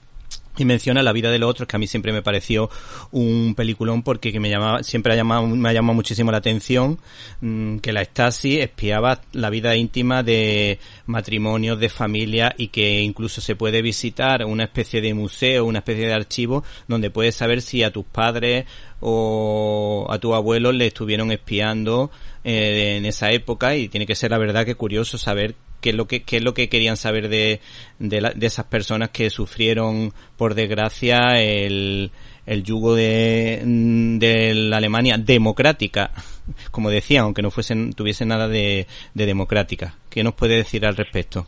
Y 0.57 0.65
menciona 0.65 1.01
La 1.01 1.13
vida 1.13 1.31
de 1.31 1.39
los 1.39 1.49
otros, 1.49 1.67
que 1.67 1.75
a 1.75 1.79
mí 1.79 1.87
siempre 1.87 2.11
me 2.13 2.21
pareció 2.21 2.69
un 3.11 3.55
peliculón 3.55 4.03
porque 4.03 4.31
que 4.31 4.39
me 4.39 4.49
llamaba, 4.49 4.83
siempre 4.83 5.13
ha 5.13 5.15
llamado, 5.15 5.47
me 5.47 5.69
ha 5.69 5.73
llamado 5.73 5.95
muchísimo 5.95 6.31
la 6.31 6.37
atención 6.37 6.99
mm, 7.41 7.77
que 7.77 7.91
la 7.91 8.03
Stasi 8.03 8.59
espiaba 8.59 9.21
la 9.31 9.49
vida 9.49 9.75
íntima 9.75 10.21
de 10.21 10.79
matrimonios, 11.07 11.79
de 11.79 11.89
familia 11.89 12.53
y 12.57 12.67
que 12.67 13.01
incluso 13.01 13.41
se 13.41 13.55
puede 13.55 13.81
visitar 13.81 14.45
una 14.45 14.65
especie 14.65 15.01
de 15.01 15.13
museo, 15.13 15.65
una 15.65 15.79
especie 15.79 16.05
de 16.05 16.13
archivo 16.13 16.63
donde 16.87 17.09
puedes 17.09 17.35
saber 17.35 17.61
si 17.61 17.83
a 17.83 17.91
tus 17.91 18.05
padres 18.05 18.65
o 18.99 20.07
a 20.09 20.19
tu 20.19 20.33
abuelo 20.33 20.71
le 20.71 20.87
estuvieron 20.87 21.31
espiando 21.31 22.11
eh, 22.43 22.95
en 22.97 23.05
esa 23.05 23.31
época. 23.31 23.75
Y 23.75 23.87
tiene 23.87 24.05
que 24.05 24.15
ser 24.15 24.31
la 24.31 24.37
verdad 24.37 24.65
que 24.65 24.75
curioso 24.75 25.17
saber 25.17 25.55
qué 25.83 25.89
es 25.91 25.95
lo 25.95 26.07
que 26.07 26.23
qué 26.23 26.37
es 26.37 26.43
lo 26.43 26.55
que 26.55 26.69
querían 26.69 26.97
saber 26.97 27.27
de 27.29 27.59
de, 27.99 28.21
la- 28.21 28.31
de 28.31 28.47
esas 28.47 28.65
personas 28.65 29.09
que 29.09 29.29
sufrieron 29.29 30.13
por 30.37 30.55
desgracia 30.55 31.39
el 31.39 32.09
el 32.45 32.63
yugo 32.63 32.95
de, 32.95 33.61
mm, 33.63 34.17
de 34.17 34.53
la 34.53 34.77
Alemania 34.77 35.17
democrática, 35.17 36.11
como 36.71 36.89
decía, 36.89 37.21
aunque 37.21 37.41
no 37.41 37.51
fuesen, 37.51 37.93
tuviese 37.93 38.25
nada 38.25 38.47
de, 38.49 38.85
de 39.13 39.25
democrática. 39.25 39.95
¿Qué 40.09 40.23
nos 40.23 40.33
puede 40.33 40.57
decir 40.57 40.85
al 40.85 40.95
respecto? 40.97 41.47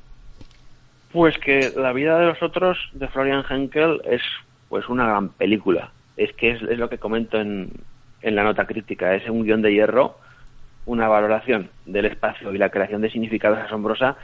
Pues 1.11 1.37
que 1.37 1.71
La 1.75 1.93
vida 1.93 2.17
de 2.19 2.25
los 2.27 2.41
otros 2.41 2.77
de 2.93 3.07
Florian 3.07 3.43
Henkel 3.49 4.01
es 4.05 4.21
pues 4.69 4.87
una 4.89 5.05
gran 5.07 5.29
película. 5.29 5.91
Es 6.17 6.31
que 6.33 6.51
es, 6.51 6.61
es 6.61 6.77
lo 6.77 6.89
que 6.89 6.97
comento 6.97 7.39
en, 7.39 7.71
en 8.21 8.35
la 8.35 8.43
nota 8.43 8.65
crítica. 8.65 9.15
Es 9.15 9.29
un 9.29 9.43
guion 9.43 9.61
de 9.61 9.73
hierro, 9.73 10.17
una 10.85 11.07
valoración 11.07 11.69
del 11.85 12.05
espacio 12.05 12.53
y 12.53 12.57
la 12.57 12.69
creación 12.69 13.01
de 13.01 13.09
significados 13.09 13.59
asombrosa. 13.59 14.17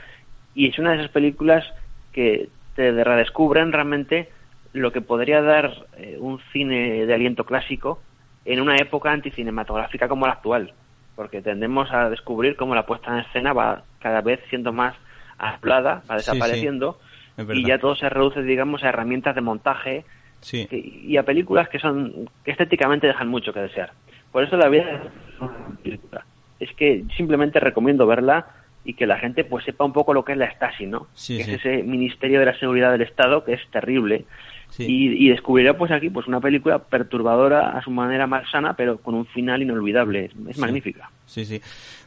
Y 0.54 0.68
es 0.68 0.78
una 0.78 0.92
de 0.92 0.98
esas 0.98 1.10
películas 1.10 1.64
que 2.12 2.48
te 2.76 2.92
redescubren 3.04 3.72
realmente 3.72 4.28
lo 4.72 4.92
que 4.92 5.00
podría 5.00 5.42
dar 5.42 5.72
eh, 5.96 6.16
un 6.18 6.40
cine 6.52 7.04
de 7.06 7.14
aliento 7.14 7.44
clásico 7.44 8.00
en 8.44 8.60
una 8.60 8.76
época 8.76 9.10
anticinematográfica 9.12 10.08
como 10.08 10.26
la 10.26 10.34
actual. 10.34 10.72
Porque 11.16 11.42
tendemos 11.42 11.92
a 11.92 12.08
descubrir 12.08 12.56
cómo 12.56 12.74
la 12.74 12.86
puesta 12.86 13.12
en 13.12 13.24
escena 13.24 13.52
va 13.52 13.82
cada 14.00 14.20
vez 14.22 14.40
siendo 14.48 14.72
más 14.72 14.94
hablada, 15.38 16.02
va 16.10 16.18
Sí, 16.18 16.24
sí. 16.24 16.30
desapareciendo 16.32 16.98
Es 17.36 17.46
y 17.54 17.64
ya 17.66 17.78
todo 17.78 17.96
se 17.96 18.08
reduce, 18.08 18.42
digamos, 18.42 18.82
a 18.84 18.88
herramientas 18.88 19.34
de 19.34 19.40
montaje 19.40 20.04
Sí. 20.40 20.66
que- 20.66 20.78
y 20.78 21.16
a 21.16 21.22
películas 21.22 21.68
que 21.68 21.78
son 21.78 22.28
que 22.44 22.50
estéticamente 22.52 23.06
dejan 23.06 23.28
mucho 23.28 23.52
que 23.52 23.60
desear. 23.60 23.92
Por 24.32 24.42
eso 24.44 24.56
la 24.56 24.68
vida 24.68 24.84
es 24.90 25.40
una 25.40 25.76
película. 25.82 26.24
Es 26.62 26.74
que 26.76 27.04
simplemente 27.16 27.60
recomiendo 27.60 28.06
verla 28.06 28.46
y 28.84 28.94
que 28.94 29.06
la 29.06 29.18
gente 29.18 29.44
pues 29.44 29.64
sepa 29.64 29.84
un 29.84 29.92
poco 29.92 30.12
lo 30.12 30.24
que 30.24 30.32
es 30.32 30.38
la 30.38 30.50
Stasi, 30.52 30.86
¿no? 30.86 31.06
Sí, 31.14 31.38
que 31.38 31.44
sí. 31.44 31.50
es 31.52 31.58
ese 31.60 31.82
Ministerio 31.82 32.40
de 32.40 32.46
la 32.46 32.58
Seguridad 32.58 32.92
del 32.92 33.02
Estado 33.02 33.44
que 33.44 33.54
es 33.54 33.60
terrible. 33.70 34.24
Sí. 34.70 34.86
Y, 34.88 35.26
y 35.26 35.28
descubrirá 35.28 35.76
pues 35.76 35.90
aquí 35.92 36.08
pues 36.08 36.26
una 36.26 36.40
película 36.40 36.78
perturbadora 36.78 37.76
a 37.76 37.82
su 37.82 37.90
manera 37.90 38.26
más 38.26 38.50
sana, 38.50 38.74
pero 38.74 38.98
con 38.98 39.14
un 39.14 39.26
final 39.26 39.62
inolvidable. 39.62 40.30
Es, 40.48 40.58
magnífica. 40.58 41.10
Sí, 41.26 41.44
sí. 41.44 41.60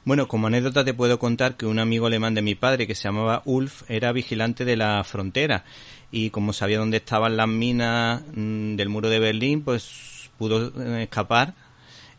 Bueno, 0.04 0.28
como 0.28 0.48
anécdota 0.48 0.84
te 0.84 0.94
puedo 0.94 1.20
contar 1.20 1.58
que 1.58 1.68
un 1.68 1.78
amigo 1.78 2.08
alemán 2.08 2.34
de 2.34 2.42
mi 2.42 2.56
padre 2.56 2.88
que 2.88 2.96
se 2.96 3.04
llamaba 3.04 3.44
Ulf 3.46 3.90
era 3.90 4.12
vigilante 4.12 4.66
de 4.66 4.78
la 4.78 5.04
frontera 5.04 5.64
y 6.12 6.32
como 6.32 6.54
sabía 6.54 6.80
dónde 6.80 6.98
estaban 6.98 7.38
las 7.38 7.48
minas 7.48 8.24
mm, 8.36 8.76
del 8.76 8.90
muro 8.90 9.10
de 9.10 9.20
Berlín, 9.20 9.64
pues 9.64 10.32
pudo 10.38 10.72
eh, 10.82 11.04
escapar 11.04 11.54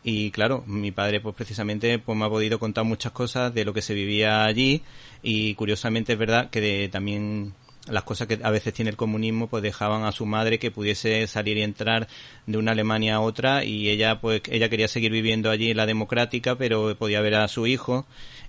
y 0.08 0.30
claro, 0.30 0.62
mi 0.68 0.92
padre 0.92 1.20
pues 1.20 1.34
precisamente 1.34 1.98
pues 1.98 2.16
me 2.16 2.24
ha 2.24 2.28
podido 2.28 2.60
contar 2.60 2.84
muchas 2.84 3.10
cosas 3.10 3.52
de 3.52 3.64
lo 3.64 3.74
que 3.74 3.82
se 3.82 3.92
vivía 3.92 4.44
allí 4.44 4.82
y 5.20 5.54
curiosamente 5.54 6.12
es 6.12 6.18
verdad 6.18 6.48
que 6.48 6.60
de- 6.60 6.88
también 6.88 7.54
las 7.88 8.04
cosas 8.04 8.28
que 8.28 8.38
a 8.42 8.50
veces 8.50 8.72
tiene 8.72 8.90
el 8.92 8.96
comunismo 8.96 9.48
pues 9.48 9.64
dejaban 9.64 10.04
a 10.04 10.12
su 10.12 10.24
madre 10.24 10.60
que 10.60 10.70
pudiese 10.70 11.26
salir 11.26 11.56
y 11.56 11.62
entrar 11.62 12.06
de 12.46 12.56
una 12.56 12.70
Alemania 12.72 13.16
a 13.16 13.20
otra 13.20 13.64
y 13.64 13.88
ella 13.88 14.20
pues 14.20 14.42
ella 14.48 14.68
quería 14.68 14.86
seguir 14.86 15.10
viviendo 15.10 15.50
allí 15.50 15.70
en 15.72 15.76
la 15.76 15.86
democrática 15.86 16.54
pero 16.56 16.94
podía 16.96 17.20
ver 17.20 17.34
a 17.34 17.48
su 17.48 17.66
hijo 17.66 18.06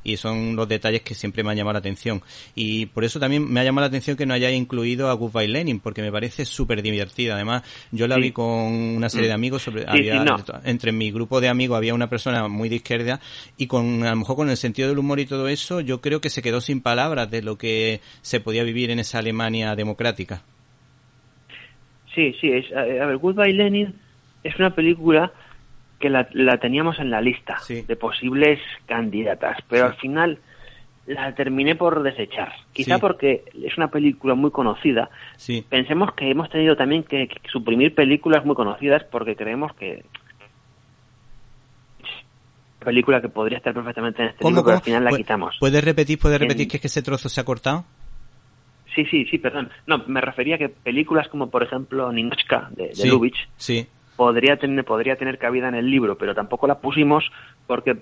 y 0.08 0.16
son 0.18 0.56
los 0.56 0.68
detalles 0.70 1.02
que 1.02 1.14
siempre 1.14 1.44
me 1.44 1.52
han 1.52 1.58
llamado 1.58 1.74
la 1.74 1.80
atención. 1.80 2.22
Y 2.56 2.86
por 2.88 3.04
eso 3.04 3.20
también 3.20 3.48
me 3.52 3.60
ha 3.60 3.64
llamado 3.66 3.82
la 3.84 3.90
atención 3.90 4.16
que 4.16 4.26
no 4.26 4.34
hayáis 4.34 4.58
incluido 4.58 5.10
a 5.10 5.14
Goodbye 5.14 5.50
Lenin, 5.50 5.80
porque 5.82 6.02
me 6.02 6.12
parece 6.12 6.46
súper 6.46 6.82
divertida. 6.82 7.36
Además, 7.36 7.64
yo 7.92 8.08
la 8.08 8.16
Sí. 8.16 8.22
vi 8.22 8.32
con 8.32 8.46
una 8.48 9.10
serie 9.10 9.28
de 9.28 9.34
amigos, 9.34 9.64
sobre, 9.64 9.82
Sí, 9.82 9.88
había- 9.90 10.20
sí, 10.20 10.26
no. 10.26 10.38
entre 10.64 10.92
mi 10.94 11.12
grupo 11.12 11.42
de 11.42 11.50
amigos 11.50 11.78
había 11.78 11.94
una 11.94 12.10
persona 12.10 12.48
muy 12.48 12.70
de 12.70 12.78
izquierda 12.78 13.20
y 13.58 13.68
con 13.68 14.04
a 14.04 14.12
lo 14.12 14.16
mejor 14.16 14.38
con 14.38 14.50
el 14.50 14.56
sentido 14.58 14.88
del 14.88 14.98
humor 14.98 15.20
y 15.20 15.26
todo 15.26 15.50
eso, 15.50 15.82
yo 15.82 16.00
creo 16.00 16.22
que 16.22 16.30
se 16.30 16.42
quedó 16.42 16.62
sin 16.62 16.80
palabras 16.82 17.30
de 17.30 17.42
lo 17.42 17.58
que 17.58 18.00
se 18.22 18.40
podía 18.40 18.64
vivir 18.64 18.90
en 18.92 19.00
esa 19.00 19.20
Alemania 19.20 19.76
democrática. 19.76 20.42
Sí, 22.16 22.34
sí, 22.40 22.50
es, 22.52 22.72
a, 22.74 22.80
a 22.82 23.06
ver, 23.06 23.18
Goodbye 23.18 23.54
Lenin 23.54 23.94
es 24.44 24.56
una 24.58 24.74
película 24.74 25.32
que 26.00 26.10
la, 26.10 26.28
la 26.34 26.58
teníamos 26.60 27.00
en 27.00 27.10
la 27.10 27.22
lista 27.22 27.58
Sí. 27.60 27.82
de 27.82 27.96
posibles 27.96 28.60
candidatas, 28.86 29.58
pero 29.70 29.86
Sí. 29.88 29.92
al 29.94 30.00
final 30.00 30.40
la 31.08 31.34
terminé 31.36 31.76
por 31.76 32.04
desechar. 32.04 32.52
Quizá 32.74 32.96
Sí. 32.96 33.02
porque 33.02 33.44
es 33.64 33.78
una 33.78 33.88
película 33.90 34.36
muy 34.36 34.52
conocida. 34.52 35.10
Sí, 35.38 35.66
Pensemos 35.70 36.14
que 36.14 36.30
hemos 36.30 36.50
tenido 36.50 36.76
también 36.76 37.04
que, 37.04 37.28
que 37.30 37.40
suprimir 37.50 37.96
películas 37.96 38.46
muy 38.46 38.56
conocidas 38.56 39.04
porque 39.06 39.36
creemos 39.36 39.74
que 39.76 40.04
película 42.80 43.22
que 43.22 43.30
podría 43.30 43.58
estar 43.58 43.74
perfectamente 43.74 44.22
en 44.22 44.30
este 44.30 44.40
¿Cómo, 44.44 44.52
libro, 44.58 44.64
pero 44.66 44.78
al 44.78 44.84
final 44.84 45.04
la 45.04 45.12
quitamos. 45.12 45.56
¿Puedes 45.60 45.84
repetir, 45.84 46.20
puedes 46.20 46.40
repetir 46.40 46.64
En- 46.64 46.70
que 46.70 46.78
es 46.78 46.82
que 46.82 46.88
ese 46.88 47.02
trozo 47.02 47.28
se 47.28 47.42
ha 47.42 47.44
cortado? 47.44 47.84
Sí, 48.96 49.06
sí, 49.06 49.26
sí, 49.26 49.38
perdón. 49.38 49.70
No, 49.86 50.04
me 50.08 50.22
refería 50.22 50.56
a 50.56 50.58
que 50.58 50.70
películas 50.70 51.28
como, 51.28 51.50
por 51.50 51.64
ejemplo, 51.64 52.12
Ninochka, 52.12 52.70
de, 52.72 52.88
de 52.88 52.96
Sí, 52.96 53.08
Lubitsch, 53.10 53.38
sí, 53.58 53.88
podría 54.18 54.58
tener, 54.58 54.84
podría 54.84 55.16
tener 55.16 55.38
cabida 55.38 55.70
en 55.70 55.76
el 55.76 55.90
libro, 55.90 56.18
pero 56.18 56.36
tampoco 56.36 56.68
la 56.68 56.80
pusimos 56.80 57.24
porque 57.68 57.96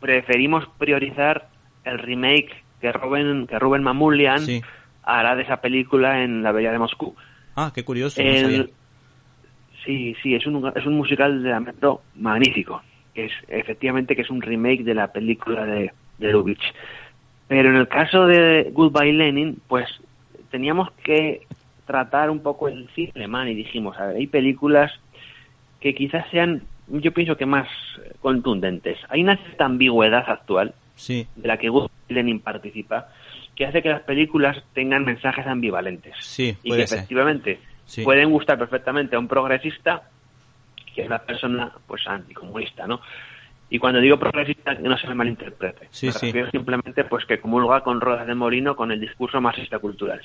preferimos 0.00 0.66
priorizar 0.78 1.48
el 1.84 1.98
remake 1.98 2.64
que 2.80 2.92
Ruben, 2.92 3.46
que 3.46 3.58
Ruben 3.58 3.82
Mamulian 3.82 4.40
sí. 4.40 4.62
hará 5.02 5.36
de 5.36 5.42
esa 5.42 5.60
película 5.60 6.22
en 6.22 6.42
La 6.42 6.52
Bella 6.52 6.72
de 6.72 6.78
Moscú. 6.78 7.14
Ah, 7.56 7.72
qué 7.74 7.84
curioso, 7.84 8.22
no 8.22 8.28
El- 8.30 8.42
sabía. 8.42 8.66
sí, 9.84 10.16
sí, 10.22 10.34
es 10.34 10.46
un, 10.46 10.72
es 10.74 10.86
un 10.86 10.94
musical 10.94 11.42
de 11.42 11.50
lamento 11.50 12.02
magnífico, 12.16 12.82
que 13.14 13.26
es 13.26 13.32
efectivamente 13.48 14.14
que 14.16 14.22
es 14.22 14.30
un 14.30 14.42
remake 14.42 14.84
de 14.84 14.94
la 14.94 15.12
película 15.12 15.64
de, 15.64 15.92
de 16.18 16.32
Lubitsch. 16.32 16.64
Pero 17.48 17.70
en 17.70 17.76
el 17.76 17.88
caso 17.88 18.26
de 18.26 18.70
Goodbye 18.72 19.12
Lenin, 19.12 19.58
pues 19.68 19.88
teníamos 20.50 20.90
que 21.04 21.46
tratar 21.86 22.30
un 22.30 22.40
poco 22.42 22.68
el 22.68 22.88
cine 22.94 23.12
alemán 23.14 23.48
y 23.48 23.54
dijimos, 23.54 23.96
a 23.98 24.06
ver, 24.06 24.16
hay 24.16 24.26
películas 24.26 24.92
que 25.86 25.94
quizás 25.94 26.28
sean, 26.32 26.62
yo 26.88 27.12
pienso 27.12 27.36
que 27.36 27.46
más 27.46 27.68
contundentes. 28.20 28.98
Hay 29.08 29.22
una 29.22 29.36
cierta 29.36 29.66
ambigüedad 29.66 30.24
actual 30.28 30.74
Sí, 30.96 31.28
de 31.36 31.46
la 31.46 31.58
que 31.58 31.68
Goodbye 31.68 31.90
Lenin 32.08 32.40
participa, 32.40 33.06
que 33.54 33.66
hace 33.66 33.82
que 33.82 33.90
las 33.90 34.02
películas 34.02 34.60
tengan 34.72 35.04
mensajes 35.04 35.46
ambivalentes 35.46 36.12
sí, 36.18 36.56
y 36.64 36.70
que 36.72 36.86
ser. 36.88 36.98
efectivamente 36.98 37.60
Sí. 37.84 38.02
pueden 38.02 38.30
gustar 38.30 38.58
perfectamente 38.58 39.14
a 39.14 39.20
un 39.20 39.28
progresista 39.28 40.02
que 40.92 41.02
es 41.02 41.06
una 41.06 41.20
persona 41.20 41.70
pues 41.86 42.04
anticomunista, 42.08 42.84
¿no? 42.88 43.00
Y 43.70 43.78
cuando 43.78 44.00
digo 44.00 44.18
progresista 44.18 44.74
que 44.76 44.82
no 44.82 44.98
se 44.98 45.06
me 45.06 45.14
malinterprete. 45.14 45.86
Sí, 45.92 46.06
me 46.06 46.12
sí. 46.12 46.32
simplemente 46.50 47.04
pues 47.04 47.24
que 47.26 47.38
comulga 47.38 47.82
con 47.82 48.00
ruedas 48.00 48.26
de 48.26 48.34
molino 48.34 48.74
con 48.74 48.90
el 48.90 48.98
discurso 49.00 49.40
marxista 49.40 49.78
cultural. 49.78 50.20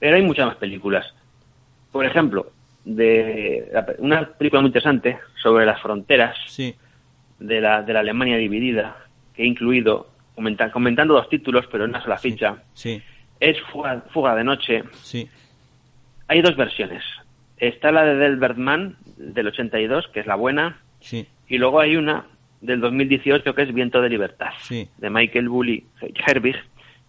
Pero 0.00 0.16
hay 0.16 0.22
muchas 0.22 0.46
más 0.48 0.56
películas. 0.56 1.06
Por 1.92 2.04
ejemplo, 2.04 2.50
de 2.84 3.68
la- 3.72 3.86
una 3.98 4.26
película 4.32 4.60
muy 4.62 4.68
interesante 4.68 5.18
sobre 5.42 5.66
las 5.66 5.80
fronteras 5.80 6.36
Sí, 6.46 6.74
de 7.38 7.60
la, 7.60 7.82
de 7.82 7.92
la 7.92 8.00
Alemania 8.00 8.36
dividida, 8.36 8.96
que 9.34 9.42
he 9.42 9.46
incluido, 9.46 10.08
comenta- 10.34 10.70
comentando 10.70 11.14
dos 11.14 11.28
títulos, 11.28 11.66
pero 11.70 11.84
en 11.84 11.90
una 11.90 12.02
sola 12.02 12.18
ficha, 12.18 12.56
sí, 12.74 13.02
es 13.38 13.58
Fuga, 13.72 14.02
Fuga 14.12 14.34
de 14.34 14.44
Noche, 14.44 14.82
hay 16.28 16.42
dos 16.42 16.56
versiones. 16.56 17.02
Está 17.56 17.92
la 17.92 18.04
de 18.04 18.14
Delbert 18.16 18.56
Mann, 18.56 18.96
del 19.16 19.48
82, 19.48 20.08
que 20.08 20.20
es 20.20 20.26
la 20.26 20.34
buena, 20.36 20.78
y 21.48 21.58
luego 21.58 21.80
hay 21.80 21.96
una 21.96 22.26
del 22.60 22.80
2018, 22.80 23.54
que 23.54 23.62
es 23.62 23.72
Viento 23.74 24.00
de 24.02 24.08
Libertad, 24.10 24.50
de 24.98 25.10
Michael 25.10 25.48
Bulli 25.48 25.84
Herbig, 26.26 26.56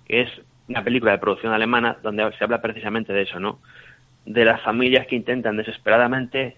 que 0.05 0.21
es 0.21 0.29
una 0.67 0.83
película 0.83 1.11
de 1.13 1.17
producción 1.17 1.53
alemana 1.53 1.97
donde 2.01 2.29
se 2.37 2.43
habla 2.43 2.61
precisamente 2.61 3.11
de 3.13 3.23
eso, 3.23 3.39
¿no? 3.39 3.59
De 4.25 4.45
las 4.45 4.61
familias 4.61 5.07
que 5.07 5.15
intentan 5.15 5.57
desesperadamente 5.57 6.55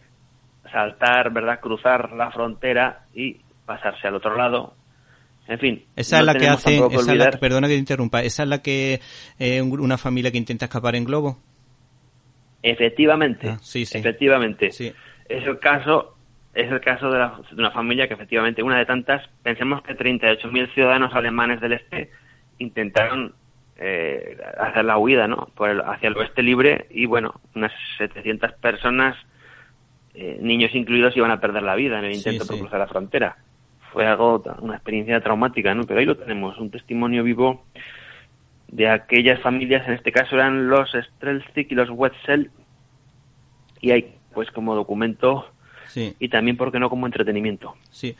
saltar, 0.71 1.31
¿verdad?, 1.31 1.59
cruzar 1.59 2.11
la 2.13 2.31
frontera 2.31 3.05
y 3.13 3.37
pasarse 3.65 4.07
al 4.07 4.15
otro 4.15 4.35
lado. 4.35 4.75
En 5.47 5.59
fin. 5.59 5.83
Esa 5.95 6.17
no 6.17 6.21
es 6.21 6.25
la 6.27 6.35
que 6.35 6.47
hace, 6.47 6.77
esa 6.91 7.15
la, 7.15 7.31
perdona 7.31 7.67
que 7.67 7.73
te 7.73 7.79
interrumpa, 7.79 8.21
esa 8.21 8.43
es 8.43 8.49
la 8.49 8.61
que 8.61 8.99
eh, 9.39 9.61
un- 9.61 9.79
una 9.79 9.97
familia 9.97 10.31
que 10.31 10.37
intenta 10.37 10.65
escapar 10.65 10.95
en 10.95 11.03
globo. 11.03 11.37
Efectivamente, 12.61 13.49
Ah, 13.49 13.57
sí, 13.61 13.85
sí. 13.85 13.97
efectivamente. 13.97 14.71
Sí. 14.71 14.93
Es 15.27 15.45
el 15.45 15.59
caso, 15.59 16.15
es 16.53 16.71
el 16.71 16.79
caso 16.79 17.09
de, 17.11 17.19
la- 17.19 17.39
de 17.51 17.55
una 17.59 17.71
familia 17.71 18.07
que 18.07 18.13
efectivamente, 18.13 18.63
una 18.63 18.77
de 18.77 18.85
tantas, 18.85 19.27
pensemos 19.43 19.81
que 19.83 19.95
38.000 19.95 20.73
ciudadanos 20.73 21.13
alemanes 21.13 21.59
del 21.59 21.73
este 21.73 22.09
intentaron 22.59 23.33
eh, 23.85 24.37
hacer 24.59 24.85
la 24.85 24.97
huida, 24.97 25.27
¿no? 25.27 25.49
Por 25.55 25.69
el- 25.69 25.81
hacia 25.81 26.07
el 26.07 26.15
oeste 26.17 26.41
libre 26.41 26.87
y 26.89 27.05
bueno, 27.05 27.41
unas 27.53 27.71
700 27.97 28.53
personas, 28.53 29.17
eh, 30.13 30.37
niños 30.41 30.73
incluidos, 30.73 31.17
iban 31.17 31.31
a 31.31 31.41
perder 31.41 31.63
la 31.63 31.75
vida 31.75 31.99
en 31.99 32.05
el 32.05 32.11
Sí, 32.13 32.17
intento 32.19 32.45
por 32.47 32.55
sí. 32.55 32.61
cruzar 32.61 32.79
la 32.79 32.87
frontera. 32.87 33.37
Fue 33.91 34.07
algo, 34.07 34.41
una 34.61 34.75
experiencia 34.75 35.19
traumática, 35.21 35.73
¿no? 35.75 35.83
Pero 35.83 35.99
ahí 35.99 36.05
lo 36.05 36.15
tenemos, 36.17 36.57
un 36.59 36.71
testimonio 36.71 37.23
vivo 37.23 37.65
de 38.69 38.87
aquellas 38.89 39.39
familias, 39.41 39.85
en 39.87 39.93
este 39.95 40.11
caso 40.11 40.35
eran 40.35 40.67
los 40.69 40.89
Strelzik 40.93 41.71
y 41.71 41.75
los 41.75 41.89
Wetzel, 41.89 42.49
y 43.81 43.91
hay 43.91 44.15
pues 44.33 44.49
como 44.51 44.73
documento 44.75 45.49
Sí. 45.87 46.15
y 46.19 46.29
también, 46.29 46.57
¿por 46.57 46.71
qué 46.71 46.79
no?, 46.79 46.89
como 46.89 47.05
entretenimiento. 47.05 47.75
Sí. 47.91 48.15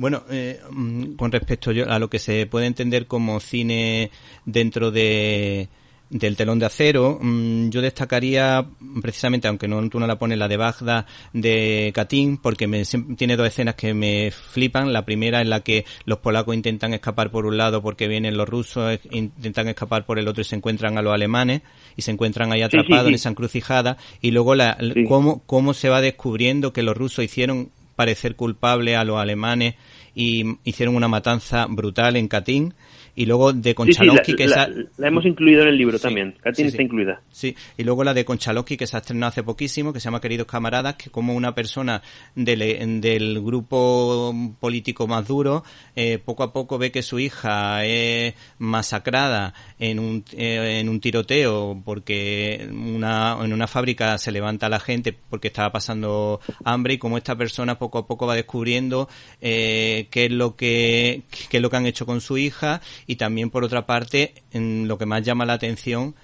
Bueno, 0.00 0.22
eh, 0.30 0.58
mm, 0.70 1.16
con 1.16 1.30
respecto 1.30 1.72
a 1.86 1.98
lo 1.98 2.08
que 2.08 2.18
se 2.18 2.46
puede 2.46 2.64
entender 2.64 3.06
como 3.06 3.38
cine 3.38 4.10
dentro 4.46 4.90
de 4.90 5.68
del 6.08 6.36
telón 6.36 6.58
de 6.58 6.64
acero, 6.64 7.18
mm, 7.20 7.68
yo 7.68 7.82
destacaría 7.82 8.66
precisamente, 9.02 9.46
aunque 9.46 9.68
no 9.68 9.86
tú 9.90 10.00
no 10.00 10.06
la 10.06 10.18
pones, 10.18 10.38
la 10.38 10.48
de 10.48 10.56
Bagda 10.56 11.04
de 11.34 11.92
Katyn, 11.94 12.38
porque 12.38 12.66
me, 12.66 12.82
tiene 13.16 13.36
dos 13.36 13.46
escenas 13.46 13.74
que 13.74 13.92
me 13.92 14.30
flipan. 14.30 14.90
La 14.90 15.04
primera 15.04 15.42
en 15.42 15.50
la 15.50 15.60
que 15.60 15.84
los 16.06 16.18
polacos 16.18 16.54
intentan 16.54 16.94
escapar 16.94 17.30
por 17.30 17.44
un 17.44 17.58
lado 17.58 17.82
porque 17.82 18.08
vienen 18.08 18.38
los 18.38 18.48
rusos, 18.48 18.98
intentan 19.10 19.68
escapar 19.68 20.06
por 20.06 20.18
el 20.18 20.28
otro 20.28 20.40
y 20.40 20.44
se 20.46 20.56
encuentran 20.56 20.96
a 20.96 21.02
los 21.02 21.12
alemanes 21.12 21.60
y 21.94 22.00
se 22.00 22.10
encuentran 22.10 22.52
ahí 22.52 22.60
sí, 22.60 22.64
atrapados 22.64 23.04
sí. 23.04 23.08
en 23.10 23.14
esa 23.16 23.28
encrucijada. 23.28 23.98
Y 24.22 24.30
luego 24.30 24.54
la, 24.54 24.78
cómo, 25.06 25.42
cómo 25.44 25.74
se 25.74 25.90
va 25.90 26.00
descubriendo 26.00 26.72
que 26.72 26.82
los 26.82 26.96
rusos 26.96 27.22
hicieron 27.22 27.70
parecer 28.00 28.34
culpable 28.34 28.96
a 28.96 29.04
los 29.04 29.18
alemanes 29.18 29.74
y 30.14 30.56
hicieron 30.64 30.96
una 30.96 31.06
matanza 31.06 31.66
brutal 31.68 32.16
en 32.16 32.28
Katyn 32.28 32.72
y 33.14 33.26
luego 33.26 33.52
de 33.52 33.74
Sí, 33.86 33.92
sí, 33.94 34.04
la, 34.06 34.22
que 34.22 34.46
la- 34.46 34.64
esa 34.64 34.68
la 34.98 35.08
hemos 35.08 35.24
incluido 35.26 35.62
en 35.62 35.68
el 35.68 35.76
libro 35.78 35.98
Sí, 35.98 36.02
también. 36.02 36.36
Katyn 36.40 36.64
sí, 36.66 36.68
está 36.70 36.82
incluida. 36.82 37.20
Sí, 37.30 37.54
y 37.76 37.84
luego 37.84 38.04
la 38.04 38.14
de 38.14 38.24
Konchalovsky 38.24 38.76
que 38.76 38.86
se 38.86 38.96
ha 38.96 39.00
estrenado 39.00 39.28
hace 39.30 39.42
poquísimo, 39.42 39.92
que 39.92 40.00
se 40.00 40.04
llama 40.04 40.20
Queridos 40.20 40.46
Camaradas, 40.46 40.94
que 40.96 41.10
como 41.10 41.34
una 41.34 41.54
persona 41.54 42.02
del, 42.34 43.00
del 43.00 43.40
grupo 43.42 44.34
político 44.60 45.06
más 45.06 45.26
duro, 45.26 45.64
eh, 45.96 46.18
poco 46.24 46.42
a 46.42 46.52
poco 46.52 46.78
ve 46.78 46.90
que 46.90 47.02
su 47.02 47.18
hija 47.18 47.84
es 47.84 48.34
masacrada 48.58 49.54
en 49.78 49.98
un, 49.98 50.24
eh, 50.32 50.78
en 50.80 50.88
un 50.88 51.00
tiroteo 51.00 51.80
porque 51.84 52.68
una, 52.70 53.36
en 53.42 53.52
una 53.52 53.66
fábrica 53.66 54.16
se 54.18 54.32
levanta 54.32 54.68
la 54.68 54.80
gente 54.80 55.12
porque 55.28 55.48
estaba 55.48 55.70
pasando 55.72 56.40
hambre 56.64 56.94
y 56.94 56.98
como 56.98 57.16
esta 57.18 57.36
persona 57.36 57.78
poco 57.78 57.98
a 57.98 58.06
poco 58.06 58.26
va 58.26 58.34
descubriendo 58.34 59.08
eh, 59.40 60.06
qué 60.10 60.26
es 60.26 60.32
lo 60.32 60.56
que 60.56 61.22
qué 61.50 61.56
es 61.58 61.62
lo 61.62 61.70
que 61.70 61.76
han 61.76 61.86
hecho 61.86 62.06
con 62.06 62.20
su 62.20 62.38
hija 62.38 62.80
y 63.10 63.16
también 63.16 63.50
por 63.50 63.64
otra 63.64 63.86
parte 63.86 64.34
en 64.52 64.86
lo 64.86 64.96
que 64.96 65.04
más 65.04 65.24
llama 65.24 65.44
la 65.44 65.54
atención 65.54 66.14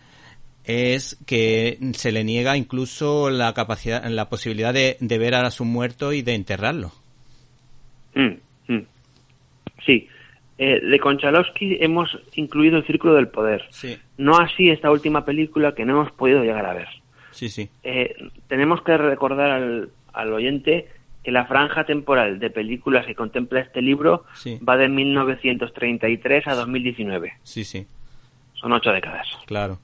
es 0.62 1.18
que 1.26 1.78
se 1.94 2.12
le 2.12 2.22
niega 2.22 2.56
incluso 2.56 3.28
la 3.28 3.52
capacidad, 3.54 4.04
la 4.04 4.28
posibilidad 4.28 4.72
de, 4.72 4.96
de 5.00 5.18
ver 5.18 5.34
a 5.34 5.50
su 5.50 5.64
muerto 5.64 6.12
y 6.12 6.22
de 6.22 6.34
enterrarlo. 6.36 6.92
Mm, 8.14 8.72
mm. 8.72 8.86
Sí. 9.84 10.06
Eh, 10.58 10.80
de 10.80 10.98
Konchalovsky 11.00 11.78
hemos 11.80 12.16
incluido 12.36 12.78
el 12.78 12.86
Círculo 12.86 13.14
del 13.14 13.28
Poder. 13.28 13.64
Sí, 13.70 13.98
No 14.16 14.38
así 14.38 14.70
esta 14.70 14.92
última 14.92 15.24
película 15.24 15.74
que 15.74 15.84
no 15.84 15.94
hemos 15.94 16.12
podido 16.12 16.44
llegar 16.44 16.66
a 16.66 16.74
ver. 16.74 16.88
sí, 17.32 17.48
sí. 17.48 17.68
Eh, 17.82 18.14
tenemos 18.46 18.80
que 18.82 18.96
recordar 18.96 19.50
al, 19.50 19.90
al 20.12 20.32
oyente 20.32 20.86
que 21.26 21.32
la 21.32 21.44
franja 21.44 21.82
temporal 21.84 22.38
de 22.38 22.50
películas 22.50 23.04
que 23.04 23.16
contempla 23.16 23.58
este 23.58 23.82
libro 23.82 24.24
Sí. 24.34 24.60
va 24.66 24.76
de 24.76 24.88
1933 24.88 26.46
a 26.46 26.54
2019. 26.54 27.32
Sí, 27.42 27.64
sí, 27.64 27.84
Son 28.54 28.70
ocho 28.72 28.92
décadas. 28.92 29.26
claro. 29.44 29.80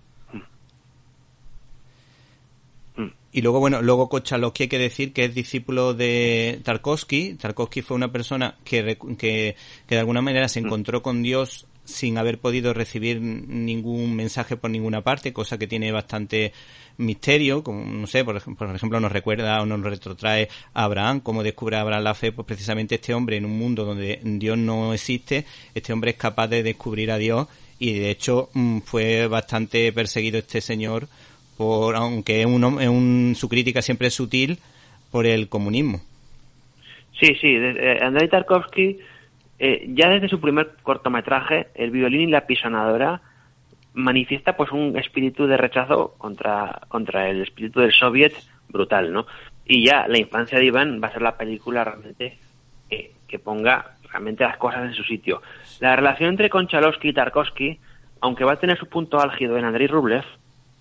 Y 3.32 3.40
luego, 3.40 3.59
bueno, 3.61 3.80
luego 3.82 4.09
Kochalowski 4.11 4.64
hay 4.64 4.68
que 4.68 4.78
decir 4.78 5.12
que 5.14 5.24
es 5.24 5.34
discípulo 5.34 5.95
de 5.95 6.61
Tarkovsky. 6.64 7.34
Tarkovsky 7.34 7.80
fue 7.82 7.97
una 7.97 8.12
persona 8.12 8.57
que, 8.62 8.99
que, 9.18 9.57
que 9.88 9.95
de 9.95 9.99
alguna 9.99 10.20
manera 10.20 10.49
se 10.49 10.61
encontró 10.61 11.03
con 11.03 11.22
Dios 11.22 11.66
sin 11.84 12.18
haber 12.18 12.38
podido 12.38 12.74
recibir 12.74 13.20
ningún 13.22 14.14
mensaje 14.14 14.57
por 14.59 14.70
ninguna 14.70 15.01
parte, 15.01 15.32
cosa 15.32 15.59
que 15.59 15.66
tiene 15.66 15.90
bastante 15.93 16.53
misterio, 16.99 17.62
como, 17.62 17.84
no 17.84 18.07
sé, 18.07 18.24
por, 18.24 18.40
por 18.57 18.74
ejemplo 18.74 19.01
nos 19.01 19.12
recuerda 19.12 19.61
o 19.62 19.66
nos 19.66 19.80
retrotrae 19.82 20.49
a 20.74 20.84
Abraham, 20.84 21.20
cómo 21.20 21.43
descubre 21.43 21.76
Abraham 21.76 22.05
la 22.05 22.14
fe, 22.14 22.32
pues 22.32 22.47
precisamente 22.47 22.97
este 22.97 23.14
hombre 23.14 23.36
en 23.36 23.45
un 23.45 23.59
mundo 23.59 23.84
donde 23.84 24.20
Dios 24.22 24.59
no 24.59 24.93
existe, 24.95 25.45
este 25.74 25.93
hombre 25.93 26.12
es 26.12 26.16
capaz 26.16 26.49
de 26.49 26.62
descubrir 26.62 27.11
a 27.11 27.18
Dios 27.18 27.49
y 27.78 27.95
de 27.95 28.11
hecho 28.11 28.51
mm, 28.55 28.78
fue 28.80 29.26
bastante 29.26 29.93
perseguido 29.93 30.38
este 30.38 30.61
señor 30.61 31.09
por 31.57 31.97
aunque 31.97 32.40
es 32.40 32.47
un, 32.47 33.34
su 33.36 33.49
crítica 33.49 33.82
siempre 33.82 34.09
es 34.09 34.14
sutil 34.14 34.59
por 35.11 35.26
el 35.26 35.49
comunismo. 35.49 36.01
Sí, 37.20 37.34
sí, 37.40 37.55
eh, 37.55 37.99
Andrei 38.03 38.28
Tarkovsky, 38.28 38.99
eh, 39.59 39.86
ya 39.95 40.09
desde 40.09 40.28
su 40.28 40.40
primer 40.40 40.72
cortometraje, 40.82 41.68
El 41.74 41.90
violín 41.90 42.28
y 42.28 42.32
la 42.32 42.47
pisonadora, 42.47 43.20
manifiesta 43.95 44.57
pues 44.57 44.70
un 44.72 44.97
espíritu 44.97 45.47
de 45.47 45.57
rechazo 45.57 46.14
contra, 46.18 46.82
contra 46.88 47.28
el 47.28 47.43
espíritu 47.43 47.80
del 47.80 47.93
soviet 47.93 48.34
brutal, 48.68 49.12
¿no? 49.12 49.26
Y 49.66 49.84
ya 49.86 50.09
La 50.09 50.18
infancia 50.18 50.59
de 50.59 50.64
Iván 50.64 51.01
va 51.03 51.09
a 51.09 51.12
ser 51.12 51.22
la 51.22 51.36
película 51.36 51.84
realmente 51.84 52.38
que, 52.88 53.12
que 53.28 53.38
ponga 53.38 53.97
realmente 54.11 54.45
las 54.45 54.57
cosas 54.57 54.84
en 54.84 54.95
su 54.95 55.05
sitio. 55.05 55.43
La 55.80 55.97
relación 55.97 56.30
entre 56.30 56.51
Konchalovsky 56.51 57.09
y 57.09 57.12
Tarkovsky, 57.12 57.78
aunque 58.20 58.45
va 58.45 58.53
a 58.53 58.61
tener 58.61 58.78
su 58.78 58.86
punto 58.86 59.20
álgido 59.20 59.57
en 59.57 59.64
Andrei 59.64 59.86
Rublev, 59.86 60.24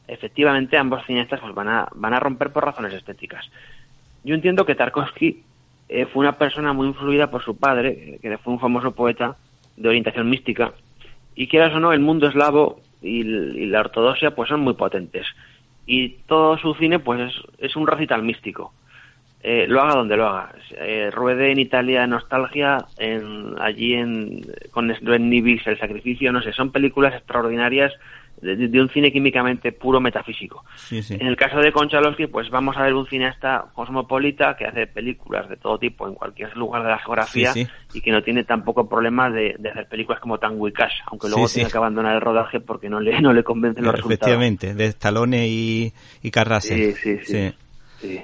efectivamente 0.08 0.78
ambos 0.78 1.06
cineastas 1.06 1.40
pues 1.40 1.54
van 1.54 1.70
a, 1.70 1.88
van 1.96 2.14
a 2.14 2.20
romper 2.20 2.52
por 2.52 2.66
razones 2.66 2.94
estéticas. 2.94 3.50
Yo 4.24 4.36
entiendo 4.36 4.66
que 4.66 4.76
Tarkovsky 4.76 5.44
eh, 5.90 6.06
fue 6.06 6.22
una 6.22 6.38
persona 6.38 6.74
muy 6.74 6.88
influida 6.88 7.32
por 7.32 7.44
su 7.44 7.58
padre, 7.58 8.20
que 8.22 8.38
fue 8.38 8.54
un 8.54 8.60
famoso 8.60 8.94
poeta 8.94 9.38
de 9.78 9.90
orientación 9.90 10.30
mística, 10.30 10.74
y 11.36 11.48
quieras 11.48 11.74
o 11.74 11.80
no, 11.80 11.94
el 11.94 12.02
mundo 12.02 12.28
eslavo 12.28 12.82
y, 13.02 13.24
la 13.68 13.82
ortodoxia 13.82 14.36
pues 14.36 14.50
son 14.50 14.62
muy 14.62 14.74
potentes. 14.74 15.26
Y 15.86 16.10
todo 16.28 16.58
su 16.58 16.74
cine 16.76 17.00
pues 17.00 17.22
es, 17.22 17.42
es 17.58 17.76
un 17.76 17.88
recital 17.88 18.24
místico. 18.24 18.74
Eh, 19.44 19.66
lo 19.68 19.82
haga 19.82 19.96
donde 19.96 20.18
lo 20.18 20.28
haga. 20.28 20.54
Eh, 20.78 21.10
ruede 21.12 21.52
en 21.52 21.60
Italia 21.60 22.06
Nostalgia, 22.06 22.86
en, 22.98 23.56
allí 23.60 23.96
en, 23.96 24.42
con 24.70 24.94
Sven 24.96 25.30
Nibis 25.30 25.66
El 25.66 25.80
Sacrificio, 25.80 26.32
no 26.32 26.42
sé, 26.44 26.54
son 26.54 26.72
películas 26.72 27.16
extraordinarias 27.16 27.92
de, 28.42 28.56
de 28.56 28.82
un 28.82 28.90
cine 28.90 29.12
químicamente 29.12 29.72
puro 29.72 30.00
metafísico. 30.00 30.64
Sí, 30.76 31.02
sí. 31.02 31.16
En 31.20 31.28
el 31.28 31.36
caso 31.36 31.60
de 31.60 31.72
Konchalovsky, 31.72 32.28
pues 32.28 32.50
vamos 32.50 32.76
a 32.78 32.84
ver 32.84 32.94
un 32.94 33.08
cineasta 33.08 33.66
cosmopolita 33.74 34.56
que 34.58 34.66
hace 34.66 34.88
películas 34.88 35.50
de 35.50 35.58
todo 35.58 35.78
tipo 35.78 36.08
en 36.08 36.16
cualquier 36.16 36.56
lugar 36.58 36.84
de 36.84 36.90
la 36.90 37.00
geografía 37.00 37.54
Sí, 37.54 37.68
y 37.94 38.02
que 38.02 38.12
no 38.12 38.22
tiene 38.24 38.44
tampoco 38.44 38.88
problemas 38.88 39.34
de, 39.34 39.56
de 39.60 39.70
hacer 39.70 39.88
películas 39.88 40.20
como 40.20 40.38
Tango 40.38 40.68
y 40.68 40.74
Cash, 40.74 40.94
aunque 41.08 41.30
luego 41.30 41.48
tiene 41.48 41.70
que 41.70 41.78
abandonar 41.78 42.16
el 42.16 42.22
rodaje 42.22 42.60
porque 42.60 42.90
no 42.90 43.00
le, 43.00 43.20
no 43.22 43.34
le 43.34 43.44
convencen 43.44 43.84
los 43.84 43.94
resultados. 43.94 44.20
Efectivamente, 44.20 44.74
de 44.74 44.86
Stallone 44.86 45.48
y, 45.48 45.94
y 46.22 46.32
Carrasel. 46.32 46.94
Sí, 46.96 47.18
sí. 47.24 47.54
Sí. 48.00 48.22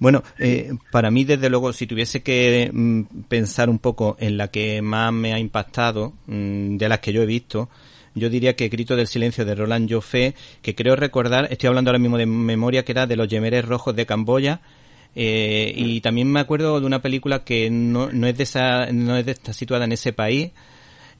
Bueno, 0.00 0.22
eh, 0.38 0.72
para 0.92 1.10
mí, 1.10 1.24
desde 1.24 1.50
luego, 1.50 1.72
si 1.72 1.86
tuviese 1.86 2.22
que 2.22 2.70
mm, 2.72 3.02
pensar 3.28 3.68
un 3.68 3.78
poco 3.78 4.16
en 4.20 4.36
la 4.36 4.48
que 4.48 4.80
más 4.80 5.12
me 5.12 5.34
ha 5.34 5.38
impactado, 5.38 6.14
mm, 6.26 6.76
de 6.76 6.88
las 6.88 7.00
que 7.00 7.12
yo 7.12 7.22
he 7.22 7.26
visto, 7.26 7.68
yo 8.18 8.30
diría 8.30 8.56
que 8.56 8.68
Grito 8.68 8.96
del 8.96 9.06
Silencio 9.06 9.44
de 9.44 9.54
Roland 9.54 9.90
Joffé, 9.90 10.34
que 10.62 10.74
creo 10.74 10.96
recordar, 10.96 11.48
estoy 11.50 11.68
hablando 11.68 11.90
ahora 11.90 11.98
mismo 11.98 12.18
de 12.18 12.26
memoria, 12.26 12.84
que 12.84 12.92
era 12.92 13.06
de 13.06 13.16
los 13.16 13.28
Yemeres 13.28 13.64
Rojos 13.64 13.94
de 13.96 14.06
Camboya, 14.06 14.60
eh, 15.14 15.72
y 15.74 16.00
también 16.00 16.30
me 16.30 16.40
acuerdo 16.40 16.80
de 16.80 16.86
una 16.86 17.02
película 17.02 17.44
que 17.44 17.70
no, 17.70 18.12
no 18.12 18.26
es 18.26 18.36
de 18.36 18.42
esa, 18.42 18.92
no 18.92 19.16
es 19.16 19.26
de, 19.26 19.32
está 19.32 19.52
situada 19.52 19.84
en 19.84 19.92
ese 19.92 20.12
país, 20.12 20.50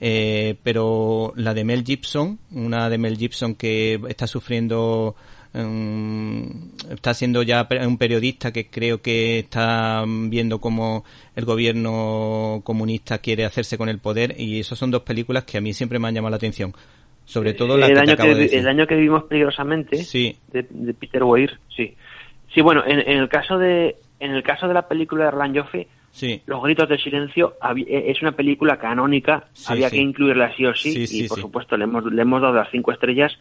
eh, 0.00 0.56
pero 0.62 1.32
la 1.36 1.54
de 1.54 1.64
Mel 1.64 1.84
Gibson, 1.84 2.38
una 2.52 2.88
de 2.88 2.98
Mel 2.98 3.16
Gibson 3.16 3.54
que 3.54 4.00
está 4.08 4.26
sufriendo, 4.26 5.16
um, 5.58 6.70
está 6.90 7.14
siendo 7.14 7.42
ya 7.42 7.66
un 7.86 7.98
periodista 7.98 8.52
que 8.52 8.68
creo 8.68 9.02
que 9.02 9.40
está 9.40 10.04
viendo 10.06 10.60
cómo 10.60 11.04
el 11.36 11.44
gobierno 11.44 12.62
comunista 12.64 13.18
quiere 13.18 13.44
hacerse 13.44 13.76
con 13.78 13.88
el 13.88 13.98
poder 13.98 14.34
y 14.38 14.60
esas 14.60 14.78
son 14.78 14.90
dos 14.90 15.02
películas 15.02 15.44
que 15.44 15.58
a 15.58 15.60
mí 15.60 15.72
siempre 15.72 15.98
me 15.98 16.08
han 16.08 16.14
llamado 16.14 16.30
la 16.30 16.36
atención. 16.36 16.72
Sobre 17.24 17.52
todo 17.52 17.76
la 17.76 17.86
el, 17.86 17.92
que 17.92 17.94
te 17.94 18.00
año 18.00 18.12
acabo 18.14 18.28
que, 18.30 18.34
de 18.36 18.40
decir. 18.42 18.58
el 18.60 18.68
año 18.68 18.86
que 18.86 18.94
vivimos 18.94 19.24
peligrosamente 19.24 19.98
Sí. 20.02 20.36
de, 20.50 20.66
de 20.70 20.94
Peter 20.94 21.22
Weir, 21.22 21.58
sí. 21.76 21.94
Sí, 22.54 22.62
bueno, 22.62 22.82
en, 22.86 23.00
en 23.00 23.18
el 23.18 23.28
caso 23.28 23.58
de 23.58 23.96
en 24.20 24.32
el 24.32 24.42
caso 24.42 24.66
de 24.66 24.74
la 24.74 24.88
película 24.88 25.24
de 25.24 25.28
Erland 25.28 25.58
Joffe, 25.58 25.88
Sí. 26.10 26.40
Los 26.46 26.62
gritos 26.62 26.88
del 26.88 26.98
silencio 26.98 27.56
eh, 27.86 28.04
es 28.08 28.22
una 28.22 28.32
película 28.32 28.78
canónica, 28.78 29.44
Sí, 29.52 29.66
había 29.72 29.90
que 29.90 29.98
incluirla 29.98 30.52
sí 30.56 30.64
o 30.64 30.74
sí, 30.74 31.04
y 31.10 31.28
por 31.28 31.38
supuesto 31.38 31.76
le 31.76 31.84
hemos, 31.84 32.04
le 32.10 32.22
hemos 32.22 32.40
dado 32.40 32.54
las 32.54 32.70
cinco 32.70 32.92
estrellas, 32.92 33.38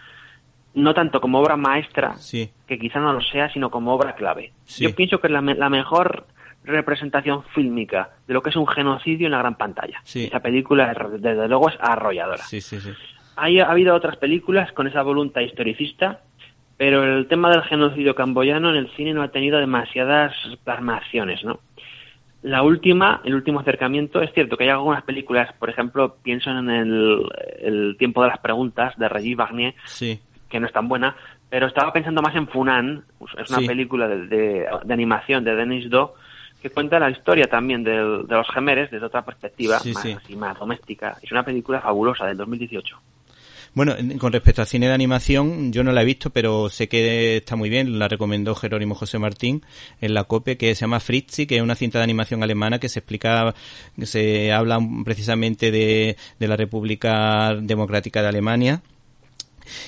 no 0.78 0.94
tanto 0.94 1.20
como 1.22 1.40
obra 1.40 1.58
maestra, 1.58 2.16
Sí. 2.18 2.50
que 2.68 2.78
quizá 2.80 3.00
no 3.00 3.14
lo 3.14 3.22
sea, 3.22 3.52
sino 3.52 3.70
como 3.70 3.94
obra 3.94 4.16
clave. 4.16 4.52
Sí. 4.66 4.84
Yo 4.84 4.96
pienso 4.96 5.20
que 5.20 5.28
es 5.28 5.34
la, 5.34 5.42
la 5.42 5.70
mejor 5.70 6.26
representación 6.64 7.44
fílmica 7.56 8.10
de 8.28 8.34
lo 8.34 8.42
que 8.42 8.50
es 8.50 8.56
un 8.56 8.68
genocidio 8.68 9.28
en 9.28 9.32
la 9.32 9.40
gran 9.40 9.56
pantalla. 9.56 10.00
Sí. 10.04 10.26
Esa 10.26 10.40
película, 10.42 10.92
es- 10.92 11.22
desde 11.22 11.48
luego, 11.48 11.70
es 11.70 11.76
arrolladora. 11.80 12.44
Hay, 13.36 13.60
ha 13.60 13.70
habido 13.70 13.96
otras 13.96 14.18
películas 14.18 14.72
con 14.74 14.88
esa 14.88 15.02
voluntad 15.04 15.42
historicista, 15.42 16.22
pero 16.78 17.04
el 17.04 17.28
tema 17.28 17.50
del 17.52 17.64
genocidio 17.64 18.16
camboyano 18.16 18.70
en 18.72 18.76
el 18.78 18.90
cine 18.96 19.14
no 19.14 19.22
ha 19.24 19.30
tenido 19.32 19.60
demasiadas 19.60 20.34
plasmaciones, 20.64 21.44
¿no? 21.44 21.60
La 22.44 22.62
última, 22.62 23.22
el 23.26 23.34
último 23.34 23.60
acercamiento, 23.60 24.22
es 24.22 24.32
cierto 24.34 24.58
que 24.58 24.66
hay 24.66 24.70
algunas 24.70 25.04
películas, 25.04 25.52
por 25.58 25.70
ejemplo, 25.70 26.18
pienso 26.22 26.52
en 26.52 26.70
el, 26.70 27.22
el 27.60 27.96
tiempo 27.98 28.22
de 28.22 28.30
las 28.30 28.38
preguntas 28.40 28.94
de 28.98 29.10
Regis 29.10 29.36
Barnier, 29.36 29.74
Sí. 29.86 30.20
Que 30.50 30.60
no 30.60 30.68
es 30.68 30.74
tan 30.74 30.88
buena, 30.88 31.16
pero 31.50 31.68
estaba 31.68 31.92
pensando 31.94 32.22
más 32.22 32.36
en 32.36 32.48
Funan, 32.48 33.04
es 33.42 33.50
una 33.50 33.60
Sí. 33.60 33.68
película 33.68 34.08
de, 34.08 34.28
de- 34.28 34.66
de 34.84 34.94
animación 34.94 35.44
de 35.44 35.56
Denis 35.56 35.90
Do, 35.90 36.16
que 36.62 36.70
cuenta 36.70 37.00
la 37.00 37.10
historia 37.10 37.46
también 37.48 37.84
de, 37.84 37.96
los 38.28 38.48
gemeres 38.54 38.90
desde 38.90 39.06
otra 39.06 39.24
perspectiva, 39.24 39.80
Sí, 39.80 39.94
más, 39.94 40.04
sí. 40.04 40.12
así, 40.14 40.36
más 40.36 40.58
doméstica. 40.58 41.18
Es 41.22 41.32
una 41.32 41.44
película 41.44 41.82
fabulosa 41.82 42.26
del 42.26 42.38
2018. 42.38 42.98
Bueno, 43.74 43.94
en- 43.96 44.18
con 44.18 44.34
respecto 44.34 44.62
al 44.62 44.68
cine 44.68 44.88
de 44.88 44.94
animación, 44.94 45.72
yo 45.72 45.84
no 45.84 45.92
la 45.92 46.02
he 46.02 46.06
visto, 46.06 46.32
pero 46.32 46.68
sé 46.70 46.88
que 46.90 47.38
está 47.38 47.56
muy 47.56 47.70
bien. 47.70 48.00
La 48.00 48.08
recomendó 48.08 48.56
Jerónimo 48.56 48.96
José 48.96 49.20
Martín 49.20 49.62
en 50.02 50.16
la 50.16 50.24
COPE, 50.24 50.58
que 50.58 50.74
se 50.74 50.82
llama 50.82 51.00
Fritzi, 51.00 51.46
que 51.46 51.58
es 51.58 51.62
una 51.62 51.76
cinta 51.76 52.00
de 52.00 52.06
animación 52.06 52.42
alemana 52.42 52.80
que 52.80 52.90
se 52.90 53.00
explica, 53.00 53.54
que 53.96 54.06
se 54.08 54.52
habla 54.52 54.80
precisamente 55.06 55.70
de, 55.70 56.18
de 56.40 56.48
la 56.48 56.56
República 56.56 57.54
Democrática 57.56 58.24
de 58.24 58.30
Alemania. 58.30 58.82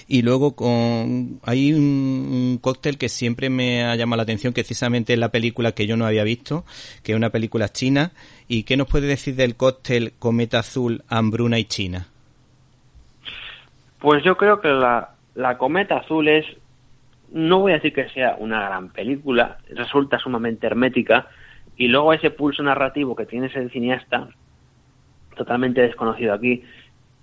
Y 0.08 0.22
luego 0.22 0.56
con 0.56 1.40
hay 1.44 1.74
un, 1.74 2.60
cóctel 2.62 2.98
que 2.98 3.10
siempre 3.10 3.50
me 3.50 3.84
ha 3.84 3.96
llamado 3.96 4.18
la 4.18 4.24
atención, 4.24 4.54
que 4.54 4.62
precisamente 4.62 5.14
es 5.14 5.20
la 5.20 5.30
película 5.30 5.72
que 5.72 5.88
yo 5.88 5.98
no 5.98 6.06
había 6.06 6.24
visto, 6.24 6.66
que 7.04 7.14
es 7.14 7.16
una 7.16 7.30
película 7.30 7.70
china. 7.70 8.12
¿Y 8.48 8.64
qué 8.64 8.78
nos 8.78 8.88
puede 8.88 9.08
decir 9.08 9.36
del 9.36 9.56
cóctel 9.56 10.14
Cometa 10.20 10.60
Azul, 10.60 11.04
Hambruna 11.08 11.60
y 11.60 11.66
China? 11.66 12.08
Pues 14.00 14.24
yo 14.24 14.38
creo 14.38 14.62
que 14.62 14.70
la, 14.70 15.12
la 15.36 15.58
Cometa 15.58 15.98
Azul 15.98 16.28
es, 16.28 16.46
no 17.32 17.60
voy 17.60 17.72
a 17.72 17.76
decir 17.76 17.94
que 17.94 18.10
sea 18.10 18.36
una 18.38 18.66
gran 18.66 18.90
película, 18.90 19.58
resulta 19.70 20.20
sumamente 20.20 20.68
hermética, 20.68 21.28
y 21.78 21.88
luego 21.88 22.14
ese 22.14 22.30
pulso 22.30 22.62
narrativo 22.62 23.16
que 23.16 23.26
tiene 23.26 23.48
ese 23.48 23.70
cineasta, 23.70 24.30
totalmente 25.36 25.82
desconocido 25.82 26.34
aquí, 26.34 26.64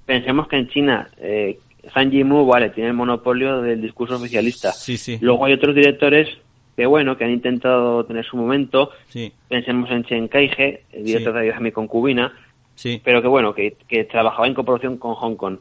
pensemos 0.06 0.48
que 0.48 0.56
en 0.56 0.68
China 0.68 1.08
eh, 1.18 1.58
Zhang 1.92 2.10
Yimou, 2.10 2.46
vale, 2.46 2.70
tiene 2.70 2.90
el 2.90 2.96
monopolio 2.96 3.60
del 3.60 3.80
discurso 3.80 4.16
oficialista. 4.16 4.72
Sí, 4.72 4.96
sí. 4.96 5.18
Luego 5.20 5.44
hay 5.44 5.52
otros 5.52 5.74
directores 5.74 6.28
que, 6.76 6.86
bueno, 6.86 7.16
que 7.16 7.24
han 7.24 7.30
intentado 7.30 8.04
tener 8.04 8.24
su 8.24 8.36
momento, 8.36 8.90
Sí, 9.08 9.32
pensemos 9.48 9.90
en 9.90 10.04
Chen 10.04 10.28
Kaige, 10.28 10.82
el 10.92 11.04
director 11.04 11.32
de 11.34 11.60
mi 11.60 11.72
concubina, 11.72 12.34
sí. 12.74 13.00
pero 13.02 13.22
que 13.22 13.28
bueno, 13.28 13.54
que, 13.54 13.76
que 13.88 14.04
trabajaba 14.04 14.46
en 14.46 14.54
coproducción 14.54 14.98
con 14.98 15.14
Hong 15.14 15.36
Kong. 15.36 15.58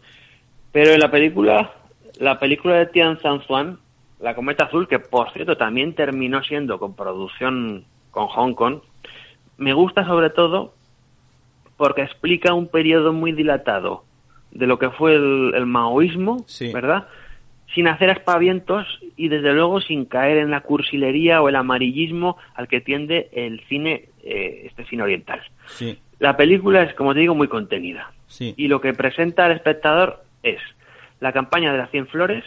Pero 0.72 0.92
en 0.92 1.00
la 1.00 1.10
película, 1.10 1.72
la 2.20 2.38
película 2.38 2.76
de 2.76 2.88
Tian 2.88 3.22
San 3.22 3.40
Juan, 3.40 3.80
La 4.20 4.36
Cometa 4.36 4.66
Azul, 4.66 4.88
que 4.88 5.00
por 5.00 5.32
cierto 5.32 5.56
también 5.56 5.96
terminó 5.96 6.44
siendo 6.44 6.80
con 6.80 6.96
producción 6.96 7.86
con 8.12 8.28
Hong 8.28 8.54
Kong, 8.54 8.80
me 9.58 9.74
gusta 9.74 10.06
sobre 10.06 10.32
todo 10.32 10.74
porque 11.78 12.02
explica 12.02 12.54
un 12.54 12.68
periodo 12.68 13.14
muy 13.14 13.32
dilatado 13.32 14.04
de 14.56 14.66
lo 14.68 14.80
que 14.80 14.90
fue 14.90 15.14
el, 15.16 15.52
el 15.54 15.66
maoísmo, 15.68 16.44
Sí. 16.48 16.72
¿verdad? 16.74 17.08
Sin 17.74 17.88
hacer 17.88 18.10
aspavientos 18.10 18.88
y 19.18 19.28
desde 19.28 19.54
luego 19.54 19.82
sin 19.82 20.06
caer 20.06 20.38
en 20.38 20.50
la 20.50 20.62
cursilería 20.62 21.42
o 21.42 21.50
el 21.50 21.56
amarillismo 21.58 22.38
al 22.56 22.68
que 22.68 22.80
tiende 22.82 23.30
el 23.34 23.60
cine, 23.68 24.10
eh, 24.24 24.64
este 24.66 24.86
cine 24.86 25.04
oriental. 25.04 25.42
Sí, 25.68 26.00
La 26.20 26.38
película 26.38 26.82
es, 26.84 26.94
como 26.96 27.14
te 27.14 27.20
digo, 27.20 27.36
muy 27.36 27.48
contenida. 27.50 28.12
sí, 28.28 28.54
Y 28.58 28.68
lo 28.70 28.80
que 28.82 28.94
presenta 28.94 29.46
al 29.46 29.52
espectador 29.52 30.24
es 30.42 30.60
la 31.20 31.32
campaña 31.34 31.72
de 31.74 31.78
las 31.80 31.92
100 31.92 32.08
flores, 32.08 32.44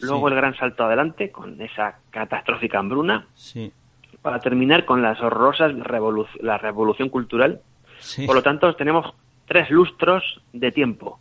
luego 0.00 0.28
el 0.28 0.34
gran 0.34 0.54
salto 0.56 0.84
adelante 0.84 1.30
con 1.30 1.60
esa 1.60 1.98
catastrófica 2.10 2.78
hambruna, 2.80 3.26
Sí, 3.34 3.72
para 4.20 4.40
terminar 4.40 4.84
con 4.84 5.00
las 5.02 5.20
horrorosas 5.20 5.72
la 6.40 6.58
revolución 6.58 7.08
cultural. 7.08 7.60
Por 8.26 8.34
lo 8.34 8.42
tanto, 8.42 8.74
tenemos 8.74 9.14
tres 9.46 9.70
lustros 9.70 10.40
de 10.52 10.72
tiempo, 10.72 11.20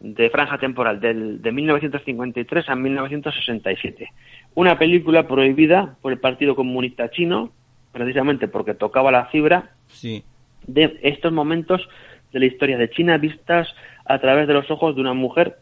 de 0.00 0.30
franja 0.30 0.58
temporal, 0.58 1.00
del, 1.00 1.42
de 1.42 1.52
1953 1.52 2.68
a 2.68 2.74
1967. 2.74 4.12
Una 4.54 4.78
película 4.78 5.26
prohibida 5.26 5.96
por 6.00 6.12
el 6.12 6.18
Partido 6.18 6.54
Comunista 6.54 7.10
Chino, 7.10 7.52
precisamente 7.92 8.48
porque 8.48 8.74
tocaba 8.74 9.10
la 9.10 9.26
fibra 9.26 9.72
sí. 9.88 10.22
de 10.66 10.98
estos 11.02 11.32
momentos 11.32 11.88
de 12.32 12.40
la 12.40 12.46
historia 12.46 12.78
de 12.78 12.90
China 12.90 13.18
vistas 13.18 13.68
a 14.04 14.18
través 14.18 14.46
de 14.46 14.54
los 14.54 14.70
ojos 14.70 14.94
de 14.94 15.00
una 15.00 15.14
mujer 15.14 15.56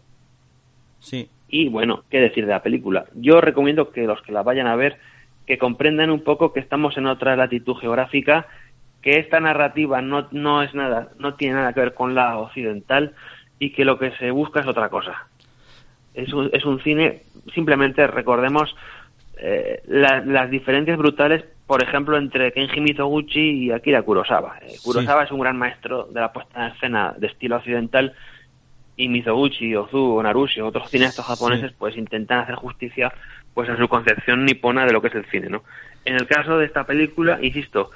Sí, 0.98 1.28
y 1.48 1.68
bueno, 1.68 2.04
qué 2.10 2.20
decir 2.20 2.46
de 2.46 2.52
la 2.52 2.62
película. 2.62 3.06
Yo 3.14 3.40
recomiendo 3.40 3.90
que 3.90 4.06
los 4.06 4.20
que 4.22 4.32
la 4.32 4.42
vayan 4.42 4.66
a 4.66 4.76
ver, 4.76 4.98
que 5.46 5.58
comprendan 5.58 6.10
un 6.10 6.24
poco 6.24 6.52
que 6.52 6.60
estamos 6.60 6.96
en 6.96 7.06
otra 7.06 7.36
latitud 7.36 7.76
geográfica, 7.76 8.46
que 9.02 9.18
esta 9.18 9.38
narrativa 9.38 10.02
no, 10.02 10.26
no 10.32 10.62
es 10.62 10.74
nada, 10.74 11.10
no 11.18 11.34
tiene 11.34 11.54
nada 11.54 11.72
que 11.72 11.80
ver 11.80 11.94
con 11.94 12.14
la 12.14 12.38
occidental 12.38 13.14
y 13.58 13.70
que 13.72 13.84
lo 13.84 13.98
que 13.98 14.10
se 14.12 14.30
busca 14.30 14.60
es 14.60 14.66
otra 14.66 14.88
cosa. 14.88 15.26
Es 16.14 16.32
un, 16.32 16.50
es 16.52 16.64
un 16.64 16.80
cine, 16.82 17.22
simplemente 17.54 18.06
recordemos 18.06 18.74
eh, 19.38 19.82
la- 19.86 20.20
las 20.24 20.50
diferencias 20.50 20.96
brutales, 20.98 21.44
por 21.66 21.82
ejemplo, 21.82 22.16
entre 22.16 22.52
Kenji 22.52 22.80
Mizoguchi 22.80 23.64
y 23.66 23.70
Akira 23.70 24.02
Kurosawa. 24.02 24.58
Eh, 24.62 24.76
Kurosawa 24.82 25.24
es 25.24 25.30
un 25.32 25.40
gran 25.40 25.58
maestro 25.58 26.04
de 26.04 26.20
la 26.20 26.32
puesta 26.32 26.66
en 26.66 26.72
escena 26.72 27.14
de 27.18 27.26
estilo 27.26 27.56
occidental 27.56 28.14
y 28.96 29.08
Mizoguchi, 29.08 29.74
Ozu, 29.76 30.22
Narushi 30.22 30.62
otros 30.62 30.88
cineastas 30.88 31.26
japoneses 31.26 31.72
pues 31.78 31.96
intentan 31.98 32.38
hacer 32.38 32.54
justicia 32.54 33.12
pues 33.52 33.68
a 33.68 33.76
su 33.76 33.88
concepción 33.88 34.44
nipona 34.46 34.86
de 34.86 34.92
lo 34.92 35.02
que 35.02 35.08
es 35.08 35.14
el 35.14 35.26
cine, 35.26 35.48
¿no? 35.50 35.64
En 36.06 36.14
el 36.14 36.26
caso 36.26 36.56
de 36.56 36.64
esta 36.66 36.84
película, 36.84 37.38
insisto, 37.42 37.90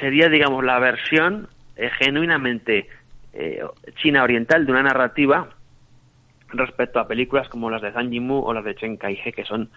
sería 0.00 0.28
digamos 0.28 0.64
la 0.64 0.78
versión 0.80 1.46
eh, 1.76 1.90
genuinamente 1.98 2.88
eh, 3.34 3.62
china 4.02 4.22
oriental 4.22 4.64
de 4.64 4.72
una 4.72 4.82
narrativa 4.82 5.48
respecto 6.48 7.00
a 7.00 7.08
películas 7.08 7.48
como 7.48 7.70
las 7.70 7.82
de 7.82 7.92
Zhang 7.92 8.10
Yimou 8.10 8.44
o 8.44 8.52
las 8.52 8.64
de 8.64 8.74
Chen 8.74 8.96
Kai-he 8.96 9.32
que 9.32 9.44
son 9.44 9.70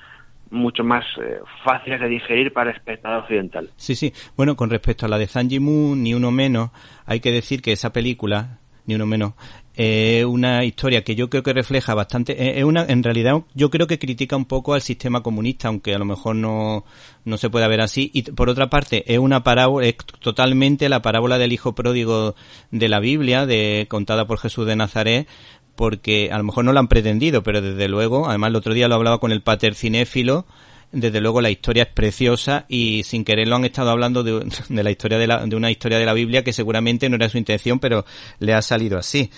mucho 0.50 0.84
más 0.84 1.04
eh, 1.22 1.40
fáciles 1.64 2.00
de 2.00 2.08
digerir 2.08 2.54
para 2.54 2.70
el 2.70 2.78
espectador 2.78 3.24
occidental. 3.24 3.70
Sí, 3.76 3.96
sí. 3.96 4.14
Bueno, 4.36 4.56
con 4.56 4.70
respecto 4.70 5.06
a 5.06 5.10
la 5.10 5.18
de 5.18 5.28
Zhang 5.28 5.50
Yimou, 5.50 5.96
ni 5.96 6.14
uno 6.14 6.32
menos, 6.32 6.72
hay 7.06 7.20
que 7.20 7.32
decir 7.32 7.62
que 7.62 7.74
esa 7.74 7.92
película, 7.92 8.60
ni 8.86 8.96
uno 8.96 9.06
menos, 9.06 9.34
es 9.78 10.26
una 10.26 10.66
historia 10.66 11.04
que 11.04 11.16
yo 11.16 11.30
creo 11.30 11.44
que 11.44 11.54
refleja 11.54 11.94
bastante, 11.94 12.58
es 12.58 12.64
una, 12.64 12.84
en 12.86 13.04
realidad 13.04 13.44
yo 13.54 13.70
creo 13.70 13.86
que 13.86 14.00
critica 14.00 14.36
un 14.36 14.46
poco 14.46 14.74
al 14.74 14.82
sistema 14.82 15.22
comunista, 15.22 15.68
aunque 15.68 15.94
a 15.94 16.00
lo 16.00 16.06
mejor 16.06 16.36
no, 16.36 16.84
no 17.26 17.38
se 17.38 17.52
pueda 17.52 17.68
ver 17.68 17.82
así. 17.82 18.10
Y 18.12 18.24
por 18.24 18.50
otra 18.50 18.72
parte, 18.72 19.04
es 19.14 19.20
una 19.20 19.44
parábola, 19.44 19.86
es 19.86 19.98
totalmente 20.20 20.90
la 20.90 21.04
parábola 21.04 21.38
del 21.38 21.54
hijo 21.54 21.76
pródigo 21.76 22.34
de 22.72 22.90
la 22.90 23.00
Biblia, 23.00 23.46
de, 23.46 23.86
contada 23.88 24.26
por 24.26 24.40
Jesús 24.40 24.66
de 24.66 24.76
Nazaret, 24.76 25.28
porque 25.76 26.32
a 26.32 26.40
lo 26.40 26.44
mejor 26.44 26.66
no 26.66 26.74
lo 26.74 26.80
han 26.80 26.88
pretendido, 26.88 27.44
pero 27.44 27.62
desde 27.62 27.88
luego, 27.88 28.28
además 28.28 28.50
el 28.50 28.56
otro 28.56 28.74
día 28.74 28.88
lo 28.88 28.96
hablaba 28.96 29.20
con 29.20 29.32
el 29.32 29.44
pater 29.44 29.76
cinéfilo, 29.76 30.48
desde 30.92 31.20
luego 31.20 31.42
la 31.42 31.50
historia 31.50 31.84
es 31.84 31.90
preciosa 31.90 32.66
y 32.70 33.04
sin 33.04 33.26
querer 33.26 33.48
lo 33.48 33.58
han 33.58 33.66
estado 33.66 33.90
hablando 33.90 34.24
de 34.24 34.84
la 34.84 34.92
historia 34.92 35.18
de, 35.18 35.28
la, 35.28 35.46
de 35.46 35.56
una 35.56 35.70
historia 35.70 35.98
de 35.98 36.06
la 36.06 36.14
Biblia 36.14 36.44
que 36.44 36.54
seguramente 36.54 37.10
no 37.10 37.16
era 37.16 37.30
su 37.30 37.38
intención, 37.38 37.80
pero 37.80 38.06
le 38.40 38.54
ha 38.54 38.62
salido 38.62 38.98
así. 38.98 39.30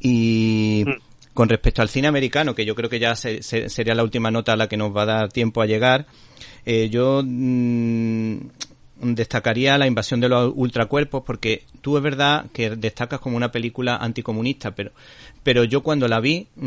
Y 0.00 0.84
con 1.34 1.48
respecto 1.48 1.82
al 1.82 1.88
cine 1.88 2.08
americano, 2.08 2.54
que 2.54 2.64
yo 2.64 2.74
creo 2.74 2.90
que 2.90 2.98
ya 2.98 3.14
se- 3.14 3.42
se- 3.42 3.68
sería 3.68 3.94
la 3.94 4.02
última 4.02 4.30
nota 4.30 4.52
a 4.52 4.56
la 4.56 4.68
que 4.68 4.76
nos 4.76 4.94
va 4.96 5.02
a 5.02 5.06
dar 5.06 5.32
tiempo 5.32 5.62
a 5.62 5.66
llegar, 5.66 6.06
eh, 6.66 6.88
yo 6.90 7.22
mm, 7.24 8.38
destacaría 9.00 9.78
la 9.78 9.86
invasión 9.86 10.18
de 10.20 10.28
los 10.28 10.52
ultracuerpos 10.56 11.22
porque 11.24 11.62
tú 11.80 11.96
es 11.96 12.02
verdad 12.02 12.46
que 12.52 12.70
destacas 12.70 13.20
como 13.20 13.36
una 13.36 13.52
película 13.52 13.96
anticomunista, 13.96 14.74
pero 14.74 14.90
pero 15.44 15.62
yo 15.64 15.82
cuando 15.82 16.08
la 16.08 16.18
vi 16.20 16.48
mm, 16.56 16.60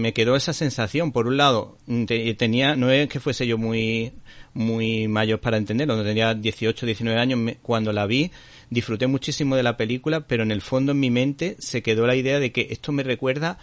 me 0.00 0.12
quedó 0.12 0.36
esa 0.36 0.52
sensación. 0.52 1.10
Por 1.12 1.26
un 1.26 1.36
lado, 1.36 1.76
mm, 1.86 2.04
te- 2.04 2.34
tenía 2.34 2.76
no 2.76 2.90
es 2.90 3.08
que 3.08 3.20
fuese 3.20 3.46
yo 3.46 3.58
muy 3.58 4.12
muy 4.54 5.08
mayor 5.08 5.40
para 5.40 5.56
entenderlo, 5.56 5.96
no 5.96 6.02
tenía 6.04 6.34
18, 6.34 6.86
19 6.86 7.20
años 7.20 7.38
me- 7.38 7.56
cuando 7.56 7.92
la 7.92 8.06
vi, 8.06 8.30
disfruté 8.70 9.06
muchísimo 9.06 9.56
de 9.56 9.62
la 9.62 9.76
película, 9.76 10.26
pero 10.26 10.42
en 10.42 10.50
el 10.50 10.60
fondo 10.62 10.92
en 10.92 11.00
mi 11.00 11.10
mente 11.10 11.56
se 11.58 11.82
quedó 11.82 12.06
la 12.06 12.16
idea 12.16 12.38
de 12.38 12.52
que 12.52 12.68
esto 12.70 12.92
me 12.92 13.02
recuerda 13.02 13.58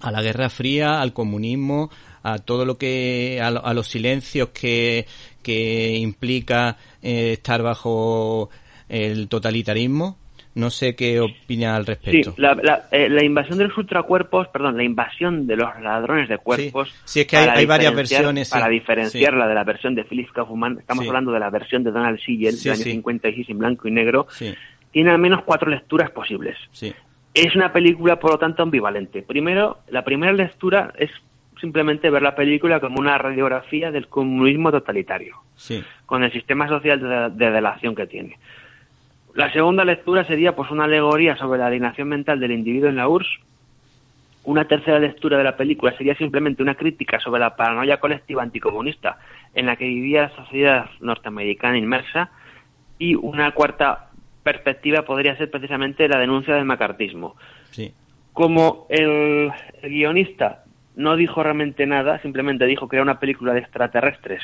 a 0.00 0.10
la 0.10 0.22
Guerra 0.22 0.50
Fría, 0.50 1.00
al 1.00 1.12
comunismo, 1.12 1.90
a 2.22 2.38
todo 2.38 2.64
lo 2.64 2.76
que, 2.76 3.40
a, 3.42 3.48
a 3.48 3.74
los 3.74 3.88
silencios 3.88 4.48
que, 4.48 5.06
que 5.42 5.96
implica 5.96 6.76
eh, 7.02 7.34
estar 7.34 7.62
bajo 7.62 8.50
el 8.88 9.28
totalitarismo. 9.28 10.18
No 10.54 10.68
sé 10.68 10.94
qué 10.94 11.18
opina 11.20 11.76
al 11.76 11.84
Sí, 11.86 11.92
respecto. 11.92 12.34
la, 12.36 12.54
la, 12.54 12.82
eh, 12.90 13.08
la 13.08 13.24
invasión 13.24 13.56
de 13.56 13.68
los 13.68 13.78
ultracuerpos, 13.78 14.48
perdón, 14.48 14.76
la 14.76 14.82
invasión 14.84 15.46
de 15.46 15.56
los 15.56 15.68
ladrones 15.80 16.28
de 16.28 16.36
cuerpos. 16.36 16.92
Sí, 17.04 17.20
es 17.20 17.26
que 17.26 17.36
hay- 17.38 17.64
varias 17.64 17.94
versiones, 17.94 18.48
sí. 18.48 18.52
Para 18.52 18.68
diferenciarla 18.68 19.44
Sí. 19.44 19.48
de 19.48 19.54
la 19.54 19.64
versión 19.64 19.94
de 19.94 20.04
Phyllis 20.04 20.30
Kaufman, 20.32 20.78
estamos 20.80 21.04
Sí. 21.04 21.08
hablando 21.08 21.32
de 21.32 21.40
la 21.40 21.48
versión 21.48 21.82
de 21.84 21.90
Donald 21.90 22.18
Siegel 22.20 22.52
Sí, 22.52 22.64
del 22.68 22.74
año 22.74 22.84
sí. 22.84 22.90
56 22.92 23.48
en 23.48 23.58
blanco 23.58 23.88
y 23.88 23.92
negro. 23.92 24.26
Sí, 24.30 24.54
Tiene 24.90 25.10
al 25.10 25.18
menos 25.18 25.42
cuatro 25.44 25.70
lecturas 25.70 26.10
posibles. 26.10 26.56
sí, 26.70 26.92
Es 27.34 27.56
una 27.56 27.72
película, 27.72 28.20
por 28.20 28.32
lo 28.32 28.38
tanto, 28.38 28.62
ambivalente. 28.62 29.22
Primero, 29.22 29.78
la 29.88 30.04
primera 30.04 30.34
lectura 30.34 30.92
es 30.98 31.10
simplemente 31.62 32.10
ver 32.10 32.20
la 32.20 32.34
película 32.34 32.78
como 32.78 33.00
una 33.00 33.16
radiografía 33.16 33.90
del 33.90 34.08
comunismo 34.08 34.70
totalitario 34.70 35.36
sí, 35.54 35.82
con 36.04 36.24
el 36.24 36.32
sistema 36.32 36.68
social 36.68 37.00
de, 37.00 37.30
de 37.46 37.50
delación 37.52 37.94
que 37.94 38.06
tiene. 38.06 38.36
La 39.34 39.52
segunda 39.52 39.84
lectura 39.84 40.24
sería 40.24 40.54
pues 40.54 40.70
una 40.70 40.84
alegoría 40.84 41.36
sobre 41.36 41.58
la 41.58 41.66
alienación 41.66 42.08
mental 42.08 42.38
del 42.38 42.52
individuo 42.52 42.88
en 42.88 42.96
la 42.96 43.08
URSS. 43.08 43.40
Una 44.44 44.66
tercera 44.66 44.98
lectura 44.98 45.38
de 45.38 45.44
la 45.44 45.56
película 45.56 45.96
sería 45.96 46.16
simplemente 46.16 46.62
una 46.62 46.74
crítica 46.74 47.20
sobre 47.20 47.40
la 47.40 47.56
paranoia 47.56 47.98
colectiva 48.00 48.42
anticomunista 48.42 49.18
en 49.54 49.66
la 49.66 49.76
que 49.76 49.86
vivía 49.86 50.22
la 50.22 50.36
sociedad 50.36 50.90
norteamericana 51.00 51.78
inmersa. 51.78 52.30
Y 52.98 53.14
una 53.14 53.52
cuarta 53.52 54.10
perspectiva 54.42 55.02
podría 55.02 55.36
ser 55.36 55.50
precisamente 55.50 56.08
la 56.08 56.18
denuncia 56.18 56.54
del 56.54 56.64
macartismo. 56.64 57.36
sí, 57.70 57.94
Como 58.32 58.86
el, 58.90 59.50
el 59.80 59.90
guionista 59.90 60.64
no 60.96 61.16
dijo 61.16 61.42
realmente 61.42 61.86
nada, 61.86 62.20
simplemente 62.20 62.66
dijo 62.66 62.88
que 62.88 62.96
era 62.96 63.02
una 63.02 63.20
película 63.20 63.54
de 63.54 63.60
extraterrestres. 63.60 64.42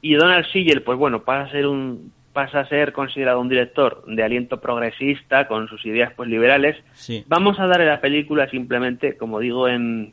Y 0.00 0.14
Donald 0.14 0.46
Siegel, 0.46 0.82
pues 0.82 0.96
bueno, 0.96 1.24
pasa 1.24 1.48
a 1.48 1.52
ser 1.52 1.66
un 1.66 2.12
pasa 2.38 2.60
a 2.60 2.68
ser 2.68 2.92
considerado 2.92 3.40
un 3.40 3.48
director 3.48 4.04
de 4.06 4.22
aliento 4.22 4.60
progresista 4.60 5.48
con 5.48 5.66
sus 5.66 5.84
ideas 5.84 6.12
pues 6.14 6.28
liberales. 6.28 6.76
sí, 6.92 7.24
Vamos 7.26 7.58
a 7.58 7.66
darle 7.66 7.88
a 7.88 7.94
la 7.94 8.00
película 8.00 8.48
simplemente, 8.48 9.16
como 9.16 9.40
digo 9.40 9.66
en 9.66 10.12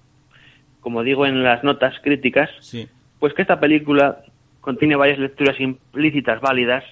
como 0.80 1.04
digo 1.04 1.28
en 1.28 1.44
las 1.44 1.64
notas 1.64 1.94
críticas, 2.02 2.50
sí, 2.62 2.90
pues 3.20 3.36
que 3.36 3.44
esta 3.44 3.60
película 3.60 4.24
contiene 4.60 4.96
varias 4.96 5.20
lecturas 5.20 5.60
implícitas 5.60 6.42
válidas 6.42 6.84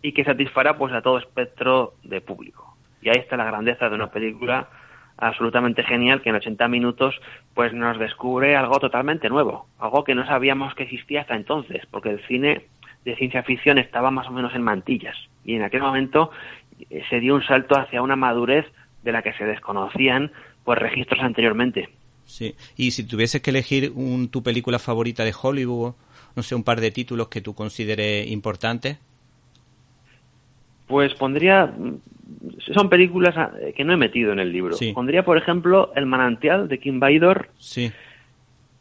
y 0.00 0.12
que 0.12 0.22
satisfará 0.22 0.78
pues 0.78 0.92
a 0.92 1.02
todo 1.02 1.18
espectro 1.18 1.94
de 2.04 2.20
público. 2.20 2.76
Y 3.02 3.08
ahí 3.08 3.18
está 3.18 3.36
la 3.36 3.46
grandeza 3.46 3.88
de 3.88 3.96
una 3.96 4.12
película 4.12 4.68
absolutamente 5.16 5.82
genial 5.82 6.22
que 6.22 6.28
en 6.28 6.36
80 6.36 6.68
minutos 6.68 7.20
pues 7.52 7.72
nos 7.72 7.98
descubre 7.98 8.54
algo 8.54 8.78
totalmente 8.78 9.28
nuevo, 9.28 9.66
algo 9.80 10.04
que 10.04 10.14
no 10.14 10.24
sabíamos 10.24 10.76
que 10.76 10.84
existía 10.84 11.22
hasta 11.22 11.34
entonces, 11.34 11.84
porque 11.90 12.10
el 12.10 12.24
cine 12.28 12.68
de 13.04 13.16
ciencia 13.16 13.42
ficción 13.42 13.78
estaba 13.78 14.10
más 14.10 14.26
o 14.28 14.32
menos 14.32 14.54
en 14.54 14.62
mantillas 14.62 15.16
y 15.44 15.54
en 15.54 15.62
aquel 15.62 15.80
momento 15.80 16.30
eh, 16.90 17.02
se 17.08 17.20
dio 17.20 17.34
un 17.34 17.42
salto 17.42 17.78
hacia 17.78 18.02
una 18.02 18.16
madurez 18.16 18.66
de 19.02 19.12
la 19.12 19.22
que 19.22 19.32
se 19.34 19.44
desconocían 19.44 20.30
pues 20.64 20.78
registros 20.78 21.20
anteriormente. 21.20 21.88
sí. 22.24 22.54
Y 22.76 22.90
si 22.90 23.04
tuvieses 23.04 23.40
que 23.40 23.50
elegir 23.50 23.92
un, 23.94 24.28
tu 24.28 24.42
película 24.42 24.78
favorita 24.78 25.24
de 25.24 25.34
Hollywood, 25.40 25.94
no 26.36 26.42
sé, 26.42 26.54
un 26.54 26.62
par 26.64 26.80
de 26.80 26.90
títulos 26.90 27.28
que 27.28 27.40
tú 27.40 27.54
consideres 27.54 28.26
importantes. 28.30 28.98
Pues 30.86 31.14
pondría. 31.14 31.66
mm, 31.66 31.98
Son 32.74 32.88
películas 32.88 33.34
ah, 33.36 33.52
que 33.76 33.84
no 33.84 33.92
he 33.92 33.96
metido 33.96 34.32
en 34.32 34.38
el 34.38 34.52
libro. 34.52 34.74
Sí. 34.76 34.92
Pondría, 34.92 35.24
por 35.24 35.36
ejemplo, 35.38 35.92
El 35.94 36.06
Manantial 36.06 36.68
de 36.68 36.78
Kim 36.78 37.00
Baidor, 37.00 37.50
Sí, 37.58 37.90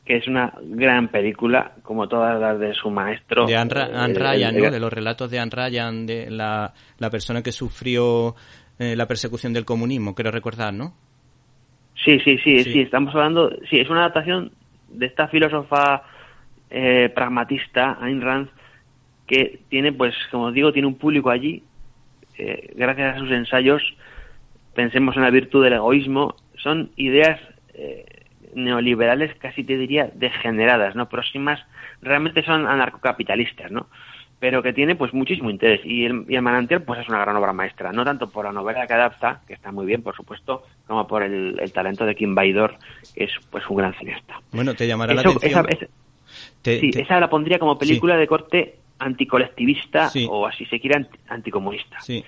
que 0.07 0.17
es 0.17 0.27
una 0.27 0.53
gran 0.61 1.09
película, 1.09 1.73
como 1.83 2.07
todas 2.07 2.39
las 2.39 2.57
de 2.59 2.73
su 2.73 2.89
maestro. 2.89 3.45
de 3.45 3.55
Anne, 3.57 3.73
eh, 3.75 4.05
el- 4.05 4.15
Ryan, 4.15 4.55
el- 4.55 4.63
¿no? 4.63 4.71
De 4.71 4.79
los 4.79 4.91
relatos 4.93 5.29
de 5.29 5.39
Anne 5.39 5.51
Ryan, 5.53 6.05
de 6.07 6.31
la, 6.31 6.73
la 6.97 7.09
persona 7.09 7.43
que 7.43 7.51
sufrió 7.51 8.33
eh, 8.79 8.95
la 8.95 9.07
persecución 9.07 9.53
del 9.53 9.65
comunismo, 9.65 10.15
quiero 10.15 10.31
recordar, 10.31 10.73
¿no? 10.73 10.93
Sí, 12.05 12.19
sí, 12.19 12.37
sí, 12.43 12.63
Sí. 12.63 12.73
sí, 12.73 12.81
estamos 12.81 13.13
hablando. 13.15 13.49
Sí, 13.69 13.79
es 13.79 13.89
una 13.89 14.01
adaptación 14.01 14.51
de 14.89 15.05
esta 15.07 15.27
filósofa 15.27 16.03
eh, 16.69 17.09
pragmatista, 17.13 17.97
Ayn 18.01 18.21
Rand, 18.21 18.49
que 19.25 19.59
tiene, 19.69 19.91
pues, 19.93 20.13
como 20.31 20.51
digo, 20.51 20.71
tiene 20.71 20.87
un 20.87 20.95
público 20.95 21.29
allí. 21.29 21.63
eh, 22.39 22.71
gracias 22.75 23.15
a 23.15 23.19
sus 23.19 23.31
ensayos, 23.31 23.81
pensemos 24.75 25.15
en 25.15 25.23
la 25.23 25.31
virtud 25.31 25.63
del 25.63 25.73
egoísmo. 25.73 26.35
Son 26.57 26.91
ideas 26.97 27.39
neoliberales, 28.55 29.35
casi 29.39 29.63
te 29.63 29.77
diría 29.77 30.09
degeneradas, 30.13 30.95
¿no? 30.95 31.07
Próximas, 31.09 31.59
realmente 32.01 32.43
son 32.43 32.67
anarcocapitalistas, 32.67 33.71
¿no? 33.71 33.87
Pero 34.39 34.61
que 34.61 34.71
tiene 34.71 34.95
pues 34.95 35.13
muchísimo 35.13 35.49
interés. 35.49 35.81
Y 35.83 36.05
el, 36.05 36.25
y 36.29 36.35
el 36.35 36.41
manantial 36.43 36.83
pues 36.83 36.99
es 36.99 37.09
una 37.09 37.19
gran 37.19 37.35
obra 37.37 37.53
maestra, 37.53 37.91
no 37.91 38.05
tanto 38.05 38.29
por 38.29 38.45
la 38.45 38.51
novela 38.51 38.85
que 38.85 38.93
adapta, 38.93 39.41
que 39.47 39.53
está 39.53 39.71
muy 39.71 39.85
bien, 39.87 40.03
por 40.03 40.15
supuesto, 40.15 40.63
como 40.85 41.07
por 41.07 41.23
el, 41.23 41.57
el 41.59 41.71
talento 41.73 42.05
de 42.05 42.13
Kim 42.15 42.35
Baidor, 42.35 42.75
que 43.15 43.23
es 43.23 43.31
pues 43.49 43.67
un 43.67 43.77
gran 43.77 43.93
cineasta. 43.95 44.39
Bueno, 44.51 44.75
te 44.75 44.85
llamará 44.87 45.13
la 45.15 45.21
Eso- 45.21 45.31
atención. 45.31 45.65
esa- 45.69 45.85
esa- 45.85 45.91
te- 46.61 46.79
sí, 46.79 46.91
te- 46.91 47.01
esa 47.01 47.19
la 47.19 47.29
pondría 47.29 47.57
como 47.57 47.79
película 47.79 48.15
de 48.15 48.27
corte 48.27 48.75
anticolectivista 48.99 50.09
Sí. 50.09 50.27
o 50.29 50.45
así 50.45 50.65
se 50.65 50.79
quiere 50.79 50.97
anti- 50.97 51.19
anticomunista. 51.27 51.99
Sí, 52.01 52.23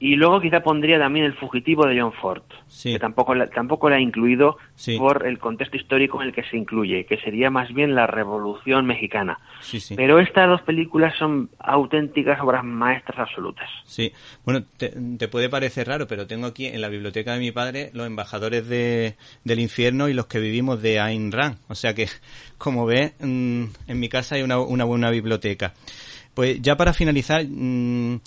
Y 0.00 0.16
luego 0.16 0.40
quizá 0.40 0.60
pondría 0.60 0.98
también 0.98 1.24
El 1.24 1.34
fugitivo 1.34 1.86
de 1.86 1.98
John 1.98 2.12
Ford, 2.12 2.42
Sí. 2.66 2.92
que 2.92 2.98
tampoco 2.98 3.34
la, 3.34 3.46
tampoco 3.46 3.88
la 3.88 3.96
he 3.96 4.02
incluido 4.02 4.58
Sí. 4.74 4.98
por 4.98 5.26
el 5.26 5.38
contexto 5.38 5.76
histórico 5.76 6.20
en 6.20 6.28
el 6.28 6.34
que 6.34 6.42
se 6.44 6.56
incluye, 6.58 7.06
que 7.06 7.16
sería 7.18 7.48
más 7.48 7.72
bien 7.72 7.94
la 7.94 8.06
Revolución 8.06 8.84
Mexicana. 8.86 9.38
sí, 9.60 9.80
sí. 9.80 9.94
Pero 9.96 10.18
estas 10.18 10.48
dos 10.48 10.60
películas 10.62 11.14
son 11.18 11.48
auténticas 11.58 12.38
obras 12.40 12.64
maestras 12.64 13.18
absolutas. 13.18 13.68
Sí, 13.84 14.12
bueno, 14.44 14.64
te, 14.76 14.92
te 15.16 15.28
puede 15.28 15.48
parecer 15.48 15.86
raro, 15.88 16.06
pero 16.06 16.26
tengo 16.26 16.46
aquí 16.48 16.66
en 16.66 16.80
la 16.80 16.88
biblioteca 16.88 17.32
de 17.32 17.40
mi 17.40 17.52
padre 17.52 17.90
los 17.94 18.06
embajadores 18.06 18.68
de, 18.68 19.14
del 19.44 19.60
infierno 19.60 20.08
y 20.08 20.12
los 20.14 20.26
que 20.26 20.40
vivimos 20.40 20.82
de 20.82 21.00
Ayn 21.00 21.32
Rand. 21.32 21.56
O 21.68 21.74
sea 21.74 21.94
que, 21.94 22.08
como 22.58 22.84
ves, 22.84 23.14
mm, 23.20 23.64
en 23.86 24.00
mi 24.00 24.08
casa 24.08 24.34
hay 24.34 24.42
una, 24.42 24.58
una 24.58 24.84
buena 24.84 25.08
biblioteca. 25.10 25.72
Pues 26.34 26.60
ya 26.60 26.76
para 26.76 26.92
finalizar, 26.92 27.44
mm, 27.48 28.20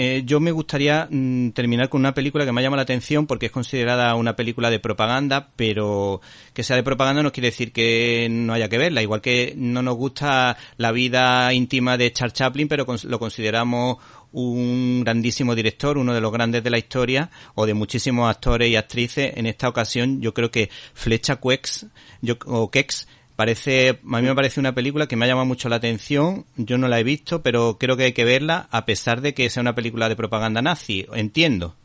eh, 0.00 0.22
yo 0.24 0.38
me 0.38 0.52
gustaría 0.52 1.08
mm, 1.10 1.50
terminar 1.50 1.88
con 1.88 2.00
una 2.00 2.14
película 2.14 2.44
que 2.44 2.52
me 2.52 2.60
ha 2.60 2.62
llamado 2.62 2.76
la 2.76 2.82
atención 2.82 3.26
porque 3.26 3.46
es 3.46 3.52
considerada 3.52 4.14
una 4.14 4.36
película 4.36 4.70
de 4.70 4.78
propaganda, 4.78 5.48
pero 5.56 6.20
que 6.54 6.62
sea 6.62 6.76
de 6.76 6.84
propaganda 6.84 7.24
no 7.24 7.32
quiere 7.32 7.48
decir 7.48 7.72
que 7.72 8.28
no 8.30 8.52
haya 8.52 8.68
que 8.68 8.78
verla. 8.78 9.02
Igual 9.02 9.20
que 9.20 9.54
no 9.56 9.82
nos 9.82 9.96
gusta 9.96 10.56
la 10.76 10.92
vida 10.92 11.52
íntima 11.52 11.96
de 11.96 12.12
Charles 12.12 12.34
Chaplin, 12.34 12.68
pero 12.68 12.86
lo 13.02 13.18
consideramos 13.18 13.96
un 14.30 15.02
grandísimo 15.02 15.56
director, 15.56 15.98
uno 15.98 16.14
de 16.14 16.20
los 16.20 16.30
grandes 16.30 16.62
de 16.62 16.70
la 16.70 16.78
historia, 16.78 17.28
o 17.56 17.66
de 17.66 17.74
muchísimos 17.74 18.30
actores 18.30 18.70
y 18.70 18.76
actrices. 18.76 19.32
En 19.36 19.46
esta 19.46 19.68
ocasión, 19.68 20.20
yo 20.20 20.32
creo 20.32 20.52
que 20.52 20.70
Flecha 20.94 21.40
Quex, 21.40 21.86
yo, 22.22 22.36
o 22.46 22.70
Kex, 22.70 23.08
parece, 23.38 23.90
a 23.90 24.20
mí 24.20 24.26
me 24.26 24.34
parece 24.34 24.58
una 24.58 24.74
película 24.74 25.06
que 25.06 25.14
me 25.14 25.24
ha 25.24 25.28
llamado 25.28 25.46
mucho 25.46 25.68
la 25.68 25.76
atención. 25.76 26.44
Yo 26.56 26.76
no 26.76 26.88
la 26.88 26.98
he 26.98 27.04
visto, 27.04 27.40
pero 27.40 27.76
creo 27.78 27.96
que 27.96 28.02
hay 28.02 28.12
que 28.12 28.24
verla, 28.24 28.66
a 28.72 28.84
pesar 28.84 29.20
de 29.20 29.32
que 29.32 29.48
sea 29.48 29.60
una 29.60 29.76
película 29.76 30.08
de 30.08 30.16
propaganda 30.16 30.60
nazi. 30.60 31.06
Entiendo. 31.14 31.76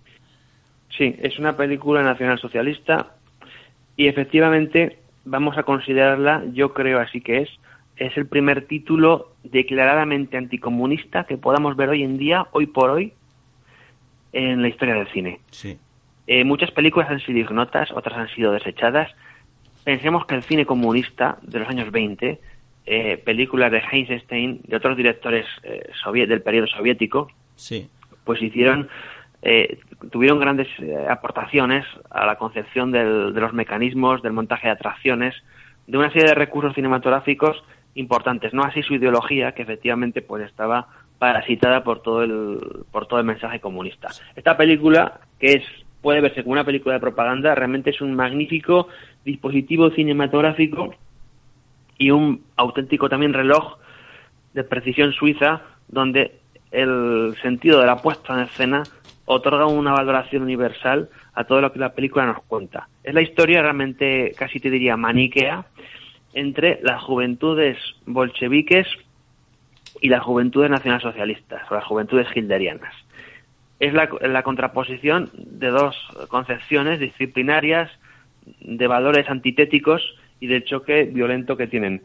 Sí, 0.97 1.15
es 1.21 1.37
una 1.37 1.55
película 1.55 2.01
nacionalsocialista 2.01 3.11
y 3.95 4.07
efectivamente 4.07 4.97
vamos 5.25 5.55
a 5.55 5.61
considerarla, 5.61 6.43
yo 6.53 6.73
creo 6.73 6.99
así 6.99 7.21
que 7.21 7.43
es, 7.43 7.49
es 7.97 8.17
el 8.17 8.25
primer 8.25 8.65
título 8.65 9.35
declaradamente 9.43 10.37
anticomunista 10.37 11.25
que 11.25 11.37
podamos 11.37 11.75
ver 11.75 11.89
hoy 11.89 12.01
en 12.01 12.17
día, 12.17 12.47
hoy 12.51 12.65
por 12.65 12.89
hoy, 12.89 13.13
en 14.31 14.63
la 14.63 14.69
historia 14.69 14.95
del 14.95 15.07
cine. 15.09 15.39
Sí. 15.51 15.77
Eh, 16.25 16.43
muchas 16.45 16.71
películas 16.71 17.11
han 17.11 17.19
sido 17.19 17.37
ignotas, 17.37 17.91
otras 17.91 18.17
han 18.17 18.29
sido 18.29 18.53
desechadas. 18.53 19.11
Pensemos 19.83 20.25
que 20.25 20.35
el 20.35 20.43
cine 20.43 20.65
comunista 20.65 21.37
de 21.41 21.59
los 21.59 21.67
años 21.69 21.91
20, 21.91 22.39
eh, 22.85 23.17
películas 23.25 23.71
de 23.71 23.81
Eisenstein, 23.91 24.61
de 24.65 24.75
otros 24.75 24.95
directores 24.95 25.45
eh, 25.63 25.89
soviet- 26.03 26.27
del 26.27 26.41
periodo 26.41 26.67
soviético, 26.67 27.29
Sí. 27.55 27.89
pues 28.23 28.41
hicieron, 28.41 28.87
eh, 29.41 29.79
tuvieron 30.11 30.39
grandes 30.39 30.67
eh, 30.79 30.95
aportaciones 31.09 31.85
a 32.09 32.25
la 32.25 32.35
concepción 32.37 32.91
del- 32.91 33.33
de 33.33 33.41
los 33.41 33.53
mecanismos, 33.53 34.21
del 34.21 34.33
montaje 34.33 34.67
de 34.67 34.73
atracciones, 34.73 35.35
de 35.87 35.97
una 35.97 36.11
serie 36.11 36.29
de 36.29 36.35
recursos 36.35 36.73
cinematográficos 36.75 37.61
importantes, 37.95 38.53
no 38.53 38.63
así 38.63 38.81
su 38.83 38.93
ideología, 38.95 39.51
que 39.53 39.61
efectivamente 39.63 40.21
pues 40.21 40.43
estaba 40.45 40.87
parasitada 41.19 41.83
por 41.83 42.01
todo 42.01 42.23
el, 42.23 42.57
por 42.91 43.05
todo 43.07 43.19
el 43.19 43.25
mensaje 43.25 43.59
comunista. 43.59 44.09
Esta 44.35 44.57
película, 44.57 45.19
que 45.39 45.53
es, 45.53 45.63
puede 46.03 46.21
verse 46.21 46.43
como 46.43 46.53
una 46.53 46.65
película 46.65 46.95
de 46.95 47.01
propaganda, 47.01 47.55
realmente 47.55 47.89
es 47.89 48.01
un 48.01 48.13
magnífico 48.13 48.89
dispositivo 49.25 49.89
cinematográfico 49.89 50.93
y 51.97 52.11
un 52.11 52.43
auténtico 52.57 53.09
también 53.09 53.33
reloj 53.33 53.77
de 54.53 54.63
precisión 54.63 55.13
suiza 55.13 55.61
donde 55.87 56.39
el 56.71 57.35
sentido 57.41 57.79
de 57.79 57.87
la 57.87 57.95
puesta 57.95 58.33
en 58.33 58.41
escena 58.41 58.83
otorga 59.25 59.65
una 59.65 59.93
valoración 59.93 60.43
universal 60.43 61.09
a 61.33 61.45
todo 61.45 61.61
lo 61.61 61.71
que 61.71 61.79
la 61.79 61.93
película 61.93 62.25
nos 62.25 62.43
cuenta. 62.43 62.89
Es 63.03 63.13
la 63.13 63.21
historia 63.21 63.61
realmente, 63.61 64.33
casi 64.37 64.59
te 64.59 64.69
diría, 64.69 64.97
maniquea 64.97 65.65
entre 66.33 66.79
las 66.83 67.01
juventudes 67.01 67.77
bolcheviques 68.05 68.87
y 70.01 70.09
las 70.09 70.23
juventudes 70.23 70.69
nacionalsocialistas 70.69 71.71
o 71.71 71.75
las 71.75 71.85
juventudes 71.85 72.27
hilderianas. 72.35 72.93
Es 73.79 73.93
la, 73.93 74.09
la 74.21 74.43
contraposición 74.43 75.29
de 75.35 75.67
dos 75.69 75.95
concepciones 76.29 76.99
disciplinarias, 76.99 77.89
de 78.61 78.87
valores 78.87 79.29
antitéticos 79.29 80.01
y 80.39 80.47
del 80.47 80.63
choque 80.65 81.03
violento 81.05 81.55
que 81.57 81.67
tienen. 81.67 82.01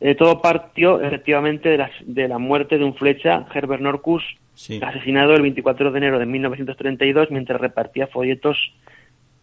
Eh, 0.00 0.14
todo 0.14 0.40
partió 0.40 1.00
efectivamente 1.00 1.68
de 1.68 1.78
la, 1.78 1.90
de 2.04 2.28
la 2.28 2.38
muerte 2.38 2.78
de 2.78 2.84
un 2.84 2.94
flecha, 2.94 3.46
Herbert 3.52 3.82
Norcus, 3.82 4.22
Sí. 4.54 4.78
asesinado 4.82 5.34
el 5.34 5.40
24 5.42 5.90
de 5.90 5.98
enero 5.98 6.18
de 6.18 6.26
1932 6.26 7.30
mientras 7.30 7.58
repartía 7.60 8.06
folletos 8.08 8.58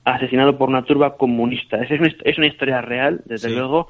asesinado 0.03 0.57
por 0.59 0.69
una 0.69 0.83
turba 0.83 1.17
comunista. 1.17 1.77
Es 1.83 1.89
una, 1.99 2.13
es 2.23 2.37
una 2.37 2.47
historia 2.47 2.81
real, 2.81 3.21
desde 3.25 3.49
Sí. 3.49 3.55
luego, 3.55 3.87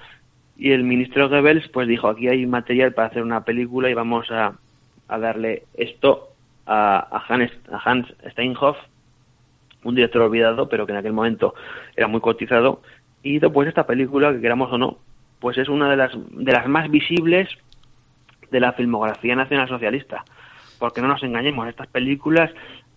y 0.58 0.72
el 0.72 0.84
ministro 0.84 1.28
Goebbels 1.30 1.68
pues 1.70 1.88
dijo, 1.88 2.08
aquí 2.08 2.28
hay 2.30 2.46
material 2.46 2.94
para 2.94 3.10
hacer 3.10 3.24
una 3.24 3.44
película 3.44 3.90
y 3.90 3.94
vamos 3.94 4.32
a, 4.32 4.54
a 5.10 5.20
darle 5.20 5.64
esto 5.76 6.30
a, 6.68 7.00
a 7.00 7.24
Hans, 7.28 7.52
a 7.72 7.90
Hans 7.90 8.08
Steinhoff, 8.32 8.78
un 9.84 9.96
director 9.96 10.22
olvidado, 10.22 10.68
pero 10.70 10.86
que 10.86 10.92
en 10.92 10.98
aquel 10.98 11.14
momento 11.14 11.56
era 11.96 12.08
muy 12.08 12.22
cotizado, 12.22 12.82
y 13.24 13.38
hizo 13.38 13.52
pues 13.52 13.68
esta 13.68 13.86
película, 13.86 14.32
que 14.32 14.42
queramos 14.42 14.72
o 14.72 14.78
no, 14.78 14.98
pues 15.40 15.58
es 15.58 15.70
una 15.70 15.90
de 15.90 15.98
las, 15.98 16.12
de 16.14 16.52
las 16.52 16.68
más 16.68 16.90
visibles 16.90 17.50
de 18.52 18.60
la 18.60 18.74
filmografía 18.74 19.36
nacional 19.36 19.68
socialista. 19.68 20.24
Porque 20.80 21.02
no 21.02 21.08
nos 21.08 21.24
engañemos, 21.24 21.68
estas 21.68 21.88
películas 21.88 22.52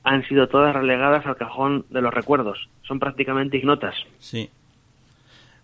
han 0.05 0.23
sido 0.25 0.49
todas 0.49 0.75
relegadas 0.75 1.27
al 1.27 1.37
cajón 1.37 1.85
de 1.91 2.01
los 2.01 2.13
recuerdos. 2.13 2.69
Son 2.83 2.99
prácticamente 2.99 3.57
ignotas. 3.57 3.95
Sí. 4.19 4.51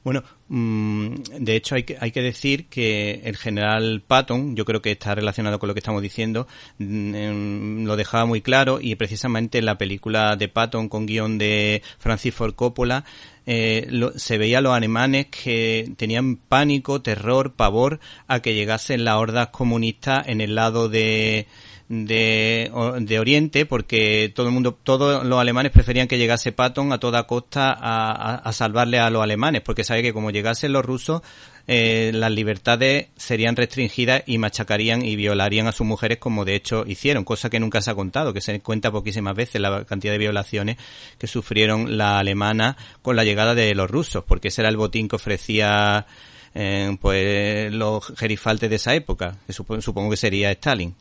Bueno, 0.06 0.22
mm, 0.46 1.14
de 1.40 1.56
hecho 1.56 1.74
hay 1.74 1.82
que, 1.82 1.96
hay 2.00 2.12
que 2.12 2.22
decir 2.22 2.66
que 2.68 3.22
el 3.24 3.36
general 3.36 4.04
Patton, 4.06 4.54
yo 4.54 4.64
creo 4.64 4.80
que 4.80 4.92
está 4.92 5.16
relacionado 5.16 5.58
con 5.58 5.66
lo 5.66 5.74
que 5.74 5.80
estamos 5.80 6.00
diciendo, 6.00 6.46
mm, 6.78 7.14
em, 7.16 7.84
lo 7.84 7.96
dejaba 7.96 8.24
muy 8.24 8.40
claro 8.40 8.78
y 8.80 8.94
precisamente 8.94 9.58
en 9.58 9.64
la 9.64 9.78
película 9.78 10.36
de 10.36 10.46
Patton 10.46 10.88
con 10.88 11.06
guion 11.06 11.38
de 11.38 11.82
Francis 11.98 12.32
Ford 12.32 12.54
Coppola 12.54 13.04
eh, 13.46 13.88
lo- 13.90 14.16
se 14.16 14.38
veía 14.38 14.58
a 14.58 14.60
los 14.60 14.74
alemanes 14.74 15.26
que 15.26 15.90
tenían 15.96 16.36
pánico, 16.36 17.02
terror, 17.02 17.54
pavor 17.54 17.98
a 18.28 18.38
que 18.42 18.54
llegasen 18.54 19.04
las 19.04 19.16
hordas 19.16 19.48
comunistas 19.48 20.28
en 20.28 20.40
el 20.40 20.54
lado 20.54 20.88
de 20.88 21.48
de, 21.88 22.70
de 23.00 23.18
Oriente 23.20 23.64
porque 23.66 24.32
todo 24.34 24.46
el 24.48 24.52
mundo, 24.52 24.76
todos 24.82 25.24
los 25.24 25.38
alemanes 25.40 25.70
preferían 25.72 26.08
que 26.08 26.18
llegase 26.18 26.50
Patton 26.52 26.92
a 26.92 26.98
toda 26.98 27.28
costa 27.28 27.72
a, 27.72 28.34
a, 28.34 28.52
salvarle 28.52 28.98
a 28.98 29.08
los 29.10 29.22
alemanes 29.22 29.62
porque 29.62 29.84
sabe 29.84 30.02
que 30.02 30.12
como 30.12 30.30
llegasen 30.32 30.72
los 30.72 30.84
rusos 30.84 31.22
eh, 31.68 32.10
las 32.14 32.30
libertades 32.32 33.08
serían 33.16 33.54
restringidas 33.56 34.22
y 34.26 34.38
machacarían 34.38 35.02
y 35.04 35.14
violarían 35.16 35.66
a 35.68 35.72
sus 35.72 35.86
mujeres 35.86 36.18
como 36.18 36.44
de 36.44 36.54
hecho 36.56 36.84
hicieron, 36.86 37.24
cosa 37.24 37.50
que 37.50 37.60
nunca 37.60 37.80
se 37.80 37.90
ha 37.90 37.94
contado, 37.94 38.32
que 38.32 38.40
se 38.40 38.60
cuenta 38.60 38.90
poquísimas 38.90 39.34
veces 39.36 39.60
la 39.60 39.84
cantidad 39.84 40.12
de 40.12 40.18
violaciones 40.18 40.76
que 41.18 41.26
sufrieron 41.28 41.96
las 41.98 42.18
alemanas 42.20 42.76
con 43.02 43.14
la 43.16 43.24
llegada 43.24 43.54
de 43.54 43.74
los 43.74 43.90
rusos, 43.90 44.24
porque 44.24 44.48
ese 44.48 44.62
era 44.62 44.68
el 44.70 44.76
botín 44.76 45.08
que 45.08 45.16
ofrecía 45.16 46.06
eh, 46.54 46.96
pues 47.00 47.72
los 47.72 48.12
gerifaltes 48.16 48.70
de 48.70 48.76
esa 48.76 48.94
época, 48.94 49.36
que 49.46 49.52
supo- 49.52 49.80
supongo 49.80 50.10
que 50.10 50.16
sería 50.16 50.50
Stalin. 50.52 50.94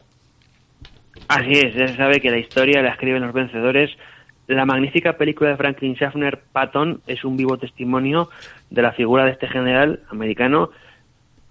Así 1.28 1.52
es, 1.52 1.74
ya 1.74 1.88
se 1.88 1.96
sabe 1.96 2.20
que 2.20 2.30
la 2.30 2.38
historia 2.38 2.82
la 2.82 2.90
escriben 2.90 3.22
los 3.22 3.34
vencedores. 3.34 3.92
La 4.48 4.66
magnífica 4.66 5.14
película 5.14 5.52
de 5.52 5.58
Franklin 5.58 5.96
Schaffner, 5.96 6.40
Patton, 6.52 7.02
es 7.08 7.24
un 7.24 7.36
vivo 7.36 7.58
testimonio 7.58 8.30
de 8.70 8.82
la 8.82 8.92
figura 8.92 9.26
de 9.26 9.32
este 9.32 9.48
general 9.48 10.02
americano 10.10 10.70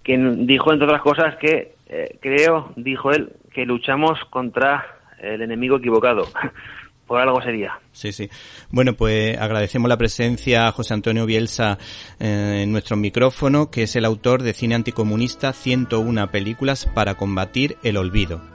que 0.03 0.17
dijo, 0.17 0.71
entre 0.71 0.85
otras 0.85 1.01
cosas, 1.01 1.35
que 1.37 1.73
eh, 1.87 2.17
creo, 2.21 2.71
dijo 2.75 3.11
él, 3.11 3.33
que 3.51 3.65
luchamos 3.65 4.19
contra 4.29 4.85
el 5.19 5.41
enemigo 5.41 5.77
equivocado. 5.77 6.27
Por 7.07 7.21
algo 7.21 7.39
sería. 7.41 7.79
Sí, 7.91 8.11
sí. 8.11 8.29
Bueno, 8.71 8.93
pues 8.93 9.37
agradecemos 9.37 9.89
la 9.89 9.97
presencia 9.97 10.67
a 10.67 10.71
José 10.71 10.95
Antonio 10.95 11.27
Bielsa 11.27 11.77
eh, 12.19 12.61
en 12.63 12.71
nuestro 12.71 12.97
micrófono, 12.97 13.69
que 13.69 13.83
es 13.83 13.95
el 13.95 14.05
autor 14.05 14.41
de 14.41 14.53
Cine 14.53 14.73
Anticomunista 14.73 15.53
101 15.53 16.31
películas 16.31 16.87
para 16.95 17.13
combatir 17.13 17.77
el 17.83 17.97
olvido. 17.97 18.54